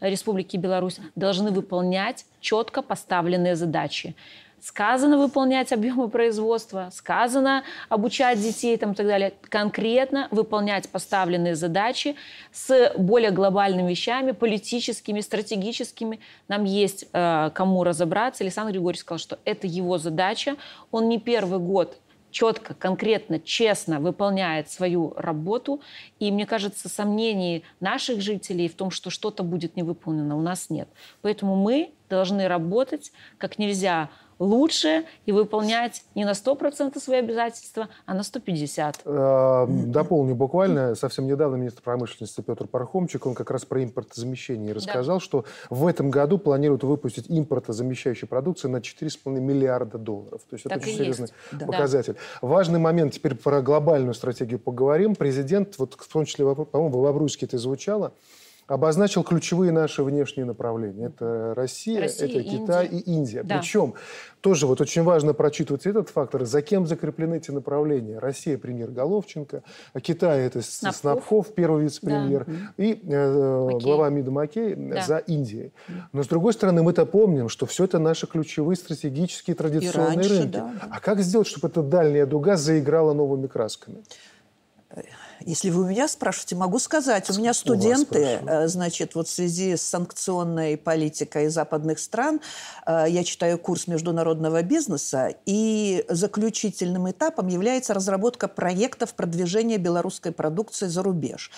Республики 0.00 0.56
Беларусь 0.56 0.98
должны 1.14 1.50
выполнять 1.50 2.26
четко 2.40 2.82
поставленные 2.82 3.56
задачи. 3.56 4.14
сказано 4.60 5.18
выполнять 5.18 5.72
объемы 5.72 6.08
производства, 6.08 6.88
сказано 6.90 7.64
обучать 7.90 8.40
детей 8.40 8.76
там, 8.78 8.92
и 8.92 8.94
так 8.94 9.06
далее. 9.06 9.34
Конкретно 9.50 10.28
выполнять 10.30 10.88
поставленные 10.88 11.54
задачи 11.54 12.16
с 12.50 12.92
более 12.96 13.30
глобальными 13.30 13.90
вещами, 13.90 14.32
политическими, 14.32 15.20
стратегическими. 15.20 16.18
Нам 16.48 16.64
есть 16.64 17.06
э, 17.12 17.50
кому 17.54 17.84
разобраться. 17.84 18.42
Александр 18.42 18.72
Григорьевич 18.72 19.02
сказал, 19.02 19.18
что 19.18 19.38
это 19.44 19.66
его 19.66 19.98
задача. 19.98 20.56
Он 20.90 21.08
не 21.10 21.18
первый 21.18 21.58
год 21.58 21.98
четко, 22.34 22.74
конкретно, 22.74 23.38
честно 23.38 24.00
выполняет 24.00 24.68
свою 24.68 25.14
работу. 25.16 25.80
И 26.18 26.32
мне 26.32 26.46
кажется, 26.46 26.88
сомнений 26.88 27.62
наших 27.78 28.20
жителей 28.20 28.68
в 28.68 28.74
том, 28.74 28.90
что 28.90 29.08
что-то 29.08 29.44
будет 29.44 29.76
не 29.76 29.84
выполнено, 29.84 30.36
у 30.36 30.42
нас 30.42 30.68
нет. 30.68 30.88
Поэтому 31.22 31.54
мы 31.54 31.92
должны 32.10 32.48
работать 32.48 33.12
как 33.38 33.58
нельзя 33.58 34.10
лучше 34.38 35.04
и 35.26 35.32
выполнять 35.32 36.04
не 36.14 36.24
на 36.24 36.32
100% 36.32 36.98
свои 37.00 37.18
обязательства, 37.18 37.88
а 38.06 38.14
на 38.14 38.20
150%. 38.20 38.94
Э, 39.04 39.66
дополню 39.68 40.34
буквально. 40.34 40.94
Совсем 40.94 41.26
недавно 41.26 41.56
министр 41.56 41.82
промышленности 41.82 42.40
Петр 42.40 42.66
Пархомчик, 42.66 43.26
он 43.26 43.34
как 43.34 43.50
раз 43.50 43.64
про 43.64 43.82
импортозамещение 43.82 44.72
рассказал, 44.72 45.18
да. 45.18 45.24
что 45.24 45.44
в 45.70 45.86
этом 45.86 46.10
году 46.10 46.38
планируют 46.38 46.84
выпустить 46.84 47.26
импортозамещающую 47.28 48.28
продукцию 48.28 48.70
на 48.70 48.78
4,5 48.78 49.40
миллиарда 49.40 49.98
долларов. 49.98 50.42
То 50.48 50.54
есть 50.54 50.64
так 50.64 50.78
это 50.78 50.86
очень 50.86 50.98
серьезный 50.98 51.28
есть. 51.52 51.66
показатель. 51.66 52.14
Да. 52.14 52.48
Важный 52.48 52.78
момент, 52.78 53.14
теперь 53.14 53.34
про 53.34 53.62
глобальную 53.62 54.14
стратегию 54.14 54.58
поговорим. 54.58 55.14
Президент, 55.14 55.78
вот 55.78 55.94
в 55.98 56.12
том 56.12 56.24
числе, 56.24 56.44
по-моему, 56.54 57.00
в 57.00 57.06
Авруське 57.06 57.46
это 57.46 57.58
звучало, 57.58 58.12
обозначил 58.66 59.22
ключевые 59.24 59.72
наши 59.72 60.02
внешние 60.02 60.46
направления. 60.46 61.06
Это 61.06 61.54
Россия, 61.54 62.00
Россия 62.00 62.28
это 62.28 62.42
Китай 62.42 62.86
Индия. 62.86 62.98
и 62.98 63.10
Индия. 63.12 63.42
Да. 63.42 63.58
Причем 63.58 63.94
тоже 64.40 64.66
вот 64.66 64.80
очень 64.80 65.02
важно 65.02 65.34
прочитывать 65.34 65.86
этот 65.86 66.08
фактор, 66.08 66.44
за 66.44 66.62
кем 66.62 66.86
закреплены 66.86 67.36
эти 67.36 67.50
направления. 67.50 68.18
Россия 68.18 68.58
премьер 68.58 68.90
Головченко, 68.90 69.62
а 69.92 70.00
Китай 70.00 70.42
это 70.42 70.62
Снапков, 70.62 71.00
Снапков 71.00 71.54
первый 71.54 71.84
вице-премьер, 71.84 72.44
да. 72.46 72.52
и 72.76 73.00
э, 73.02 73.68
глава 73.82 74.08
МИДа 74.10 74.30
Макей 74.30 74.74
да. 74.74 75.02
за 75.02 75.18
Индией. 75.18 75.72
Но 76.12 76.22
с 76.22 76.28
другой 76.28 76.52
стороны, 76.52 76.82
мы-то 76.82 77.06
помним, 77.06 77.48
что 77.48 77.66
все 77.66 77.84
это 77.84 77.98
наши 77.98 78.26
ключевые 78.26 78.76
стратегические 78.76 79.56
традиционные 79.56 80.16
раньше, 80.16 80.38
рынки. 80.38 80.56
Да. 80.56 80.72
А 80.90 81.00
как 81.00 81.20
сделать, 81.20 81.46
чтобы 81.46 81.68
эта 81.68 81.82
дальняя 81.82 82.26
дуга 82.26 82.56
заиграла 82.56 83.12
новыми 83.12 83.46
красками? 83.46 84.02
Если 85.46 85.68
вы 85.68 85.82
у 85.82 85.86
меня 85.86 86.08
спрашиваете, 86.08 86.56
могу 86.56 86.78
сказать. 86.78 87.28
У 87.28 87.34
меня 87.38 87.52
студенты, 87.52 88.40
э, 88.46 88.66
значит, 88.66 89.14
вот 89.14 89.28
в 89.28 89.30
связи 89.30 89.76
с 89.76 89.82
санкционной 89.82 90.78
политикой 90.78 91.48
западных 91.48 91.98
стран, 91.98 92.40
э, 92.86 93.04
я 93.08 93.22
читаю 93.24 93.58
курс 93.58 93.86
международного 93.86 94.62
бизнеса, 94.62 95.34
и 95.44 96.06
заключительным 96.08 97.10
этапом 97.10 97.48
является 97.48 97.92
разработка 97.92 98.48
проектов 98.48 99.12
продвижения 99.12 99.76
белорусской 99.76 100.32
продукции 100.32 100.86
за 100.86 101.02
рубеж. 101.02 101.50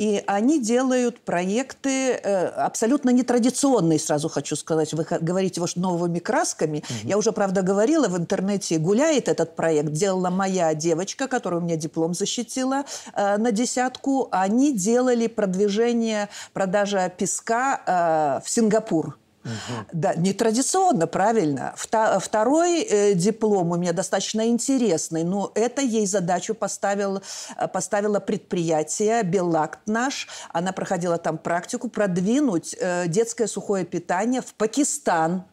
И 0.00 0.24
они 0.26 0.58
делают 0.58 1.20
проекты 1.20 2.12
э, 2.12 2.46
абсолютно 2.46 3.10
нетрадиционные, 3.10 3.98
сразу 3.98 4.30
хочу 4.30 4.56
сказать. 4.56 4.94
Вы 4.94 5.04
говорите, 5.20 5.60
вот 5.60 5.76
новыми 5.76 6.20
красками. 6.20 6.78
Угу. 6.78 7.08
Я 7.08 7.18
уже, 7.18 7.32
правда, 7.32 7.60
говорила, 7.60 8.08
в 8.08 8.16
интернете 8.16 8.78
гуляет 8.78 9.28
этот 9.28 9.54
проект. 9.56 9.92
Делала 9.92 10.30
моя 10.30 10.72
девочка, 10.72 11.28
которая 11.28 11.60
у 11.60 11.62
меня 11.62 11.76
диплом 11.76 12.14
защитила 12.14 12.84
э, 13.14 13.36
на 13.36 13.52
десятку. 13.52 14.28
Они 14.30 14.72
делали 14.72 15.26
продвижение, 15.26 16.30
продажа 16.54 17.12
песка 17.14 18.40
э, 18.40 18.40
в 18.42 18.48
Сингапур. 18.48 19.19
Угу. 19.44 19.86
Да, 19.92 20.14
нетрадиционно, 20.14 21.06
правильно. 21.06 21.74
Второй 21.76 22.82
э, 22.82 23.14
диплом 23.14 23.70
у 23.70 23.76
меня 23.76 23.92
достаточно 23.92 24.46
интересный, 24.46 25.24
но 25.24 25.50
это 25.54 25.80
ей 25.80 26.06
задачу 26.06 26.54
поставил, 26.54 27.22
э, 27.56 27.68
поставило 27.68 28.20
предприятие 28.20 29.22
«Беллакт» 29.22 29.80
наш. 29.86 30.28
Она 30.50 30.72
проходила 30.72 31.16
там 31.16 31.38
практику 31.38 31.88
продвинуть 31.88 32.76
э, 32.78 33.08
детское 33.08 33.46
сухое 33.46 33.84
питание 33.84 34.42
в 34.42 34.52
Пакистан. 34.54 35.44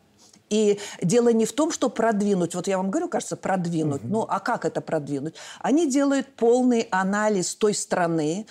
И 0.49 0.79
дело 1.01 1.29
не 1.29 1.45
в 1.45 1.51
том, 1.51 1.71
что 1.71 1.89
продвинуть, 1.89 2.55
вот 2.55 2.67
я 2.67 2.77
вам 2.77 2.89
говорю, 2.89 3.09
кажется, 3.09 3.35
продвинуть, 3.35 4.03
угу. 4.03 4.11
ну 4.11 4.25
а 4.29 4.39
как 4.39 4.65
это 4.65 4.81
продвинуть? 4.81 5.35
Они 5.59 5.89
делают 5.89 6.27
полный 6.35 6.87
анализ 6.91 7.55
той 7.55 7.73
страны, 7.73 8.47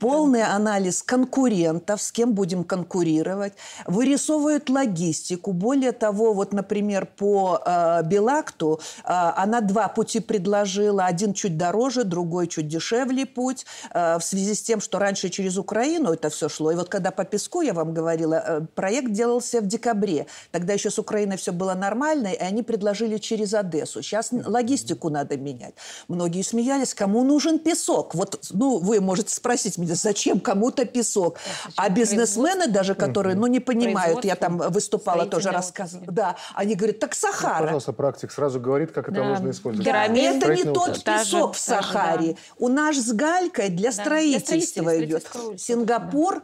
полный 0.00 0.42
анализ 0.42 1.02
конкурентов, 1.02 2.02
с 2.02 2.10
кем 2.10 2.32
будем 2.32 2.64
конкурировать, 2.64 3.52
вырисовывают 3.86 4.68
логистику. 4.70 5.52
Более 5.52 5.92
того, 5.92 6.32
вот, 6.32 6.52
например, 6.52 7.06
по 7.06 7.60
э, 7.64 8.02
Белакту 8.04 8.80
э, 9.04 9.08
она 9.36 9.60
два 9.60 9.88
пути 9.88 10.20
предложила. 10.20 11.04
Один 11.04 11.34
чуть 11.34 11.56
дороже, 11.58 12.04
другой 12.04 12.48
чуть 12.48 12.66
дешевле 12.66 13.26
путь. 13.26 13.66
Э, 13.92 14.16
в 14.18 14.22
связи 14.22 14.54
с 14.54 14.62
тем, 14.62 14.80
что 14.80 14.98
раньше 14.98 15.28
через 15.28 15.58
Украину 15.58 16.12
это 16.12 16.30
все 16.30 16.48
шло. 16.48 16.72
И 16.72 16.74
вот 16.74 16.88
когда 16.88 17.10
по 17.10 17.24
песку, 17.24 17.60
я 17.60 17.74
вам 17.74 17.92
говорила, 17.92 18.34
э, 18.34 18.60
проект 18.74 19.12
делался 19.12 19.60
в 19.60 19.66
декабре. 19.66 20.26
Тогда 20.50 20.72
еще 20.72 20.90
с 20.90 20.98
Украиной 20.98 21.36
все 21.36 21.52
было 21.52 21.74
нормально, 21.74 22.28
и 22.28 22.38
они 22.38 22.62
предложили 22.62 23.18
через 23.18 23.52
Одессу. 23.52 24.02
Сейчас 24.02 24.30
логистику 24.32 25.10
надо 25.10 25.36
менять. 25.36 25.74
Многие 26.08 26.42
смеялись, 26.42 26.94
кому 26.94 27.22
нужен 27.22 27.58
песок? 27.58 28.14
Вот, 28.14 28.40
ну, 28.50 28.78
вы 28.78 29.02
можете 29.02 29.34
спросить 29.34 29.76
меня, 29.76 29.89
зачем 29.94 30.40
кому-то 30.40 30.84
песок. 30.84 31.38
А 31.76 31.88
бизнесмены 31.88 32.66
даже, 32.68 32.94
которые, 32.94 33.36
ну, 33.36 33.46
не 33.46 33.60
понимают, 33.60 34.24
я 34.24 34.36
там 34.36 34.58
выступала, 34.58 35.26
тоже 35.26 35.50
рассказывала. 35.50 36.12
Да, 36.12 36.36
они 36.54 36.74
говорят, 36.74 36.98
так 36.98 37.14
Сахара. 37.14 37.60
Ну, 37.60 37.64
пожалуйста, 37.64 37.92
практик 37.92 38.32
сразу 38.32 38.60
говорит, 38.60 38.92
как 38.92 39.08
это 39.08 39.22
можно 39.22 39.50
использовать. 39.50 39.86
Да, 39.86 40.04
это 40.06 40.54
не 40.54 40.64
тот 40.64 41.02
песок 41.04 41.54
в 41.54 41.58
Сахаре. 41.58 42.36
У 42.58 42.68
нас 42.68 42.96
с 42.96 43.12
галькой 43.12 43.68
для 43.70 43.92
строительства 43.92 45.02
идет. 45.02 45.26
Сингапур 45.56 46.42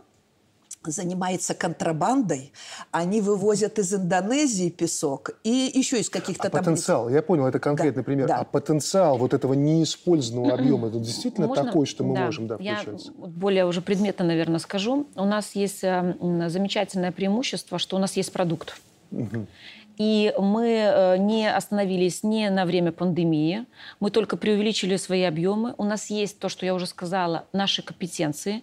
занимается 0.91 1.55
контрабандой, 1.55 2.53
они 2.91 3.21
вывозят 3.21 3.79
из 3.79 3.95
Индонезии 3.95 4.71
песок 4.71 5.31
и 5.45 5.71
еще 5.75 6.01
из 6.01 6.11
каких-то 6.11 6.49
а 6.49 6.51
там... 6.51 6.65
потенциал, 6.65 7.09
я 7.09 7.23
понял, 7.23 7.47
это 7.47 7.59
конкретный 7.59 8.03
да, 8.03 8.07
пример, 8.07 8.29
да. 8.29 8.37
а 8.39 8.45
потенциал 8.45 9.19
вот 9.19 9.35
этого 9.35 9.55
неиспользованного 9.55 10.55
объема, 10.55 10.89
это 10.89 10.99
действительно 10.99 11.47
Можно? 11.47 11.65
такой, 11.65 11.87
что 11.87 12.05
мы 12.05 12.15
да. 12.15 12.27
можем, 12.27 12.47
да, 12.47 12.57
Я 12.61 12.81
более 13.17 13.67
уже 13.67 13.81
предметно, 13.81 14.25
наверное, 14.25 14.59
скажу. 14.59 15.07
У 15.15 15.25
нас 15.25 15.55
есть 15.55 15.83
э, 15.83 16.15
замечательное 16.49 17.13
преимущество, 17.13 17.79
что 17.79 17.97
у 17.97 17.99
нас 17.99 18.17
есть 18.17 18.33
продукт. 18.33 18.81
Угу. 19.13 19.47
И 19.99 20.35
мы 20.39 20.69
э, 20.69 21.17
не 21.17 21.51
остановились 21.51 22.23
не 22.23 22.51
на 22.51 22.67
время 22.67 22.93
пандемии, 22.93 23.65
мы 23.99 24.11
только 24.11 24.37
преувеличили 24.37 24.97
свои 24.97 25.23
объемы. 25.23 25.75
У 25.79 25.85
нас 25.85 26.11
есть 26.11 26.39
то, 26.39 26.49
что 26.49 26.67
я 26.67 26.75
уже 26.75 26.87
сказала, 26.87 27.47
наши 27.53 27.83
компетенции. 27.83 28.63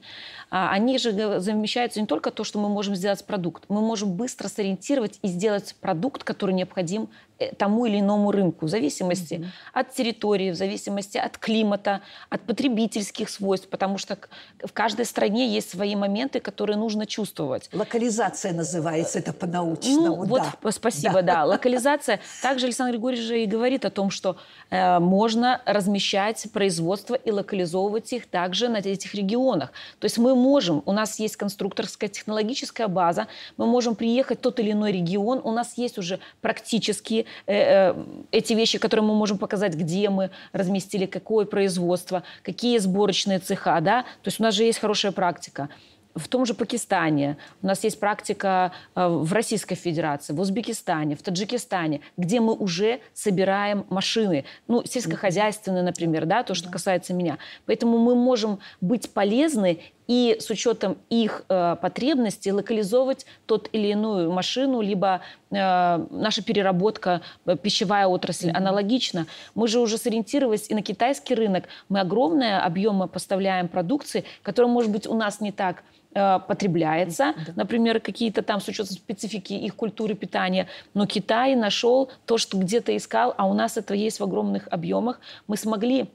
А, 0.51 0.71
они 0.71 0.99
же 0.99 1.39
замещаются 1.39 1.99
не 1.99 2.07
только 2.07 2.29
то, 2.29 2.43
что 2.43 2.59
мы 2.59 2.69
можем 2.69 2.95
сделать 2.95 3.25
продукт. 3.25 3.65
Мы 3.69 3.81
можем 3.81 4.13
быстро 4.13 4.47
сориентировать 4.47 5.17
и 5.23 5.27
сделать 5.27 5.75
продукт, 5.81 6.23
который 6.23 6.53
необходим 6.53 7.09
тому 7.57 7.85
или 7.85 7.99
иному 7.99 8.31
рынку, 8.31 8.65
в 8.65 8.69
зависимости 8.69 9.35
mm-hmm. 9.35 9.47
от 9.73 9.93
территории, 9.93 10.51
в 10.51 10.55
зависимости 10.55 11.17
от 11.17 11.37
климата, 11.37 12.01
от 12.29 12.41
потребительских 12.41 13.29
свойств, 13.29 13.67
потому 13.69 13.97
что 13.97 14.17
в 14.63 14.71
каждой 14.73 15.05
стране 15.05 15.47
есть 15.47 15.69
свои 15.69 15.95
моменты, 15.95 16.39
которые 16.39 16.77
нужно 16.77 17.05
чувствовать. 17.05 17.69
Локализация 17.73 18.53
называется 18.53 19.19
это 19.19 19.33
по-научному. 19.33 20.05
Ну, 20.05 20.25
вот, 20.25 20.43
да. 20.61 20.71
спасибо, 20.71 21.21
да. 21.21 21.33
да. 21.33 21.45
Локализация. 21.45 22.19
Также 22.41 22.65
Александр 22.65 22.93
Григорьевич 22.93 23.27
же 23.27 23.43
и 23.43 23.45
говорит 23.45 23.85
о 23.85 23.89
том, 23.89 24.09
что 24.09 24.37
э, 24.69 24.99
можно 24.99 25.61
размещать 25.65 26.47
производство 26.53 27.15
и 27.15 27.31
локализовывать 27.31 28.13
их 28.13 28.27
также 28.27 28.69
на 28.69 28.77
этих 28.77 29.13
регионах. 29.15 29.71
То 29.99 30.05
есть 30.05 30.17
мы 30.17 30.35
можем, 30.35 30.83
у 30.85 30.91
нас 30.91 31.19
есть 31.19 31.35
конструкторская 31.35 32.09
технологическая 32.09 32.87
база, 32.87 33.27
мы 33.57 33.65
можем 33.65 33.95
приехать 33.95 34.39
в 34.39 34.41
тот 34.41 34.59
или 34.59 34.71
иной 34.71 34.91
регион, 34.91 35.41
у 35.43 35.51
нас 35.51 35.73
есть 35.77 35.97
уже 35.97 36.19
практически 36.41 37.13
Э, 37.13 37.23
э, 37.23 37.32
эти 37.45 38.53
вещи, 38.53 38.77
которые 38.77 39.05
мы 39.05 39.15
можем 39.15 39.37
показать, 39.37 39.75
где 39.75 40.09
мы 40.09 40.29
разместили, 40.51 41.05
какое 41.05 41.45
производство, 41.45 42.23
какие 42.41 42.77
сборочные 42.77 43.39
цеха, 43.39 43.79
да, 43.81 44.03
то 44.03 44.27
есть 44.27 44.39
у 44.39 44.43
нас 44.43 44.55
же 44.55 44.63
есть 44.63 44.79
хорошая 44.79 45.11
практика. 45.11 45.69
В 46.15 46.27
том 46.27 46.45
же 46.45 46.53
Пакистане, 46.53 47.37
у 47.63 47.65
нас 47.65 47.83
есть 47.83 47.99
практика 47.99 48.71
э, 48.95 49.07
в 49.07 49.33
Российской 49.33 49.73
Федерации, 49.73 50.31
в 50.31 50.39
Узбекистане, 50.39 51.15
в 51.15 51.23
Таджикистане, 51.23 52.01
где 52.17 52.39
мы 52.39 52.53
уже 52.53 52.99
собираем 53.15 53.87
машины, 53.89 54.45
ну, 54.67 54.83
сельскохозяйственные, 54.85 55.81
например, 55.81 56.27
да, 56.27 56.43
то, 56.43 56.53
что 56.53 56.69
касается 56.69 57.15
меня. 57.15 57.39
Поэтому 57.65 57.97
мы 57.97 58.13
можем 58.13 58.59
быть 58.79 59.09
полезны 59.09 59.79
и 60.07 60.37
с 60.39 60.49
учетом 60.49 60.97
их 61.09 61.43
э, 61.49 61.75
потребностей 61.81 62.51
локализовывать 62.51 63.25
тот 63.45 63.69
или 63.71 63.87
иную 63.87 64.31
машину, 64.31 64.81
либо 64.81 65.21
э, 65.51 66.05
наша 66.09 66.43
переработка, 66.43 67.21
э, 67.45 67.55
пищевая 67.55 68.07
отрасль 68.07 68.49
mm-hmm. 68.49 68.57
аналогично. 68.57 69.27
Мы 69.55 69.67
же 69.67 69.79
уже 69.79 69.97
сориентировались 69.97 70.69
и 70.69 70.75
на 70.75 70.81
китайский 70.81 71.35
рынок. 71.35 71.65
Мы 71.89 71.99
огромные 71.99 72.57
объемы 72.59 73.07
поставляем 73.07 73.67
продукции, 73.67 74.25
которая, 74.41 74.71
может 74.71 74.91
быть, 74.91 75.07
у 75.07 75.13
нас 75.13 75.39
не 75.39 75.51
так 75.51 75.83
э, 76.13 76.39
потребляется, 76.47 77.33
да. 77.47 77.53
например, 77.55 77.99
какие-то 77.99 78.41
там 78.41 78.59
с 78.59 78.67
учетом 78.67 78.93
специфики 78.93 79.53
их 79.53 79.75
культуры 79.75 80.15
питания, 80.15 80.67
но 80.93 81.05
Китай 81.05 81.55
нашел 81.55 82.11
то, 82.25 82.37
что 82.37 82.57
где-то 82.57 82.95
искал, 82.95 83.33
а 83.37 83.47
у 83.47 83.53
нас 83.53 83.77
это 83.77 83.93
есть 83.93 84.19
в 84.19 84.23
огромных 84.23 84.67
объемах. 84.69 85.19
Мы 85.47 85.55
смогли 85.57 86.09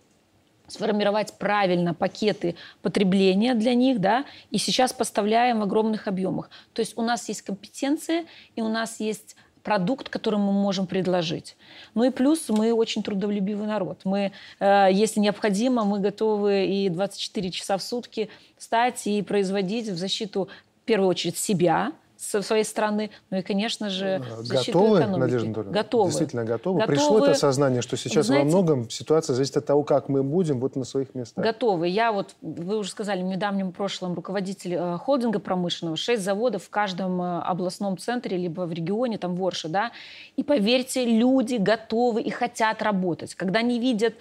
сформировать 0.69 1.37
правильно 1.39 1.95
пакеты 1.95 2.55
потребления 2.83 3.55
для 3.55 3.75
них, 3.75 4.01
да, 4.01 4.25
и 4.51 4.59
сейчас 4.59 4.93
поставляем 4.93 5.61
в 5.61 5.63
огромных 5.63 6.07
объемах. 6.07 6.51
То 6.73 6.81
есть 6.81 6.97
у 6.97 7.03
нас 7.03 7.29
есть 7.29 7.43
компетенция, 7.43 8.27
и 8.55 8.63
у 8.63 8.69
нас 8.69 9.01
есть 9.01 9.35
продукт, 9.63 10.09
который 10.09 10.39
мы 10.39 10.53
можем 10.53 10.87
предложить. 10.87 11.57
Ну 11.95 12.05
и 12.05 12.11
плюс 12.11 12.49
мы 12.49 12.73
очень 12.73 13.03
трудолюбивый 13.03 13.67
народ. 13.67 14.01
Мы, 14.05 14.33
э, 14.61 14.89
если 14.91 15.21
необходимо, 15.21 15.85
мы 15.85 16.01
готовы 16.01 16.67
и 16.67 16.89
24 16.89 17.51
часа 17.51 17.77
в 17.77 17.83
сутки 17.83 18.31
встать 18.57 19.07
и 19.07 19.21
производить 19.23 19.89
в 19.89 19.97
защиту, 19.97 20.49
в 20.83 20.87
первую 20.87 21.09
очередь, 21.11 21.37
себя, 21.37 21.93
со 22.19 22.43
своей 22.43 22.65
стороны, 22.65 23.11
ну 23.31 23.39
и, 23.39 23.43
конечно 23.43 23.91
же, 23.91 24.07
э, 24.07 24.43
Готовы, 24.43 25.07
Надежда 25.07 25.47
Анатольевна? 25.47 25.73
Готовы. 25.73 26.11
Действительно 26.11 26.45
готовы? 26.45 26.81
готовы. 26.81 26.97
Пришло 26.97 27.19
это 27.21 27.31
осознание, 27.31 27.81
что 27.81 27.97
сейчас 27.97 28.27
Знаете, 28.27 28.45
во 28.45 28.51
многом 28.51 28.91
ситуация 28.91 29.35
зависит 29.35 29.57
от 29.57 29.67
того, 29.67 29.85
как 29.85 30.09
мы 30.09 30.25
будем 30.25 30.59
вот 30.59 30.75
на 30.75 30.85
своих 30.85 31.15
местах? 31.15 31.45
Готовы. 31.45 31.87
Я 31.89 32.11
вот, 32.11 32.35
вы 32.43 32.77
уже 32.79 32.91
сказали, 32.91 33.23
в 33.23 33.27
недавнем 33.27 33.71
прошлом 33.71 34.15
руководитель 34.15 34.75
э, 34.75 34.99
холдинга 34.99 35.39
промышленного, 35.39 35.97
шесть 35.97 36.25
заводов 36.25 36.65
в 36.65 36.71
каждом 36.71 37.23
э, 37.23 37.41
областном 37.43 37.97
центре, 37.97 38.37
либо 38.37 38.63
в 38.63 38.73
регионе, 38.73 39.17
там 39.17 39.37
в 39.37 39.47
Орше, 39.47 39.69
да, 39.69 39.93
и 40.37 40.43
поверьте, 40.43 41.05
люди 41.05 41.55
готовы 41.55 42.23
и 42.23 42.31
хотят 42.31 42.83
работать. 42.83 43.37
Когда 43.37 43.61
они 43.61 43.79
видят 43.79 44.15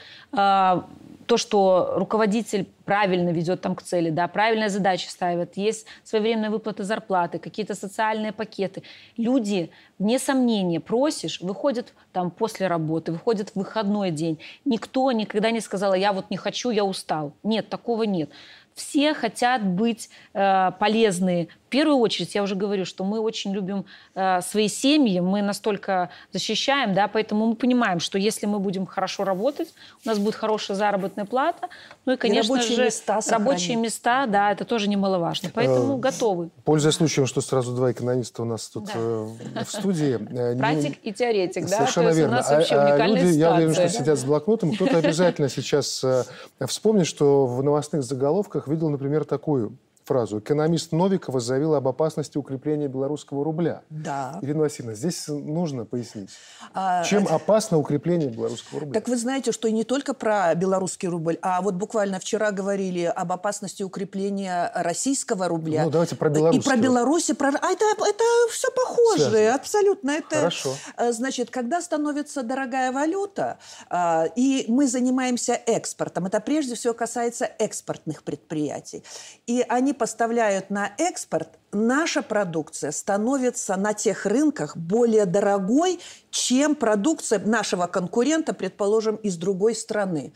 то, 1.28 1.38
что 1.38 1.94
руководитель 1.96 2.68
правильно 2.86 3.30
ведет 3.30 3.62
там 3.62 3.76
к 3.76 3.84
цели, 3.84 4.10
да, 4.10 4.28
правильные 4.28 4.70
задачи 4.70 5.08
ставит, 5.08 5.58
есть 5.58 5.86
своевременная 6.04 6.50
выплата 6.50 6.84
зарплаты, 6.84 7.38
какие-то 7.38 7.76
социальные 7.76 8.32
пакеты. 8.32 8.82
Люди, 9.18 9.70
вне 10.00 10.20
сомнения, 10.20 10.80
просишь, 10.80 11.42
выходят 11.42 11.94
там 12.14 12.32
после 12.32 12.68
работы, 12.68 13.12
выходят 13.12 13.50
в 13.50 13.56
выходной 13.58 14.12
день. 14.12 14.40
Никто 14.66 15.12
никогда 15.12 15.52
не 15.52 15.60
сказал, 15.60 15.94
я 15.94 16.14
вот 16.14 16.30
не 16.30 16.38
хочу, 16.38 16.70
я 16.70 16.86
устал. 16.86 17.34
Нет, 17.44 17.70
такого 17.70 18.04
нет 18.04 18.30
все 18.78 19.14
хотят 19.14 19.66
быть 19.66 20.10
э, 20.34 20.72
полезны. 20.80 21.50
В 21.66 21.70
первую 21.70 21.98
очередь, 21.98 22.34
я 22.34 22.44
уже 22.44 22.56
говорю, 22.56 22.86
что 22.86 23.04
мы 23.04 23.20
очень 23.20 23.52
любим 23.52 23.86
э, 24.16 24.40
свои 24.42 24.70
семьи, 24.70 25.20
мы 25.20 25.42
настолько 25.42 26.10
защищаем, 26.32 26.94
да, 26.94 27.10
поэтому 27.10 27.48
мы 27.48 27.56
понимаем, 27.56 28.00
что 28.00 28.18
если 28.18 28.46
мы 28.46 28.60
будем 28.60 28.86
хорошо 28.86 29.26
работать, 29.26 29.74
у 30.06 30.08
нас 30.08 30.18
будет 30.18 30.36
хорошая 30.36 30.78
заработная 30.78 31.26
плата, 31.26 31.68
ну 32.06 32.14
и, 32.14 32.18
конечно 32.18 32.40
и 32.40 32.48
рабочие 32.48 32.76
же, 32.78 32.86
места 32.86 33.20
рабочие 33.30 33.76
места, 33.76 34.28
да, 34.28 34.52
это 34.52 34.64
тоже 34.64 34.88
немаловажно. 34.88 35.50
Поэтому 35.54 35.98
э, 35.98 36.00
готовы. 36.00 36.50
Пользуясь 36.64 36.96
случаем, 36.96 37.28
что 37.28 37.42
сразу 37.42 37.76
два 37.76 37.92
экономиста 37.92 38.44
у 38.44 38.46
нас 38.46 38.70
тут 38.70 38.86
да. 38.86 38.94
э, 38.96 39.64
в 39.66 39.70
студии. 39.70 40.20
Э, 40.32 40.58
Практик 40.58 41.00
и 41.04 41.12
теоретик, 41.12 41.64
да? 41.64 41.78
Совершенно 41.78 42.10
верно. 42.10 42.36
у 42.36 42.38
нас 42.38 42.50
вообще 42.50 42.76
а, 42.76 42.94
а 42.94 43.08
люди, 43.08 43.20
ситуация. 43.20 43.40
я 43.40 43.54
уверен, 43.54 43.74
что 43.74 43.90
сидят 43.90 44.20
с 44.20 44.24
блокнотом, 44.24 44.74
кто-то 44.74 44.98
обязательно 45.00 45.50
сейчас 45.50 46.04
э, 46.04 46.24
вспомнит, 46.66 47.08
что 47.08 47.46
в 47.46 47.64
новостных 47.64 48.04
заголовках 48.04 48.67
видел, 48.68 48.90
например, 48.90 49.26
такую 49.26 49.78
фразу. 50.08 50.40
Экономист 50.40 50.94
Новикова 50.94 51.40
заявил 51.40 51.76
об 51.76 51.88
опасности 51.88 52.38
укрепления 52.38 52.88
белорусского 52.88 53.44
рубля. 53.44 53.82
Да. 53.90 54.40
Ирина 54.42 54.62
Васильевна, 54.62 54.96
здесь 54.96 55.28
нужно 55.28 55.86
пояснить. 55.86 56.30
А, 56.74 57.04
Чем 57.04 57.28
опасно 57.28 57.78
укрепление 57.78 58.30
белорусского 58.30 58.80
рубля? 58.80 59.00
Так 59.00 59.10
вы 59.10 59.18
знаете, 59.18 59.52
что 59.52 59.70
не 59.70 59.84
только 59.84 60.14
про 60.14 60.56
белорусский 60.56 61.10
рубль, 61.10 61.38
а 61.42 61.62
вот 61.62 61.76
буквально 61.76 62.20
вчера 62.20 62.52
говорили 62.52 63.04
об 63.04 63.32
опасности 63.34 63.84
укрепления 63.84 64.72
российского 64.74 65.48
рубля. 65.50 65.84
Ну, 65.84 65.90
давайте 65.92 66.16
про 66.16 66.30
Беларусь. 66.30 66.58
И 66.58 66.68
про 66.68 66.78
Беларусь, 66.78 67.32
про... 67.38 67.50
А 67.50 67.72
это, 67.72 67.86
это 68.00 68.24
все 68.52 68.70
похоже, 68.72 69.30
Связано. 69.30 69.56
абсолютно. 69.56 70.12
Это... 70.12 70.36
Хорошо. 70.38 70.74
А, 70.96 71.12
значит, 71.12 71.50
когда 71.50 71.82
становится 71.82 72.44
дорогая 72.44 72.94
валюта, 72.94 73.60
а, 73.90 74.26
и 74.36 74.66
мы 74.70 74.88
занимаемся 74.88 75.54
экспортом, 75.66 76.28
это 76.28 76.40
прежде 76.40 76.76
всего 76.76 76.94
касается 76.94 77.46
экспортных 77.60 78.24
предприятий, 78.24 79.04
и 79.48 79.66
они 79.68 79.94
поставляют 79.98 80.70
на 80.70 80.92
экспорт, 80.98 81.60
наша 81.72 82.22
продукция 82.22 82.92
становится 82.92 83.76
на 83.76 83.94
тех 83.94 84.26
рынках 84.26 84.78
более 84.78 85.26
дорогой, 85.26 86.00
чем 86.30 86.76
продукция 86.76 87.40
нашего 87.40 87.88
конкурента, 87.88 88.54
предположим, 88.54 89.16
из 89.18 89.38
другой 89.38 89.76
страны. 89.76 90.34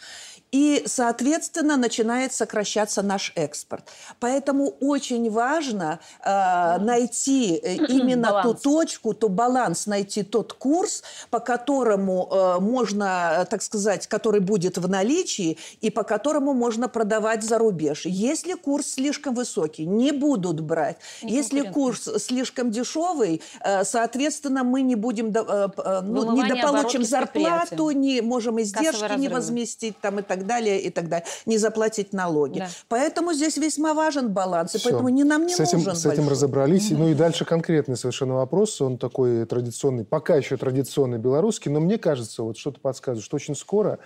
И, 0.51 0.83
соответственно, 0.85 1.77
начинает 1.77 2.33
сокращаться 2.33 3.01
наш 3.01 3.31
экспорт. 3.35 3.85
Поэтому 4.19 4.75
очень 4.81 5.29
важно 5.31 5.99
э, 6.23 6.77
найти 6.79 7.55
э, 7.55 7.75
именно 7.87 8.29
баланс. 8.29 8.61
ту 8.61 8.69
точку, 8.69 9.13
то 9.13 9.29
баланс, 9.29 9.87
найти 9.87 10.23
тот 10.23 10.53
курс, 10.53 11.03
по 11.29 11.39
которому 11.39 12.27
э, 12.29 12.59
можно, 12.59 13.47
так 13.49 13.61
сказать, 13.61 14.07
который 14.07 14.41
будет 14.41 14.77
в 14.77 14.89
наличии 14.89 15.57
и 15.79 15.89
по 15.89 16.03
которому 16.03 16.53
можно 16.53 16.89
продавать 16.89 17.43
за 17.43 17.57
рубеж. 17.57 18.05
Если 18.05 18.53
курс 18.53 18.93
слишком 18.93 19.33
высокий, 19.33 19.85
не 19.85 20.11
будут 20.11 20.59
брать. 20.59 20.97
Не 21.23 21.31
Если 21.33 21.61
курс 21.61 22.09
слишком 22.17 22.71
дешевый, 22.71 23.41
э, 23.61 23.85
соответственно, 23.85 24.65
мы 24.65 24.81
не 24.81 24.95
будем, 24.95 25.29
э, 25.29 25.69
э, 25.77 26.01
ну, 26.01 26.35
не 26.35 26.43
дополучим 26.43 27.05
зарплату, 27.05 27.91
не 27.91 28.21
можем 28.21 28.61
издержки 28.61 29.17
не 29.17 29.29
возместить 29.29 29.97
там 30.01 30.19
и 30.19 30.21
так 30.21 30.40
так 30.41 30.47
далее, 30.47 30.81
и 30.81 30.89
так 30.89 31.07
далее, 31.07 31.25
не 31.45 31.57
заплатить 31.57 32.13
налоги. 32.13 32.59
Да. 32.59 32.67
Поэтому 32.87 33.33
здесь 33.33 33.57
весьма 33.57 33.93
важен 33.93 34.29
баланс, 34.29 34.75
и 34.75 34.77
Все. 34.77 34.89
поэтому 34.89 35.09
не 35.09 35.23
нам 35.23 35.45
не 35.45 35.55
с 35.55 35.59
этим, 35.59 35.79
нужен 35.79 35.95
С 35.95 36.05
этим 36.05 36.27
разобрались. 36.27 36.91
Mm-hmm. 36.91 36.97
Ну 36.97 37.09
и 37.09 37.13
дальше 37.13 37.45
конкретный 37.45 37.97
совершенно 37.97 38.35
вопрос, 38.35 38.81
он 38.81 38.97
такой 38.97 39.45
традиционный, 39.45 40.05
пока 40.05 40.35
еще 40.35 40.57
традиционный 40.57 41.17
белорусский, 41.17 41.71
но 41.71 41.79
мне 41.79 41.97
кажется, 41.97 42.43
вот 42.43 42.57
что-то 42.57 42.79
подсказывает, 42.79 43.23
что 43.23 43.35
очень 43.35 43.55
скоро 43.55 43.99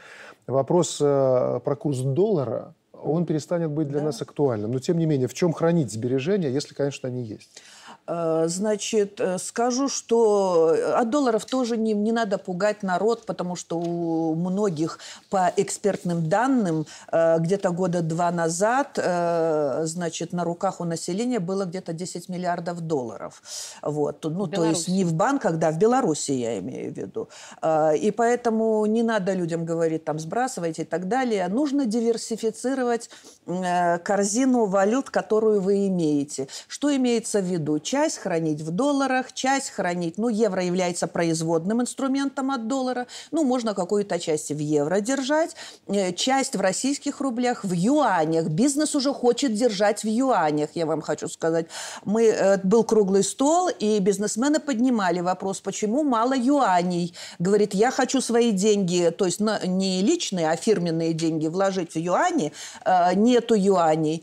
вопрос 0.47 0.97
э, 1.01 1.59
про 1.63 1.75
курс 1.75 1.99
доллара, 1.99 2.75
он 2.93 3.25
перестанет 3.25 3.71
быть 3.71 3.87
для 3.87 3.99
да. 3.99 4.05
нас 4.05 4.21
актуальным. 4.21 4.71
Но 4.71 4.79
тем 4.79 4.97
не 4.97 5.05
менее, 5.05 5.27
в 5.27 5.33
чем 5.33 5.53
хранить 5.53 5.91
сбережения, 5.91 6.49
если, 6.49 6.73
конечно, 6.73 7.07
они 7.07 7.23
есть? 7.23 7.61
Э, 8.07 8.45
значит, 8.47 9.19
э, 9.19 9.39
скажу, 9.39 9.89
что 9.89 10.73
э, 10.75 10.93
от 10.93 11.09
долларов 11.09 11.45
тоже 11.45 11.75
не, 11.75 11.93
не 11.93 12.11
надо 12.11 12.37
пугать 12.37 12.83
народ, 12.83 13.25
потому 13.25 13.55
что 13.55 13.79
у 13.79 14.35
многих 14.35 14.99
по 15.29 15.51
экспертным 15.55 16.29
данным 16.29 16.85
где-то 17.11 17.71
года 17.71 18.01
два 18.01 18.31
назад, 18.31 18.99
значит, 19.83 20.33
на 20.33 20.43
руках 20.43 20.81
у 20.81 20.83
населения 20.83 21.39
было 21.39 21.65
где-то 21.65 21.93
10 21.93 22.29
миллиардов 22.29 22.81
долларов. 22.81 23.41
Вот. 23.81 24.23
Ну, 24.23 24.47
то 24.47 24.65
есть 24.65 24.87
не 24.87 25.03
в 25.03 25.13
банках, 25.13 25.57
да, 25.57 25.71
в 25.71 25.77
Беларуси 25.77 26.31
я 26.31 26.59
имею 26.59 26.93
в 26.93 26.97
виду. 26.97 27.29
И 27.99 28.13
поэтому 28.15 28.85
не 28.85 29.03
надо 29.03 29.33
людям 29.33 29.65
говорить, 29.65 30.05
там, 30.05 30.19
сбрасывайте 30.19 30.83
и 30.83 30.85
так 30.85 31.07
далее. 31.07 31.47
Нужно 31.47 31.85
диверсифицировать 31.85 33.09
корзину 33.45 34.65
валют, 34.65 35.09
которую 35.09 35.61
вы 35.61 35.87
имеете. 35.87 36.47
Что 36.67 36.95
имеется 36.95 37.39
в 37.39 37.45
виду? 37.45 37.79
Часть 37.95 38.17
хранить 38.17 38.61
в 38.61 38.71
долларах, 38.71 39.31
часть 39.31 39.69
хранить, 39.69 40.17
ну, 40.17 40.27
евро 40.27 40.61
является 40.61 41.07
производным 41.07 41.81
инструментом 41.81 42.51
от 42.51 42.67
доллара, 42.67 43.07
ну, 43.31 43.45
можно 43.45 43.73
какую-то 43.73 44.19
часть 44.19 44.51
в 44.51 44.57
евро 44.57 44.99
держать, 44.99 45.55
э, 45.87 46.11
часть 46.11 46.57
в 46.57 46.59
российских 46.59 47.21
рублях, 47.21 47.63
в 47.63 47.71
юанях. 47.71 48.47
Бизнес 48.47 48.95
уже 48.95 49.13
хочет 49.13 49.53
держать 49.53 50.03
в 50.03 50.07
юанях, 50.07 50.71
я 50.73 50.85
вам 50.85 51.01
хочу 51.01 51.29
сказать. 51.29 51.67
Мы, 52.03 52.23
э, 52.25 52.57
был 52.63 52.83
круглый 52.83 53.23
стол, 53.23 53.69
и 53.69 53.99
бизнесмены 53.99 54.59
поднимали 54.59 55.21
вопрос, 55.21 55.61
почему 55.61 56.03
мало 56.03 56.33
юаней. 56.35 57.13
Говорит, 57.39 57.73
я 57.73 57.91
хочу 57.91 58.19
свои 58.19 58.51
деньги, 58.51 59.09
то 59.17 59.25
есть 59.25 59.39
не 59.39 60.01
личные, 60.01 60.49
а 60.49 60.57
фирменные 60.57 61.13
деньги 61.13 61.47
вложить 61.47 61.95
в 61.95 61.97
юани, 61.97 62.51
э, 62.83 63.15
нету 63.15 63.55
юаней. 63.55 64.21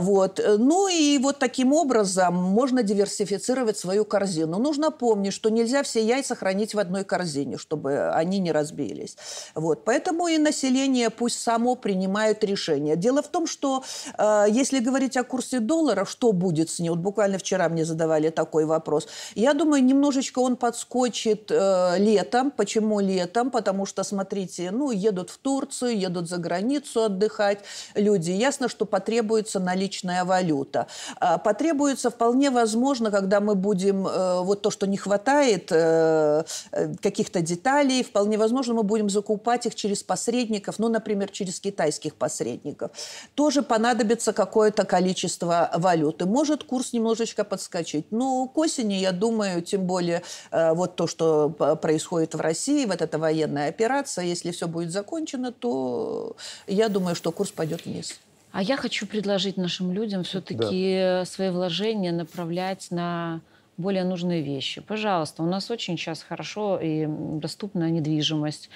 Вот. 0.00 0.40
Ну 0.58 0.88
и 0.88 1.18
вот 1.18 1.38
таким 1.38 1.72
образом 1.72 2.34
можно 2.34 2.82
диверсифицировать 2.82 3.03
диверсифицировать 3.04 3.78
свою 3.78 4.04
корзину. 4.04 4.58
Нужно 4.58 4.90
помнить, 4.90 5.32
что 5.32 5.50
нельзя 5.50 5.82
все 5.82 6.04
яйца 6.04 6.34
хранить 6.34 6.74
в 6.74 6.78
одной 6.78 7.04
корзине, 7.04 7.58
чтобы 7.58 8.10
они 8.10 8.38
не 8.38 8.52
разбились. 8.52 9.16
Вот. 9.54 9.84
Поэтому 9.84 10.28
и 10.28 10.38
население 10.38 11.10
пусть 11.10 11.40
само 11.40 11.74
принимает 11.76 12.44
решение. 12.44 12.96
Дело 12.96 13.22
в 13.22 13.28
том, 13.28 13.46
что 13.46 13.82
э, 14.18 14.46
если 14.48 14.78
говорить 14.80 15.16
о 15.16 15.24
курсе 15.24 15.60
доллара, 15.60 16.04
что 16.04 16.32
будет 16.32 16.70
с 16.70 16.78
ним? 16.78 16.92
Вот 16.92 17.00
буквально 17.00 17.38
вчера 17.38 17.68
мне 17.68 17.84
задавали 17.84 18.30
такой 18.30 18.64
вопрос. 18.64 19.06
Я 19.34 19.54
думаю, 19.54 19.84
немножечко 19.84 20.40
он 20.40 20.56
подскочит 20.56 21.50
э, 21.50 21.98
летом. 21.98 22.50
Почему 22.50 23.00
летом? 23.00 23.50
Потому 23.50 23.86
что, 23.86 24.04
смотрите, 24.04 24.70
ну, 24.70 24.90
едут 24.90 25.30
в 25.30 25.38
Турцию, 25.38 25.98
едут 25.98 26.28
за 26.28 26.38
границу 26.38 27.02
отдыхать. 27.02 27.58
люди. 27.94 28.30
Ясно, 28.30 28.68
что 28.68 28.84
потребуется 28.86 29.60
наличная 29.60 30.24
валюта. 30.24 30.86
А, 31.20 31.38
потребуется 31.38 32.10
вполне 32.10 32.50
возможно, 32.50 32.93
когда 33.10 33.40
мы 33.40 33.54
будем, 33.54 34.06
э, 34.06 34.40
вот 34.42 34.62
то, 34.62 34.70
что 34.70 34.86
не 34.86 34.96
хватает 34.96 35.68
э, 35.70 36.44
э, 36.72 36.94
каких-то 37.02 37.40
деталей, 37.40 38.02
вполне 38.02 38.38
возможно, 38.38 38.74
мы 38.74 38.82
будем 38.82 39.10
закупать 39.10 39.66
их 39.66 39.74
через 39.74 40.02
посредников, 40.02 40.78
ну, 40.78 40.88
например, 40.88 41.30
через 41.30 41.60
китайских 41.60 42.14
посредников. 42.14 42.90
Тоже 43.34 43.62
понадобится 43.62 44.32
какое-то 44.32 44.84
количество 44.84 45.70
валюты. 45.74 46.26
Может 46.26 46.64
курс 46.64 46.92
немножечко 46.92 47.44
подскочить. 47.44 48.06
Но 48.10 48.46
к 48.46 48.58
осени, 48.58 48.94
я 48.94 49.12
думаю, 49.12 49.62
тем 49.62 49.86
более 49.86 50.22
вот 50.50 50.96
то, 50.96 51.06
что 51.06 51.50
происходит 51.50 52.34
в 52.34 52.40
России, 52.40 52.86
вот 52.86 53.02
эта 53.02 53.18
военная 53.18 53.68
операция, 53.68 54.24
если 54.24 54.50
все 54.50 54.66
будет 54.68 54.90
закончено, 54.90 55.52
то 55.52 56.36
я 56.66 56.88
думаю, 56.88 57.16
что 57.16 57.32
курс 57.32 57.50
пойдет 57.50 57.86
вниз. 57.86 58.14
А 58.54 58.62
я 58.62 58.76
хочу 58.76 59.08
предложить 59.08 59.56
нашим 59.56 59.90
людям 59.90 60.22
все-таки 60.22 60.94
да. 61.00 61.24
свои 61.24 61.50
вложения 61.50 62.12
направлять 62.12 62.92
на 62.92 63.40
более 63.76 64.04
нужные 64.04 64.42
вещи. 64.42 64.80
Пожалуйста, 64.80 65.42
у 65.42 65.46
нас 65.46 65.72
очень 65.72 65.98
сейчас 65.98 66.22
хорошо 66.22 66.78
и 66.80 67.04
доступна 67.08 67.90
недвижимость. 67.90 68.70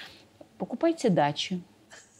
Покупайте 0.58 1.10
дачи, 1.10 1.62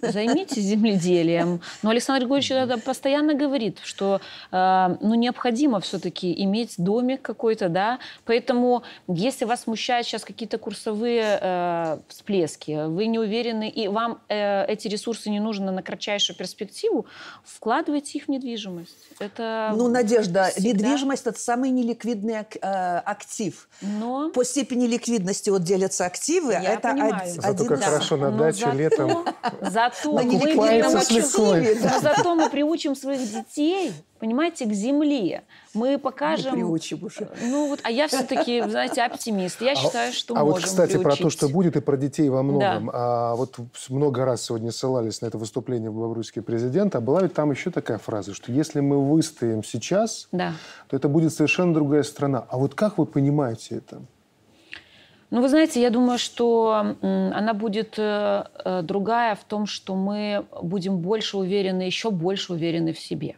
Займитесь 0.01 0.63
земледелием. 0.63 1.61
Но 1.83 1.91
Александр 1.91 2.27
Григорьевич 2.27 2.85
постоянно 2.85 3.35
говорит, 3.35 3.79
что 3.83 4.21
э, 4.53 4.97
ну, 5.01 5.15
необходимо 5.15 5.81
все-таки 5.81 6.33
иметь 6.45 6.75
домик 6.79 7.23
какой-то, 7.23 7.69
да. 7.69 7.99
Поэтому, 8.25 8.83
если 9.09 9.45
вас 9.45 9.63
смущают 9.63 10.07
сейчас 10.07 10.25
какие-то 10.25 10.59
курсовые 10.59 11.39
э, 11.41 11.99
всплески, 12.09 12.87
вы 12.87 13.07
не 13.07 13.19
уверены, 13.19 13.69
и 13.69 13.89
вам 13.89 14.21
э, 14.29 14.67
эти 14.67 14.89
ресурсы 14.89 15.31
не 15.31 15.41
нужны 15.41 15.71
на 15.71 15.83
кратчайшую 15.83 16.37
перспективу, 16.37 17.07
вкладывайте 17.45 18.19
их 18.19 18.25
в 18.25 18.29
недвижимость. 18.29 18.97
Это 19.19 19.73
ну, 19.77 19.89
Надежда, 19.89 20.45
всегда... 20.45 20.69
недвижимость– 20.69 21.23
это 21.27 21.39
самый 21.39 21.71
неликвидный 21.71 22.35
э, 22.35 22.99
актив. 22.99 23.69
Но... 23.83 24.31
По 24.31 24.45
степени 24.45 24.87
ликвидности 24.87 25.51
вот 25.51 25.63
делятся 25.63 26.07
активы. 26.07 26.53
Я 26.53 26.75
это 26.75 26.91
понимаю. 26.91 27.23
Один, 27.23 27.43
Зато 27.43 27.65
как 27.65 27.81
да. 27.81 27.87
хорошо 27.87 28.17
на 28.17 28.31
даче 28.31 28.61
зато, 28.61 28.77
летом. 28.77 29.25
Зато 29.95 30.13
мы, 30.13 30.25
но 31.83 32.01
зато 32.01 32.35
мы 32.35 32.51
приучим 32.51 32.95
своих 32.95 33.21
детей 33.21 33.93
понимаете, 34.19 34.67
к 34.67 34.73
земле. 34.73 35.45
Мы 35.75 35.99
покажем... 35.99 36.53
Мы 36.53 36.59
приучим 36.59 37.05
уже. 37.05 37.29
Ну 37.41 37.69
вот, 37.69 37.81
а 37.83 37.91
я 37.91 38.09
все-таки, 38.09 38.63
знаете, 38.63 39.03
оптимист. 39.03 39.61
Я 39.61 39.73
а 39.73 39.77
считаю, 39.77 40.13
что 40.13 40.35
а 40.35 40.41
можем 40.41 40.55
вот, 40.55 40.65
кстати, 40.65 40.93
приучить. 40.93 41.05
про 41.05 41.17
то, 41.17 41.31
что 41.31 41.49
будет, 41.49 41.77
и 41.77 41.81
про 41.81 41.97
детей 41.97 42.29
во 42.29 42.43
многом. 42.43 42.87
Да. 42.87 42.93
А 42.95 43.35
вот 43.37 43.57
много 43.89 44.25
раз 44.25 44.43
сегодня 44.43 44.73
ссылались 44.73 45.21
на 45.21 45.27
это 45.27 45.39
выступление 45.39 45.91
белорусский 45.91 46.43
президент, 46.43 46.95
а 46.95 47.01
была 47.01 47.23
ведь 47.23 47.35
там 47.35 47.51
еще 47.51 47.71
такая 47.71 47.99
фраза, 47.99 48.35
что 48.35 48.53
если 48.53 48.81
мы 48.81 49.03
выстоим 49.05 49.63
сейчас, 49.63 50.29
да. 50.33 50.55
то 50.89 50.97
это 50.97 51.09
будет 51.09 51.33
совершенно 51.33 51.73
другая 51.73 52.03
страна. 52.03 52.45
А 52.49 52.59
вот 52.59 52.75
как 52.75 52.99
вы 52.99 53.07
понимаете 53.07 53.77
это? 53.77 54.03
Ну, 55.31 55.43
вы 55.43 55.49
знаете, 55.49 55.83
я 55.83 55.91
думаю, 55.91 56.19
что 56.19 56.95
она 57.03 57.53
будет 57.53 57.99
э, 57.99 58.45
э, 58.65 58.83
другая 58.83 59.35
в 59.35 59.45
том, 59.45 59.67
что 59.67 59.95
мы 59.95 60.47
будем 60.63 60.99
больше 60.99 61.37
уверены, 61.37 61.83
еще 61.83 62.11
больше 62.11 62.55
уверены 62.55 62.95
в 62.95 62.99
себе. 62.99 63.37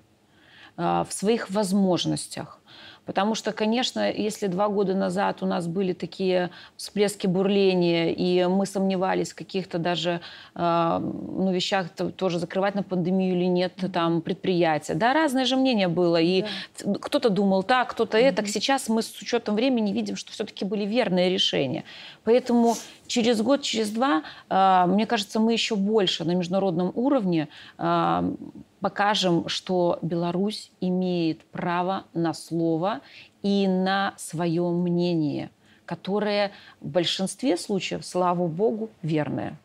А, 0.82 1.04
в 1.04 1.12
своих 1.12 1.50
возможностях. 1.50 2.59
Потому 3.06 3.34
что, 3.34 3.52
конечно, 3.52 4.10
если 4.10 4.46
два 4.46 4.68
года 4.68 4.94
назад 4.94 5.42
у 5.42 5.46
нас 5.46 5.66
были 5.66 5.92
такие 5.92 6.50
всплески 6.76 7.26
бурления, 7.26 8.10
и 8.12 8.46
мы 8.46 8.66
сомневались 8.66 9.32
в 9.32 9.34
каких-то 9.34 9.78
даже 9.78 10.20
э, 10.54 10.98
ну, 11.00 11.50
вещах, 11.52 11.88
тоже 12.16 12.38
закрывать 12.38 12.74
на 12.74 12.82
пандемию 12.82 13.36
или 13.36 13.46
нет 13.46 13.72
там 13.92 14.20
предприятия. 14.22 14.94
Да, 14.94 15.12
разное 15.12 15.44
же 15.44 15.56
мнение 15.56 15.88
было. 15.88 16.20
И 16.20 16.44
да. 16.84 16.94
кто-то 17.00 17.30
думал 17.30 17.62
так, 17.62 17.90
кто-то 17.90 18.18
mm-hmm. 18.18 18.22
это. 18.22 18.46
Сейчас 18.46 18.88
мы 18.88 19.02
с 19.02 19.20
учетом 19.20 19.54
времени 19.54 19.92
видим, 19.92 20.16
что 20.16 20.32
все-таки 20.32 20.64
были 20.64 20.84
верные 20.84 21.30
решения. 21.30 21.84
Поэтому 22.24 22.76
через 23.10 23.42
год, 23.42 23.62
через 23.62 23.90
два, 23.90 24.22
э, 24.48 24.84
мне 24.86 25.04
кажется, 25.06 25.40
мы 25.40 25.52
еще 25.52 25.74
больше 25.74 26.24
на 26.24 26.34
международном 26.34 26.92
уровне 26.94 27.48
э, 27.76 28.34
покажем, 28.80 29.48
что 29.48 29.98
Беларусь 30.00 30.70
имеет 30.80 31.42
право 31.50 32.04
на 32.14 32.32
слово 32.32 33.00
и 33.42 33.66
на 33.66 34.14
свое 34.16 34.62
мнение, 34.70 35.50
которое 35.86 36.52
в 36.80 36.86
большинстве 36.86 37.56
случаев, 37.56 38.06
слава 38.06 38.46
богу, 38.46 38.90
верное. 39.02 39.58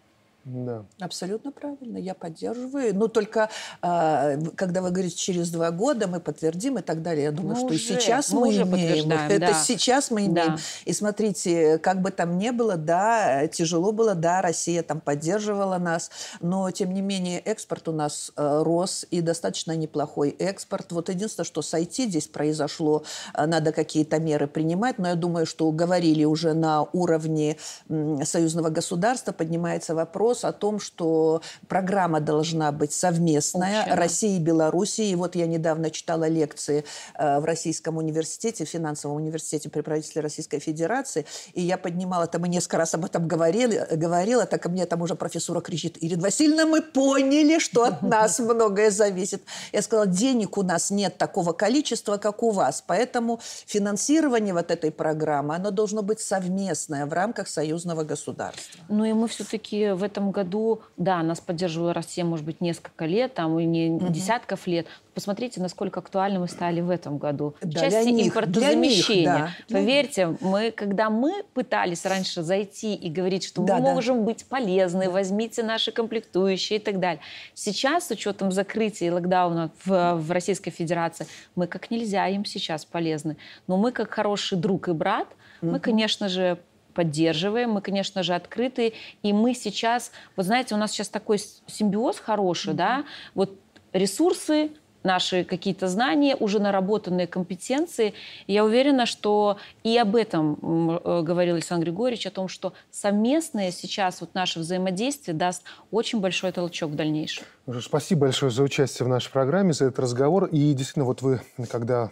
Да. 0.45 0.85
Абсолютно 0.99 1.51
правильно, 1.51 1.97
я 1.97 2.13
поддерживаю. 2.13 2.95
Но 2.95 3.07
только 3.07 3.49
э, 3.81 4.37
когда 4.55 4.83
вы 4.83 4.91
говорите 4.91 5.15
через 5.15 5.49
два 5.49 5.71
года 5.71 6.07
мы 6.07 6.19
подтвердим 6.19 6.77
и 6.77 6.83
так 6.83 7.01
далее, 7.01 7.23
я 7.23 7.31
думаю, 7.31 7.55
мы 7.55 7.59
что 7.61 7.67
уже, 7.69 7.79
сейчас 7.79 8.31
мы, 8.31 8.41
мы 8.41 8.47
уже 8.49 8.61
имеем. 8.61 9.11
Это 9.29 9.39
да. 9.39 9.53
сейчас 9.55 10.11
мы 10.11 10.27
имеем. 10.27 10.35
Да. 10.35 10.57
И 10.85 10.93
смотрите, 10.93 11.79
как 11.79 12.03
бы 12.03 12.11
там 12.11 12.37
ни 12.37 12.51
было, 12.51 12.77
да, 12.77 13.47
тяжело 13.47 13.91
было, 13.91 14.13
да, 14.13 14.43
Россия 14.43 14.83
там 14.83 15.01
поддерживала 15.01 15.79
нас, 15.79 16.11
но 16.41 16.69
тем 16.69 16.93
не 16.93 17.01
менее 17.01 17.39
экспорт 17.39 17.87
у 17.87 17.91
нас 17.91 18.31
э, 18.35 18.61
рос 18.63 19.03
и 19.09 19.21
достаточно 19.21 19.75
неплохой 19.75 20.29
экспорт. 20.29 20.91
Вот 20.91 21.09
единственное, 21.09 21.45
что 21.45 21.63
с 21.63 21.73
IT 21.73 22.09
здесь 22.09 22.27
произошло, 22.27 23.03
э, 23.33 23.47
надо 23.47 23.71
какие-то 23.71 24.19
меры 24.19 24.45
принимать, 24.45 24.99
но 24.99 25.07
я 25.07 25.15
думаю, 25.15 25.47
что 25.47 25.71
говорили 25.71 26.23
уже 26.23 26.53
на 26.53 26.83
уровне 26.93 27.57
э, 27.89 28.25
союзного 28.25 28.69
государства, 28.69 29.31
поднимается 29.31 29.95
вопрос 29.95 30.34
вопрос 30.35 30.43
о 30.43 30.51
том, 30.51 30.79
что 30.79 31.41
программа 31.67 32.19
должна 32.19 32.71
быть 32.71 32.91
совместная 32.91 33.81
Общая. 33.81 33.95
России 33.95 34.35
и 34.37 34.39
Беларуси. 34.39 35.01
И 35.01 35.15
вот 35.15 35.35
я 35.35 35.47
недавно 35.47 35.89
читала 35.89 36.27
лекции 36.27 36.83
э, 37.17 37.39
в 37.39 37.45
Российском 37.45 37.97
университете, 37.97 38.65
в 38.65 38.69
финансовом 38.69 39.17
университете 39.17 39.69
при 39.69 39.81
правительстве 39.81 40.21
Российской 40.21 40.59
Федерации, 40.59 41.25
и 41.53 41.61
я 41.61 41.77
поднимала, 41.77 42.23
это 42.25 42.39
мы 42.39 42.47
несколько 42.47 42.77
раз 42.77 42.93
об 42.93 43.05
этом 43.05 43.27
говорили, 43.27 43.87
говорила, 43.91 44.45
так 44.45 44.61
ко 44.61 44.69
мне 44.69 44.85
там 44.85 45.01
уже 45.01 45.15
профессора 45.15 45.61
кричит, 45.61 45.97
Ирина 46.01 46.23
Васильевна, 46.23 46.65
мы 46.65 46.81
поняли, 46.81 47.59
что 47.59 47.83
от 47.83 48.01
нас 48.15 48.39
многое 48.39 48.91
зависит. 48.91 49.41
Я 49.73 49.81
сказала, 49.81 50.07
денег 50.07 50.57
у 50.57 50.63
нас 50.63 50.91
нет 50.91 51.17
такого 51.17 51.53
количества, 51.53 52.17
как 52.17 52.43
у 52.43 52.51
вас, 52.51 52.83
поэтому 52.85 53.39
финансирование 53.65 54.53
вот 54.53 54.71
этой 54.71 54.91
программы, 54.91 55.55
оно 55.55 55.71
должно 55.71 56.01
быть 56.01 56.19
совместное 56.19 57.05
в 57.05 57.13
рамках 57.13 57.47
союзного 57.47 58.03
государства. 58.03 58.83
Ну 58.89 59.05
и 59.05 59.13
мы 59.13 59.27
все-таки 59.27 59.91
в 59.91 60.03
этом 60.03 60.24
году, 60.31 60.81
да, 60.97 61.21
нас 61.23 61.39
поддерживала 61.39 61.93
Россия, 61.93 62.25
может 62.25 62.45
быть, 62.45 62.61
несколько 62.61 63.05
лет, 63.05 63.33
там, 63.33 63.57
и 63.59 63.65
не 63.65 63.91
угу. 63.91 64.07
десятков 64.09 64.67
лет. 64.67 64.87
Посмотрите, 65.13 65.61
насколько 65.61 65.99
актуальны 65.99 66.39
мы 66.39 66.47
стали 66.47 66.81
в 66.81 66.89
этом 66.89 67.17
году. 67.17 67.55
Да, 67.61 67.79
части 67.79 68.09
них, 68.09 68.27
импортозамещения. 68.27 69.45
Них, 69.45 69.51
да. 69.69 69.75
Поверьте, 69.75 70.37
мы, 70.41 70.71
когда 70.71 71.09
мы 71.09 71.43
пытались 71.53 72.05
раньше 72.05 72.43
зайти 72.43 72.95
и 72.95 73.09
говорить, 73.09 73.45
что 73.45 73.61
да, 73.63 73.77
мы 73.77 73.83
да. 73.83 73.93
можем 73.93 74.25
быть 74.25 74.45
полезны, 74.45 75.09
возьмите 75.09 75.63
наши 75.63 75.91
комплектующие 75.91 76.79
и 76.79 76.81
так 76.81 76.99
далее. 76.99 77.21
Сейчас, 77.53 78.07
с 78.07 78.11
учетом 78.11 78.51
закрытия 78.51 79.07
и 79.07 79.11
локдауна 79.11 79.71
в, 79.85 80.15
в 80.15 80.31
Российской 80.31 80.71
Федерации, 80.71 81.27
мы 81.55 81.67
как 81.67 81.89
нельзя 81.91 82.27
им 82.27 82.43
сейчас 82.45 82.85
полезны. 82.85 83.37
Но 83.67 83.77
мы, 83.77 83.91
как 83.91 84.11
хороший 84.11 84.57
друг 84.57 84.89
и 84.89 84.91
брат, 84.91 85.27
угу. 85.61 85.71
мы, 85.71 85.79
конечно 85.79 86.27
же, 86.27 86.59
поддерживаем, 86.95 87.71
мы, 87.71 87.81
конечно 87.81 88.23
же, 88.23 88.33
открыты, 88.33 88.93
и 89.21 89.33
мы 89.33 89.53
сейчас, 89.53 90.11
вот 90.35 90.47
знаете, 90.47 90.73
у 90.73 90.77
нас 90.77 90.91
сейчас 90.91 91.09
такой 91.09 91.37
симбиоз 91.67 92.19
хороший, 92.19 92.73
mm-hmm. 92.73 92.77
да, 92.77 93.03
вот 93.35 93.59
ресурсы, 93.93 94.71
наши 95.05 95.43
какие-то 95.43 95.87
знания, 95.87 96.35
уже 96.35 96.59
наработанные 96.59 97.27
компетенции. 97.27 98.13
я 98.47 98.65
уверена, 98.65 99.05
что 99.05 99.57
и 99.83 99.97
об 99.97 100.15
этом 100.15 100.57
э, 100.97 101.21
говорил 101.21 101.55
Александр 101.55 101.85
Григорьевич, 101.85 102.25
о 102.25 102.31
том, 102.31 102.47
что 102.47 102.73
совместное 102.89 103.71
сейчас 103.71 104.19
вот 104.19 104.33
наше 104.33 104.59
взаимодействие 104.59 105.37
даст 105.37 105.63
очень 105.91 106.19
большой 106.19 106.51
толчок 106.51 106.91
в 106.91 106.95
дальнейшем. 106.95 107.45
Спасибо 107.81 108.21
большое 108.21 108.51
за 108.51 108.63
участие 108.63 109.05
в 109.05 109.09
нашей 109.09 109.31
программе, 109.31 109.73
за 109.73 109.85
этот 109.85 109.99
разговор. 109.99 110.45
И 110.45 110.73
действительно, 110.73 111.05
вот 111.05 111.21
вы, 111.21 111.41
когда 111.69 112.09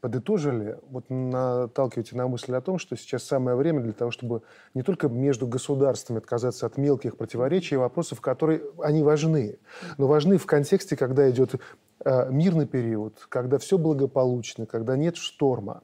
подытожили, 0.00 0.78
вот 0.90 1.04
наталкиваете 1.08 2.16
на 2.16 2.28
мысль 2.28 2.54
о 2.54 2.60
том, 2.60 2.78
что 2.78 2.96
сейчас 2.96 3.24
самое 3.24 3.56
время 3.56 3.80
для 3.80 3.92
того, 3.92 4.10
чтобы 4.10 4.42
не 4.74 4.82
только 4.82 5.08
между 5.08 5.46
государствами 5.46 6.18
отказаться 6.18 6.66
от 6.66 6.76
мелких 6.76 7.16
противоречий 7.16 7.74
и 7.74 7.78
вопросов, 7.78 8.20
которые 8.20 8.62
они 8.78 9.02
важны, 9.02 9.58
но 9.98 10.06
важны 10.06 10.38
в 10.38 10.46
контексте, 10.46 10.96
когда 10.96 11.28
идет 11.30 11.54
э, 12.04 12.30
мирный 12.30 12.66
период, 12.66 13.26
когда 13.28 13.58
все 13.58 13.78
благополучно, 13.78 14.66
когда 14.66 14.96
нет 14.96 15.16
шторма. 15.16 15.82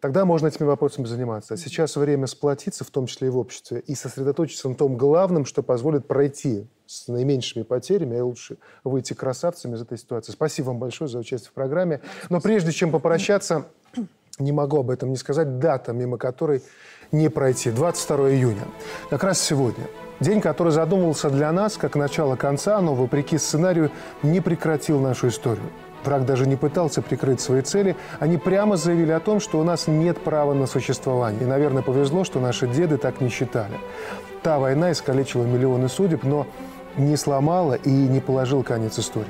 Тогда 0.00 0.24
можно 0.24 0.46
этими 0.46 0.66
вопросами 0.66 1.06
заниматься. 1.06 1.54
А 1.54 1.56
сейчас 1.56 1.96
время 1.96 2.26
сплотиться, 2.26 2.84
в 2.84 2.90
том 2.90 3.06
числе 3.06 3.28
и 3.28 3.30
в 3.30 3.38
обществе, 3.38 3.80
и 3.80 3.94
сосредоточиться 3.94 4.68
на 4.68 4.74
том 4.74 4.96
главном, 4.96 5.44
что 5.44 5.62
позволит 5.62 6.06
пройти 6.06 6.66
с 6.86 7.08
наименьшими 7.08 7.62
потерями, 7.64 8.16
и 8.16 8.20
лучше 8.20 8.58
выйти 8.84 9.12
красавцами 9.14 9.74
из 9.74 9.82
этой 9.82 9.98
ситуации. 9.98 10.32
Спасибо 10.32 10.66
вам 10.68 10.78
большое 10.78 11.08
за 11.08 11.18
участие 11.18 11.50
в 11.50 11.54
программе. 11.54 12.00
Но 12.30 12.40
прежде 12.40 12.72
чем 12.72 12.90
попрощаться, 12.90 13.66
не 14.38 14.52
могу 14.52 14.78
об 14.78 14.90
этом 14.90 15.10
не 15.10 15.16
сказать, 15.16 15.58
дата, 15.58 15.92
мимо 15.92 16.16
которой 16.16 16.62
не 17.12 17.28
пройти. 17.28 17.70
22 17.70 18.30
июня. 18.30 18.64
Как 19.10 19.24
раз 19.24 19.40
сегодня 19.40 19.84
День, 20.20 20.40
который 20.40 20.72
задумывался 20.72 21.30
для 21.30 21.52
нас 21.52 21.76
как 21.76 21.94
начало 21.94 22.34
конца, 22.34 22.80
но, 22.80 22.94
вопреки 22.94 23.38
сценарию, 23.38 23.92
не 24.24 24.40
прекратил 24.40 24.98
нашу 24.98 25.28
историю. 25.28 25.70
Враг 26.04 26.24
даже 26.24 26.46
не 26.46 26.56
пытался 26.56 27.02
прикрыть 27.02 27.40
свои 27.40 27.62
цели. 27.62 27.96
Они 28.20 28.36
прямо 28.36 28.76
заявили 28.76 29.12
о 29.12 29.20
том, 29.20 29.40
что 29.40 29.60
у 29.60 29.64
нас 29.64 29.86
нет 29.86 30.18
права 30.18 30.54
на 30.54 30.66
существование. 30.66 31.42
И, 31.42 31.46
наверное, 31.46 31.82
повезло, 31.82 32.24
что 32.24 32.40
наши 32.40 32.66
деды 32.66 32.96
так 32.96 33.20
не 33.20 33.28
считали. 33.28 33.74
Та 34.42 34.58
война 34.58 34.92
искалечила 34.92 35.44
миллионы 35.44 35.88
судеб, 35.88 36.22
но 36.24 36.46
не 36.96 37.16
сломала 37.16 37.74
и 37.74 37.90
не 37.90 38.20
положила 38.20 38.62
конец 38.62 38.98
истории. 38.98 39.26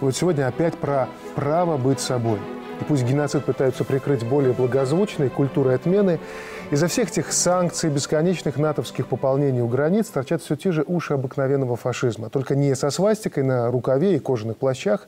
И 0.00 0.04
вот 0.04 0.16
сегодня 0.16 0.46
опять 0.46 0.76
про 0.76 1.08
право 1.34 1.76
быть 1.76 2.00
собой. 2.00 2.38
И 2.80 2.84
пусть 2.84 3.04
геноцид 3.04 3.44
пытаются 3.44 3.84
прикрыть 3.84 4.26
более 4.26 4.52
благозвучной 4.52 5.30
культурой 5.30 5.74
отмены, 5.76 6.20
из-за 6.70 6.88
всех 6.88 7.10
этих 7.10 7.32
санкций, 7.32 7.90
бесконечных 7.90 8.56
натовских 8.56 9.06
пополнений 9.06 9.60
у 9.60 9.68
границ 9.68 10.08
торчат 10.08 10.42
все 10.42 10.56
те 10.56 10.72
же 10.72 10.82
уши 10.84 11.14
обыкновенного 11.14 11.76
фашизма. 11.76 12.28
Только 12.28 12.56
не 12.56 12.74
со 12.74 12.90
свастикой 12.90 13.44
на 13.44 13.70
рукаве 13.70 14.16
и 14.16 14.18
кожаных 14.18 14.56
плащах, 14.56 15.06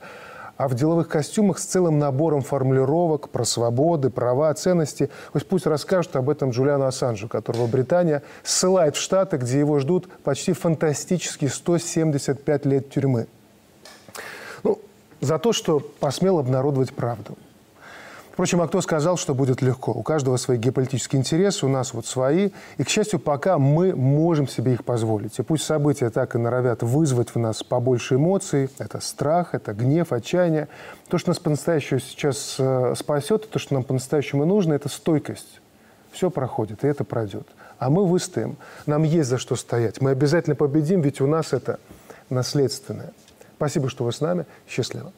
а 0.59 0.67
в 0.67 0.75
деловых 0.75 1.09
костюмах 1.09 1.59
с 1.59 1.65
целым 1.65 1.99
набором 2.01 2.43
формулировок 2.43 3.31
про 3.31 3.45
свободы, 3.45 4.11
права, 4.11 4.53
ценности. 4.55 5.09
Пусть, 5.33 5.47
пусть 5.47 5.67
расскажут 5.67 6.17
об 6.17 6.29
этом 6.29 6.51
Джулиану 6.51 6.85
Ассанжу, 6.85 7.29
которого 7.29 7.69
Британия 7.69 8.23
ссылает 8.43 8.97
в 8.97 9.01
Штаты, 9.01 9.37
где 9.37 9.61
его 9.61 9.79
ждут 9.79 10.09
почти 10.25 10.53
фантастические 10.53 11.49
175 11.49 12.67
лет 12.67 12.91
тюрьмы. 12.91 13.29
Ну, 14.65 14.81
за 15.21 15.39
то, 15.39 15.53
что 15.53 15.79
посмел 15.79 16.41
обнародовать 16.41 16.93
правду. 16.93 17.39
Впрочем, 18.39 18.61
а 18.61 18.69
кто 18.69 18.81
сказал, 18.81 19.17
что 19.17 19.35
будет 19.35 19.63
легко? 19.63 19.91
У 19.91 20.05
каждого 20.05 20.37
свои 20.37 20.59
геополитические 20.59 21.19
интересы, 21.19 21.67
у 21.67 21.69
нас 21.69 21.93
вот 21.93 22.07
свои. 22.07 22.51
И, 22.77 22.85
к 22.85 22.89
счастью, 22.89 23.19
пока 23.19 23.59
мы 23.59 23.97
можем 23.97 24.47
себе 24.47 24.75
их 24.75 24.85
позволить. 24.85 25.37
И 25.41 25.43
пусть 25.43 25.65
события 25.65 26.09
так 26.09 26.37
и 26.37 26.39
норовят 26.39 26.85
вызвать 26.85 27.31
в 27.31 27.39
нас 27.41 27.65
побольше 27.65 28.15
эмоций. 28.15 28.71
Это 28.79 29.01
страх, 29.01 29.57
это 29.57 29.73
гнев, 29.73 30.13
отчаяние. 30.13 30.69
То, 31.09 31.19
что 31.19 31.31
нас 31.31 31.41
по-настоящему 31.41 31.99
сейчас 31.99 32.55
э, 32.61 32.95
спасет, 32.97 33.51
то, 33.51 33.59
что 33.59 33.75
нам 33.75 33.83
по-настоящему 33.83 34.45
нужно, 34.45 34.75
это 34.75 34.89
стойкость. 34.89 35.61
Все 36.13 36.31
проходит, 36.31 36.85
и 36.85 36.87
это 36.87 37.03
пройдет. 37.03 37.49
А 37.81 37.91
мы 37.91 38.07
выстоим. 38.07 38.57
Нам 38.87 39.03
есть 39.03 39.29
за 39.29 39.39
что 39.39 39.57
стоять. 39.57 40.01
Мы 40.01 40.11
обязательно 40.11 40.55
победим, 40.55 41.01
ведь 41.01 41.21
у 41.21 41.27
нас 41.27 41.53
это 41.53 41.81
наследственное. 42.31 43.11
Спасибо, 43.57 43.89
что 43.89 44.05
вы 44.05 44.13
с 44.13 44.21
нами. 44.21 44.47
Счастливо. 44.69 45.13